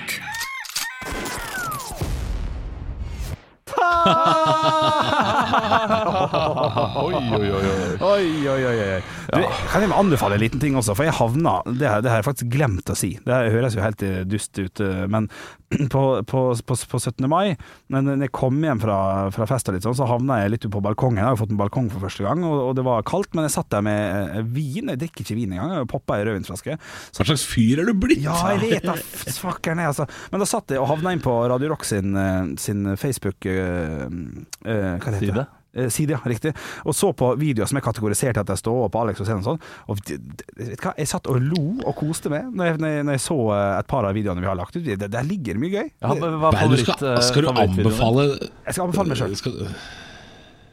Oi, 6.99 7.13
oi, 7.13 7.49
oi, 7.49 7.51
oi. 7.51 7.61
Oi, 7.99 8.47
oi, 8.49 8.65
oi. 8.65 9.01
Du, 9.29 9.43
kan 9.69 9.81
jeg 9.83 9.91
anbefale 9.93 10.35
en 10.37 10.41
liten 10.43 10.59
ting 10.61 10.75
også, 10.79 10.93
for 10.97 11.03
jeg 11.05 11.13
havna 11.19 11.53
Det, 11.67 11.85
her- 11.85 12.01
det 12.03 12.09
har 12.11 12.17
jeg 12.21 12.27
faktisk 12.29 12.49
glemt 12.53 12.89
å 12.89 12.95
si. 12.97 13.11
Det 13.25 13.33
høres 13.53 13.75
jo 13.77 13.81
helt 13.83 14.01
eh, 14.05 14.21
dust 14.27 14.57
ut, 14.59 14.79
eh, 14.83 15.05
men 15.11 15.27
på, 15.93 16.01
på, 16.25 16.39
på, 16.65 16.73
på 16.89 16.97
17. 16.99 17.27
mai, 17.29 17.55
når 17.93 18.23
jeg 18.25 18.31
kom 18.33 18.57
hjem 18.65 18.79
fra, 18.81 18.95
fra 19.35 19.45
fest 19.49 19.69
og 19.69 19.75
litt 19.77 19.85
sånn, 19.85 19.97
så 19.99 20.07
havna 20.09 20.39
jeg 20.41 20.51
litt 20.55 20.65
ute 20.65 20.73
på 20.73 20.81
balkongen. 20.81 21.19
Jeg 21.21 21.27
har 21.27 21.35
jo 21.35 21.41
fått 21.43 21.53
en 21.53 21.59
balkong 21.61 21.89
for 21.93 22.01
første 22.07 22.23
gang, 22.25 22.39
og, 22.47 22.55
og 22.69 22.73
det 22.79 22.85
var 22.87 23.05
kaldt, 23.07 23.31
men 23.37 23.45
jeg 23.45 23.53
satt 23.57 23.69
der 23.75 23.83
med 23.85 23.99
eh, 24.39 24.47
vin. 24.55 24.89
Jeg 24.95 25.01
drikker 25.03 25.21
ikke 25.27 25.37
vin 25.37 25.53
engang, 25.55 25.75
jeg 25.77 25.91
poppa 25.93 26.17
ei 26.17 26.25
rødvinsflaske. 26.29 26.73
Hva 26.79 27.27
slags 27.29 27.45
fyr 27.49 27.83
er 27.83 27.91
du 27.91 27.95
blitt? 28.01 28.23
Ja, 28.25 28.37
jeg 28.55 28.63
vet 28.79 28.87
da, 28.89 28.95
f- 28.97 29.27
fuckeren 29.43 29.83
er 29.83 29.91
altså. 29.91 30.07
Men 30.33 30.41
da 30.43 30.47
satt 30.49 30.73
jeg 30.73 30.81
og 30.81 30.89
havna 30.89 31.13
inn 31.15 31.21
på 31.23 31.35
Radio 31.51 31.69
Rock 31.75 31.85
sin, 31.87 32.17
sin 32.61 32.81
Facebook 32.99 33.45
eh, 33.89 34.73
eh, 34.73 34.91
Hva 34.99 35.11
det 35.11 35.19
heter 35.19 35.25
Side? 35.33 35.45
Eh, 35.77 35.89
Side, 35.93 36.15
ja, 36.15 36.19
riktig. 36.25 36.51
Og 36.89 36.95
så 36.97 37.11
på 37.13 37.27
videoer 37.37 37.69
som 37.69 37.77
er 37.77 37.83
kategorisert 37.85 38.39
etter 38.41 38.57
Stå 38.57 38.71
og 38.87 38.89
på 38.95 39.03
Alex 39.03 39.19
og 39.21 39.27
Sen 39.29 39.37
og 39.43 39.45
sånn. 39.51 39.59
Og 39.93 39.99
d- 40.01 40.17
d- 40.17 40.47
vet 40.57 40.71
du 40.79 40.85
hva, 40.87 40.95
jeg 40.97 41.11
satt 41.11 41.29
og 41.29 41.37
lo 41.45 41.61
og 41.85 41.93
koste 41.99 42.31
meg 42.33 42.47
når 42.49 42.71
jeg, 42.71 42.79
når 42.81 42.95
jeg, 42.95 43.05
når 43.05 43.17
jeg 43.19 43.23
så 43.27 43.37
eh, 43.53 43.77
et 43.83 43.87
par 43.93 44.07
av 44.09 44.17
videoene 44.17 44.41
vi 44.41 44.49
har 44.49 44.57
lagt 44.57 44.75
ut. 44.79 44.83
Det, 44.89 45.11
der 45.13 45.27
ligger 45.29 45.53
det 45.59 45.61
mye 45.61 45.75
gøy. 45.77 45.91
Ja, 46.01 46.13
men 46.15 46.39
hva 46.41 46.49
er 46.49 46.57
Nei, 46.57 46.65
du 46.65 46.73
favoritt, 46.73 46.89
skal, 46.89 47.07
eh, 47.13 47.21
skal 47.29 47.45
du 47.45 47.51
favorittvideoen 47.51 47.77
din? 47.77 47.85
anbefale 47.85 48.49
Jeg 48.65 48.73
skal 48.79 48.85
anbefale 48.89 49.13
meg 49.13 49.21
sjøl. 49.21 49.35
Skal- 49.43 49.61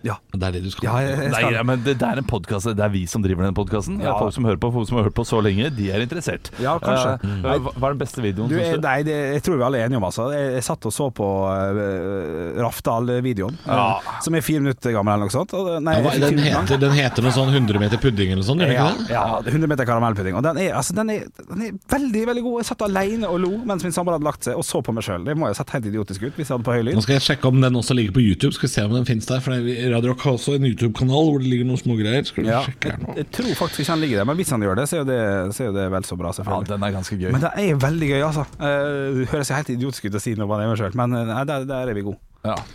Ja. 0.07 0.17
Det 0.37 0.47
er 0.49 0.55
det 0.57 0.63
du 0.67 0.71
skal 0.71 0.87
Ja, 0.87 0.95
jeg, 1.03 1.17
jeg 1.19 1.31
Nei, 1.33 1.41
skal, 1.43 1.55
ja, 1.59 1.63
men 1.67 1.83
det, 1.83 1.97
det 2.01 2.07
er 2.07 2.21
en 2.23 2.29
podcast, 2.31 2.69
det 2.79 2.85
er 2.87 2.93
vi 2.95 3.05
som 3.11 3.25
driver 3.25 3.47
den 3.49 3.57
podkasten. 3.57 3.99
Ja. 4.05 4.15
Folk 4.21 4.35
som 4.37 4.47
hører 4.47 4.61
på, 4.63 4.71
folk 4.75 4.87
som 4.91 5.01
har 5.01 5.09
hørt 5.09 5.17
på 5.19 5.25
så 5.27 5.41
lenge, 5.43 5.71
de 5.75 5.91
er 5.91 6.05
interessert. 6.05 6.51
Ja, 6.63 6.77
kanskje. 6.83 7.17
Uh, 7.27 7.47
hva, 7.47 7.73
hva 7.75 7.91
er 7.91 7.97
den 7.97 8.03
beste 8.05 8.23
videoen? 8.25 8.51
du, 8.53 8.57
jeg, 8.61 8.79
nei, 8.85 9.01
det, 9.07 9.17
jeg 9.37 9.43
tror 9.47 9.59
vi 9.61 9.67
alle 9.67 9.81
er 9.83 9.89
enige 9.91 9.99
om 10.01 10.07
altså. 10.09 10.29
Jeg, 10.37 10.53
jeg 10.59 10.67
satt 10.69 10.87
og 10.89 10.95
så 10.95 11.09
på 11.17 11.27
uh, 11.27 12.61
Rafdal-videoen, 12.63 13.57
Ja. 13.67 13.99
eh, 13.99 14.21
som 14.23 14.35
er 14.35 14.45
fire 14.45 14.61
minutter 14.63 14.93
gammel 14.95 15.15
eller 15.17 15.27
noe 15.29 15.35
sånt. 15.35 15.53
Og, 15.57 15.71
nei, 15.83 15.97
Ja, 15.97 16.03
hva- 16.07 16.21
den, 16.21 16.39
heter, 16.39 16.79
den 16.81 16.93
heter 16.97 17.23
noe 17.23 17.33
sånn 17.35 17.51
100 17.53 17.79
meter 17.83 17.99
pudding 18.03 18.33
eller 18.33 18.43
noe 18.43 18.49
sånt, 18.49 18.61
gjør 18.61 18.73
den 18.73 18.77
Ja, 18.77 18.87
ikke 18.93 19.07
det? 19.07 19.15
ja, 19.15 19.41
100 19.57 19.69
meter 19.73 19.85
karamellpudding. 19.89 20.35
Og 20.39 20.43
den 20.47 20.59
er, 20.59 20.73
altså, 20.79 20.95
den, 20.95 21.11
er, 21.11 21.27
den 21.51 21.63
er 21.67 21.73
veldig 21.91 22.25
veldig 22.31 22.43
god. 22.47 22.61
Jeg 22.63 22.69
satt 22.71 22.83
alene 22.87 23.29
og 23.31 23.41
lo 23.43 23.53
mens 23.67 23.83
min 23.87 23.93
samboer 23.93 24.19
hadde 24.19 24.29
lagt 24.29 24.45
seg, 24.45 24.57
og 24.57 24.65
så 24.67 24.83
på 24.85 24.95
meg 24.97 25.05
sjøl. 25.07 25.25
Det 25.27 25.37
må 25.37 25.49
jo 25.51 25.55
ha 25.55 25.59
sett 25.59 25.71
helt 25.77 25.87
idiotisk 25.91 26.23
ut 26.29 26.35
hvis 26.37 26.49
jeg 26.49 26.55
hadde 26.57 26.67
på 26.67 26.77
høy 26.77 26.83
Nå 26.97 27.03
skal 27.05 27.17
jeg 27.19 27.25
sjekke 27.27 27.49
om 27.51 27.61
den 27.61 27.75
også 27.77 27.95
ligger 27.97 28.13
på 28.17 28.23
YouTube. 28.23 28.53
Skal 28.57 28.69
vi 28.69 28.73
se 28.75 28.85
om 28.87 28.93
den 28.95 29.05
finnes 29.09 29.27
der. 29.29 29.41
For 29.45 29.53
det 29.57 29.89
Radio 29.97 30.13
Rock 30.13 30.23
har 30.27 30.37
også 30.37 30.55
en 30.59 30.67
YouTube-kanal 30.69 31.31
hvor 31.33 31.41
det 31.43 31.49
ligger 31.51 31.67
noen 31.71 31.81
små 31.81 31.97
greier. 31.99 32.25
Skal 32.29 32.45
du 32.47 32.51
Ja, 32.53 32.61
sjekke 32.69 32.93
her 32.93 33.01
nå? 33.03 33.17
jeg 33.17 33.29
tror 33.35 33.51
faktisk 33.63 33.83
ikke 33.83 33.93
han 33.95 34.03
ligger 34.05 34.21
der, 34.23 34.29
men 34.31 34.39
hvis 34.43 34.53
han 34.55 34.65
gjør 34.67 34.77
det, 34.83 34.87
så 34.91 34.99
er 34.99 35.03
jo 35.03 35.09
det, 35.11 35.21
så 35.57 35.65
er 35.65 35.71
jo 35.71 35.77
det 35.79 35.87
vel 35.97 36.05
så 36.09 36.19
bra, 36.21 36.33
selvfølgelig. 36.37 36.69
Ja, 36.69 36.75
den 36.77 36.87
er 36.87 36.97
ganske 37.01 37.19
gøy. 37.21 37.31
Men 37.35 37.45
det 37.47 37.53
er 37.65 37.83
veldig 37.87 38.09
gøy, 38.13 38.23
altså. 38.29 38.45
Uh, 38.61 39.25
høres 39.33 39.51
jo 39.53 39.59
helt 39.61 39.73
idiotisk 39.77 40.09
ut 40.11 40.19
å 40.21 40.25
si 40.27 40.37
noe 40.39 40.47
om 40.51 40.61
det 40.61 40.69
med 40.71 40.83
sjøl, 40.83 40.97
men 41.03 41.17
uh, 41.17 41.45
der, 41.49 41.67
der 41.73 41.93
er 41.93 41.97
vi 41.97 42.07
gode. 42.07 42.21
Ja. 42.47 42.57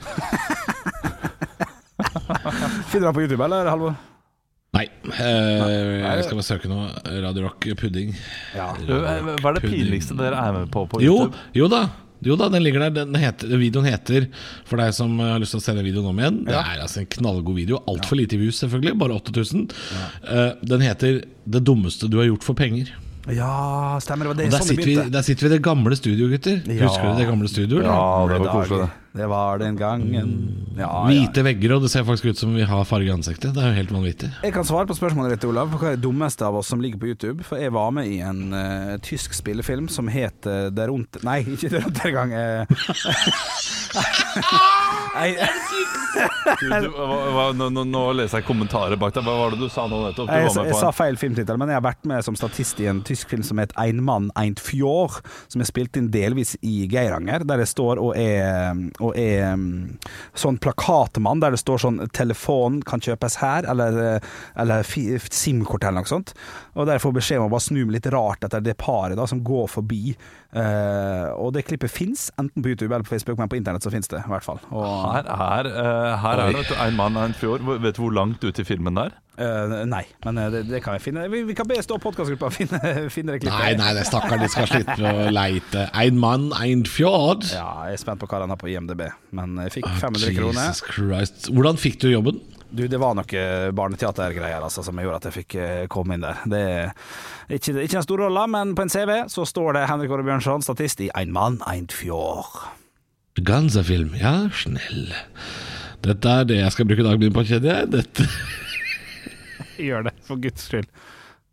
Finner 2.91 3.05
du 3.05 3.09
han 3.11 3.15
på 3.15 3.21
YouTube, 3.25 3.43
eller, 3.45 3.69
Halvor? 3.69 3.93
Nei. 4.71 4.85
Eh, 5.03 5.99
jeg 5.99 6.23
skal 6.25 6.37
bare 6.39 6.47
søke 6.47 6.69
nå. 6.71 6.77
Radio 7.25 7.43
Rock 7.49 7.65
pudding. 7.79 8.13
Ja. 8.55 8.69
Eh, 8.79 9.33
Hva 9.43 9.51
er 9.51 9.57
det 9.59 9.65
pinligste 9.67 10.15
dere 10.19 10.39
er 10.39 10.55
med 10.55 10.69
på 10.71 10.85
på 10.87 11.01
YouTube? 11.03 11.35
Jo, 11.51 11.65
jo 11.65 11.67
da. 11.71 11.81
Jo 12.23 12.35
da, 12.37 12.49
den 12.53 12.63
ligger 12.63 12.83
der. 12.85 13.05
Den 13.05 13.15
heter, 13.17 13.49
videoen 13.57 13.87
heter, 13.89 14.27
for 14.69 14.77
deg 14.81 14.93
som 14.93 15.15
har 15.19 15.39
lyst 15.41 15.55
til 15.55 15.61
å 15.61 15.65
se 15.65 15.73
den 15.77 15.85
videoen 15.87 16.09
om 16.11 16.19
igjen 16.21 16.37
Det 16.45 16.53
er 16.57 16.81
altså 16.83 17.01
en 17.01 17.09
knallgod 17.17 17.55
video. 17.57 17.79
Altfor 17.89 18.19
lite 18.19 18.37
views, 18.37 18.59
selvfølgelig. 18.61 18.93
Bare 19.01 19.17
8000. 19.17 19.71
Eh, 20.23 20.51
den 20.73 20.81
heter 20.85 21.23
'Det 21.49 21.63
dummeste 21.65 22.09
du 22.09 22.17
har 22.17 22.25
gjort 22.29 22.43
for 22.43 22.53
penger'. 22.53 22.89
ja, 23.33 23.97
stemmer. 24.01 24.25
Det 24.25 24.27
var 24.29 24.37
det 24.37 24.45
Og 24.45 24.51
der 24.51 24.57
sånn 24.59 24.67
det 24.75 24.85
sitter, 24.85 25.03
vi, 25.03 25.09
der 25.09 25.21
sitter 25.21 25.41
vi 25.47 25.49
i 25.53 25.57
det 25.57 25.63
gamle 25.63 25.95
studio, 25.95 26.27
gutter. 26.29 26.61
Ja. 26.67 26.87
Husker 26.87 27.03
du 27.09 27.17
det 27.21 27.27
gamle 27.27 27.47
studioet? 27.49 27.83
Ja, 27.85 28.27
det 28.27 28.39
var 28.39 28.53
koselig. 28.53 28.79
det. 28.85 29.00
Det 29.13 29.27
var 29.27 29.57
den 29.59 29.75
gangen. 29.75 30.55
Ja, 30.77 30.87
ja. 30.87 31.07
Hvite 31.09 31.43
vegger, 31.43 31.73
og 31.75 31.81
det 31.83 31.89
ser 31.91 32.05
faktisk 32.07 32.31
ut 32.31 32.39
som 32.39 32.53
vi 32.55 32.63
har 32.63 32.85
farge 32.87 33.09
i 33.09 33.11
ansiktet. 33.11 33.51
Det 33.55 33.59
er 33.59 33.67
jo 33.73 33.79
helt 33.81 33.91
vanvittig. 33.91 34.29
Jeg 34.45 34.53
kan 34.55 34.63
svare 34.67 34.87
på 34.87 34.95
spørsmålet 34.95 35.31
ditt, 35.35 35.45
Olav. 35.49 35.67
Hva 35.75 35.87
er 35.89 35.95
det 35.97 36.03
dummeste 36.05 36.45
av 36.47 36.55
oss 36.61 36.67
som 36.71 36.79
ligger 36.83 36.99
på 37.01 37.07
YouTube? 37.11 37.39
For 37.47 37.55
jeg 37.59 37.71
var 37.75 37.89
med 37.95 38.05
i 38.07 38.21
en 38.23 38.41
uh, 38.55 38.95
tysk 39.03 39.35
spillefilm 39.35 39.87
som 39.91 40.07
het 40.11 40.47
uh, 40.47 40.71
Der 40.71 40.87
rundt 40.93 41.19
Nei, 41.27 41.39
ikke 41.55 41.69
Der 41.75 41.81
rundt 41.83 41.99
du, 46.61 46.87
hva, 46.95 47.17
hva, 47.35 47.45
nå, 47.55 48.01
leser 48.15 48.41
jeg 48.41 48.47
kommentarer 48.47 48.99
bak 48.99 49.13
deg. 49.15 49.25
Hva 49.25 49.35
var 49.37 49.55
det 49.55 49.61
du 49.61 49.67
sa 49.71 49.85
nå 49.89 50.01
nettopp? 50.05 50.29
Du 50.29 50.33
jeg, 50.33 50.47
var 50.47 50.55
med 50.55 50.69
jeg 50.69 50.75
på 50.75 50.81
sa 50.81 50.91
feil 50.95 51.19
filmtittel, 51.19 51.59
men 51.59 51.71
jeg 51.71 51.79
har 51.79 51.85
vært 51.85 52.07
med 52.09 52.25
som 52.25 52.37
statist 52.39 52.81
i 52.83 52.87
en 52.91 53.01
tysk 53.07 53.31
film 53.31 53.43
som 53.47 53.61
het 53.61 53.73
Ein 53.81 54.01
Mann, 54.05 54.29
ein 54.39 54.57
Fjord, 54.59 55.21
som 55.51 55.63
er 55.63 55.69
spilt 55.69 55.97
inn 55.99 56.11
delvis 56.13 56.55
i 56.61 56.85
Geiranger, 56.91 57.45
der 57.47 57.63
jeg 57.63 57.71
står 57.73 58.01
og 58.03 58.15
er, 58.19 58.77
og 59.01 59.17
er 59.19 59.57
sånn 60.37 60.59
plakatmann, 60.61 61.41
der 61.41 61.55
det 61.55 61.61
står 61.61 61.83
sånn 61.85 61.99
'telefon 62.13 62.81
kan 62.85 63.01
kjøpes 63.01 63.39
her', 63.41 63.67
eller, 63.69 63.97
eh, 64.15 64.19
eller 64.55 64.83
SIM-kort 64.83 65.83
eller 65.83 66.01
noe 66.01 66.11
sånt. 66.11 66.33
Og 66.75 66.87
der 66.87 66.95
jeg 66.95 67.03
får 67.03 67.15
beskjed 67.17 67.41
om 67.41 67.49
å 67.49 67.51
bare 67.51 67.65
snu 67.65 67.81
meg 67.83 67.97
litt 67.97 68.07
rart 68.13 68.45
etter 68.47 68.63
det 68.63 68.77
paret 68.79 69.17
da, 69.19 69.25
som 69.27 69.41
går 69.43 69.67
forbi. 69.71 70.13
Uh, 70.55 71.31
og 71.39 71.51
det 71.55 71.65
klippet 71.67 71.91
fins, 71.91 72.29
enten 72.39 72.63
på 72.63 72.71
YouTube 72.71 72.91
eller 72.91 73.03
på 73.07 73.13
Facebook, 73.15 73.39
men 73.39 73.51
på 73.51 73.57
internett 73.59 73.83
så 73.83 73.91
fins 73.91 74.07
det 74.11 74.21
i 74.21 74.31
hvert 74.31 74.45
fall. 74.45 74.61
Og, 74.71 74.85
Her, 75.15 75.27
her, 75.41 75.69
uh, 75.71 76.13
her 76.23 76.45
er 76.45 76.55
det 76.55 76.77
en 76.77 76.95
mann 76.99 77.19
og 77.19 77.27
en 77.29 77.35
fjord. 77.35 77.65
Vet 77.83 77.97
du 77.99 78.03
hvor 78.05 78.15
langt 78.15 78.43
ute 78.43 78.63
i 78.63 78.67
filmen 78.67 78.95
det 78.99 79.09
er? 79.09 79.17
Uh, 79.41 79.73
nei, 79.89 80.03
men 80.25 80.37
eh, 80.37 80.49
det, 80.53 80.59
det 80.69 80.81
kan 80.85 80.97
jeg 80.97 81.01
finne. 81.05 81.23
Vi, 81.31 81.39
vi 81.47 81.55
kan 81.57 81.65
be 81.69 81.77
stå 81.81 81.97
podkastgruppa 82.03 82.51
finne, 82.59 82.79
finne 83.09 83.35
det 83.35 83.43
klippet. 83.45 83.57
Nei, 83.57 83.71
nei, 83.79 83.91
det 83.97 84.03
stakkar, 84.09 84.37
de 84.41 84.49
skal 84.51 84.67
slippe 84.69 84.97
å 85.01 85.27
leite. 85.33 85.87
Ein 85.97 86.19
mann, 86.21 86.49
ein 86.59 86.83
fjord. 86.87 87.47
Ja, 87.55 87.87
jeg 87.89 87.97
er 87.97 88.03
spent 88.03 88.21
på 88.21 88.29
hva 88.29 88.43
den 88.43 88.53
har 88.53 88.59
på 88.61 88.69
IMDb, 88.71 89.07
men 89.35 89.55
jeg 89.65 89.79
fikk 89.79 89.89
Ah, 89.89 89.97
500 90.03 90.35
kroner. 90.37 90.67
Jesus 90.71 90.83
Christ. 90.87 91.51
Hvordan 91.55 91.79
fikk 91.81 91.99
du 92.03 92.11
jobben? 92.11 92.39
Du, 92.71 92.85
det 92.87 92.99
var 93.01 93.17
noe 93.17 93.71
barneteatergreier 93.75 94.63
altså, 94.63 94.83
som 94.85 94.99
gjorde 95.01 95.17
at 95.19 95.25
jeg 95.27 95.35
fikk 95.41 95.55
eh, 95.59 95.81
komme 95.91 96.15
inn 96.15 96.23
der. 96.23 96.39
Det 96.47 96.61
er 96.61 96.93
ikke, 97.51 97.75
ikke 97.83 97.97
den 97.97 98.05
store 98.05 98.29
rolla, 98.29 98.45
men 98.47 98.71
på 98.77 98.85
en 98.85 98.93
CV 98.93 99.11
så 99.31 99.43
står 99.47 99.75
det 99.75 99.87
Henrik 99.91 100.13
Åre 100.15 100.23
Bjørnson, 100.27 100.63
statist 100.63 101.03
i 101.03 101.09
Ein 101.19 101.33
Mann, 101.35 101.59
ein 101.67 101.89
Fjord. 101.91 102.61
Ganzafilm, 103.43 104.15
ja, 104.19 104.35
snill. 104.55 105.11
Dette 106.01 106.37
er 106.41 106.47
det 106.47 106.61
jeg 106.61 106.73
skal 106.73 106.87
bruke 106.89 107.05
dagen 107.05 107.21
min 107.21 107.35
på, 107.35 107.43
kjenner 107.47 107.81
jeg. 107.81 107.91
Dette 107.99 108.27
Gjør 109.81 110.07
det, 110.07 110.15
for 110.27 110.39
guds 110.41 110.67
skyld. 110.67 110.87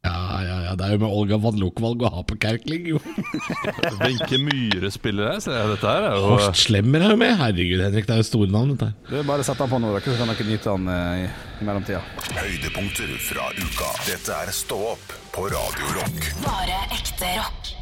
Ja, 0.06 0.38
ja, 0.46 0.56
ja, 0.62 0.74
det 0.78 0.86
er 0.86 0.92
jo 0.94 1.00
med 1.02 1.10
Olga 1.10 1.36
Vanlokvalg 1.42 2.04
å 2.06 2.10
og 2.20 2.26
på 2.30 2.36
Kerkling, 2.40 2.84
jo. 2.92 3.00
Wenche 4.02 4.38
Myhre 4.40 4.92
spiller 4.94 5.32
her, 5.32 5.40
ser 5.42 5.56
jeg. 5.58 5.72
Dette 5.74 5.90
her 5.90 6.06
er 6.06 6.14
jo 6.16 6.28
Horst 6.32 6.60
Slemmer 6.62 7.02
er 7.02 7.14
jo 7.16 7.18
med. 7.20 7.34
Herregud, 7.40 7.82
Henrik, 7.82 8.06
det 8.06 8.14
er 8.14 8.22
jo 8.22 8.28
store 8.28 8.52
navn, 8.54 8.76
dette 8.76 8.92
her. 8.92 8.94
Du, 9.10 9.18
Bare 9.28 9.46
sett 9.48 9.58
han 9.64 9.72
på 9.72 9.82
nå, 9.82 9.90
så 10.04 10.14
kan 10.20 10.30
dere 10.30 10.48
nyte 10.52 10.76
han 10.76 10.92
eh, 10.94 11.24
i, 11.24 11.26
i 11.58 11.68
mellomtida. 11.68 12.04
Høydepunkter 12.38 13.12
fra 13.26 13.50
uka. 13.58 13.90
Dette 14.06 14.38
er 14.46 14.54
Stå 14.54 14.78
opp 14.94 15.18
på 15.34 15.50
Radio 15.50 15.92
Rock. 15.98 16.32
Bare 16.46 16.80
ekte 16.94 17.34
rock. 17.40 17.74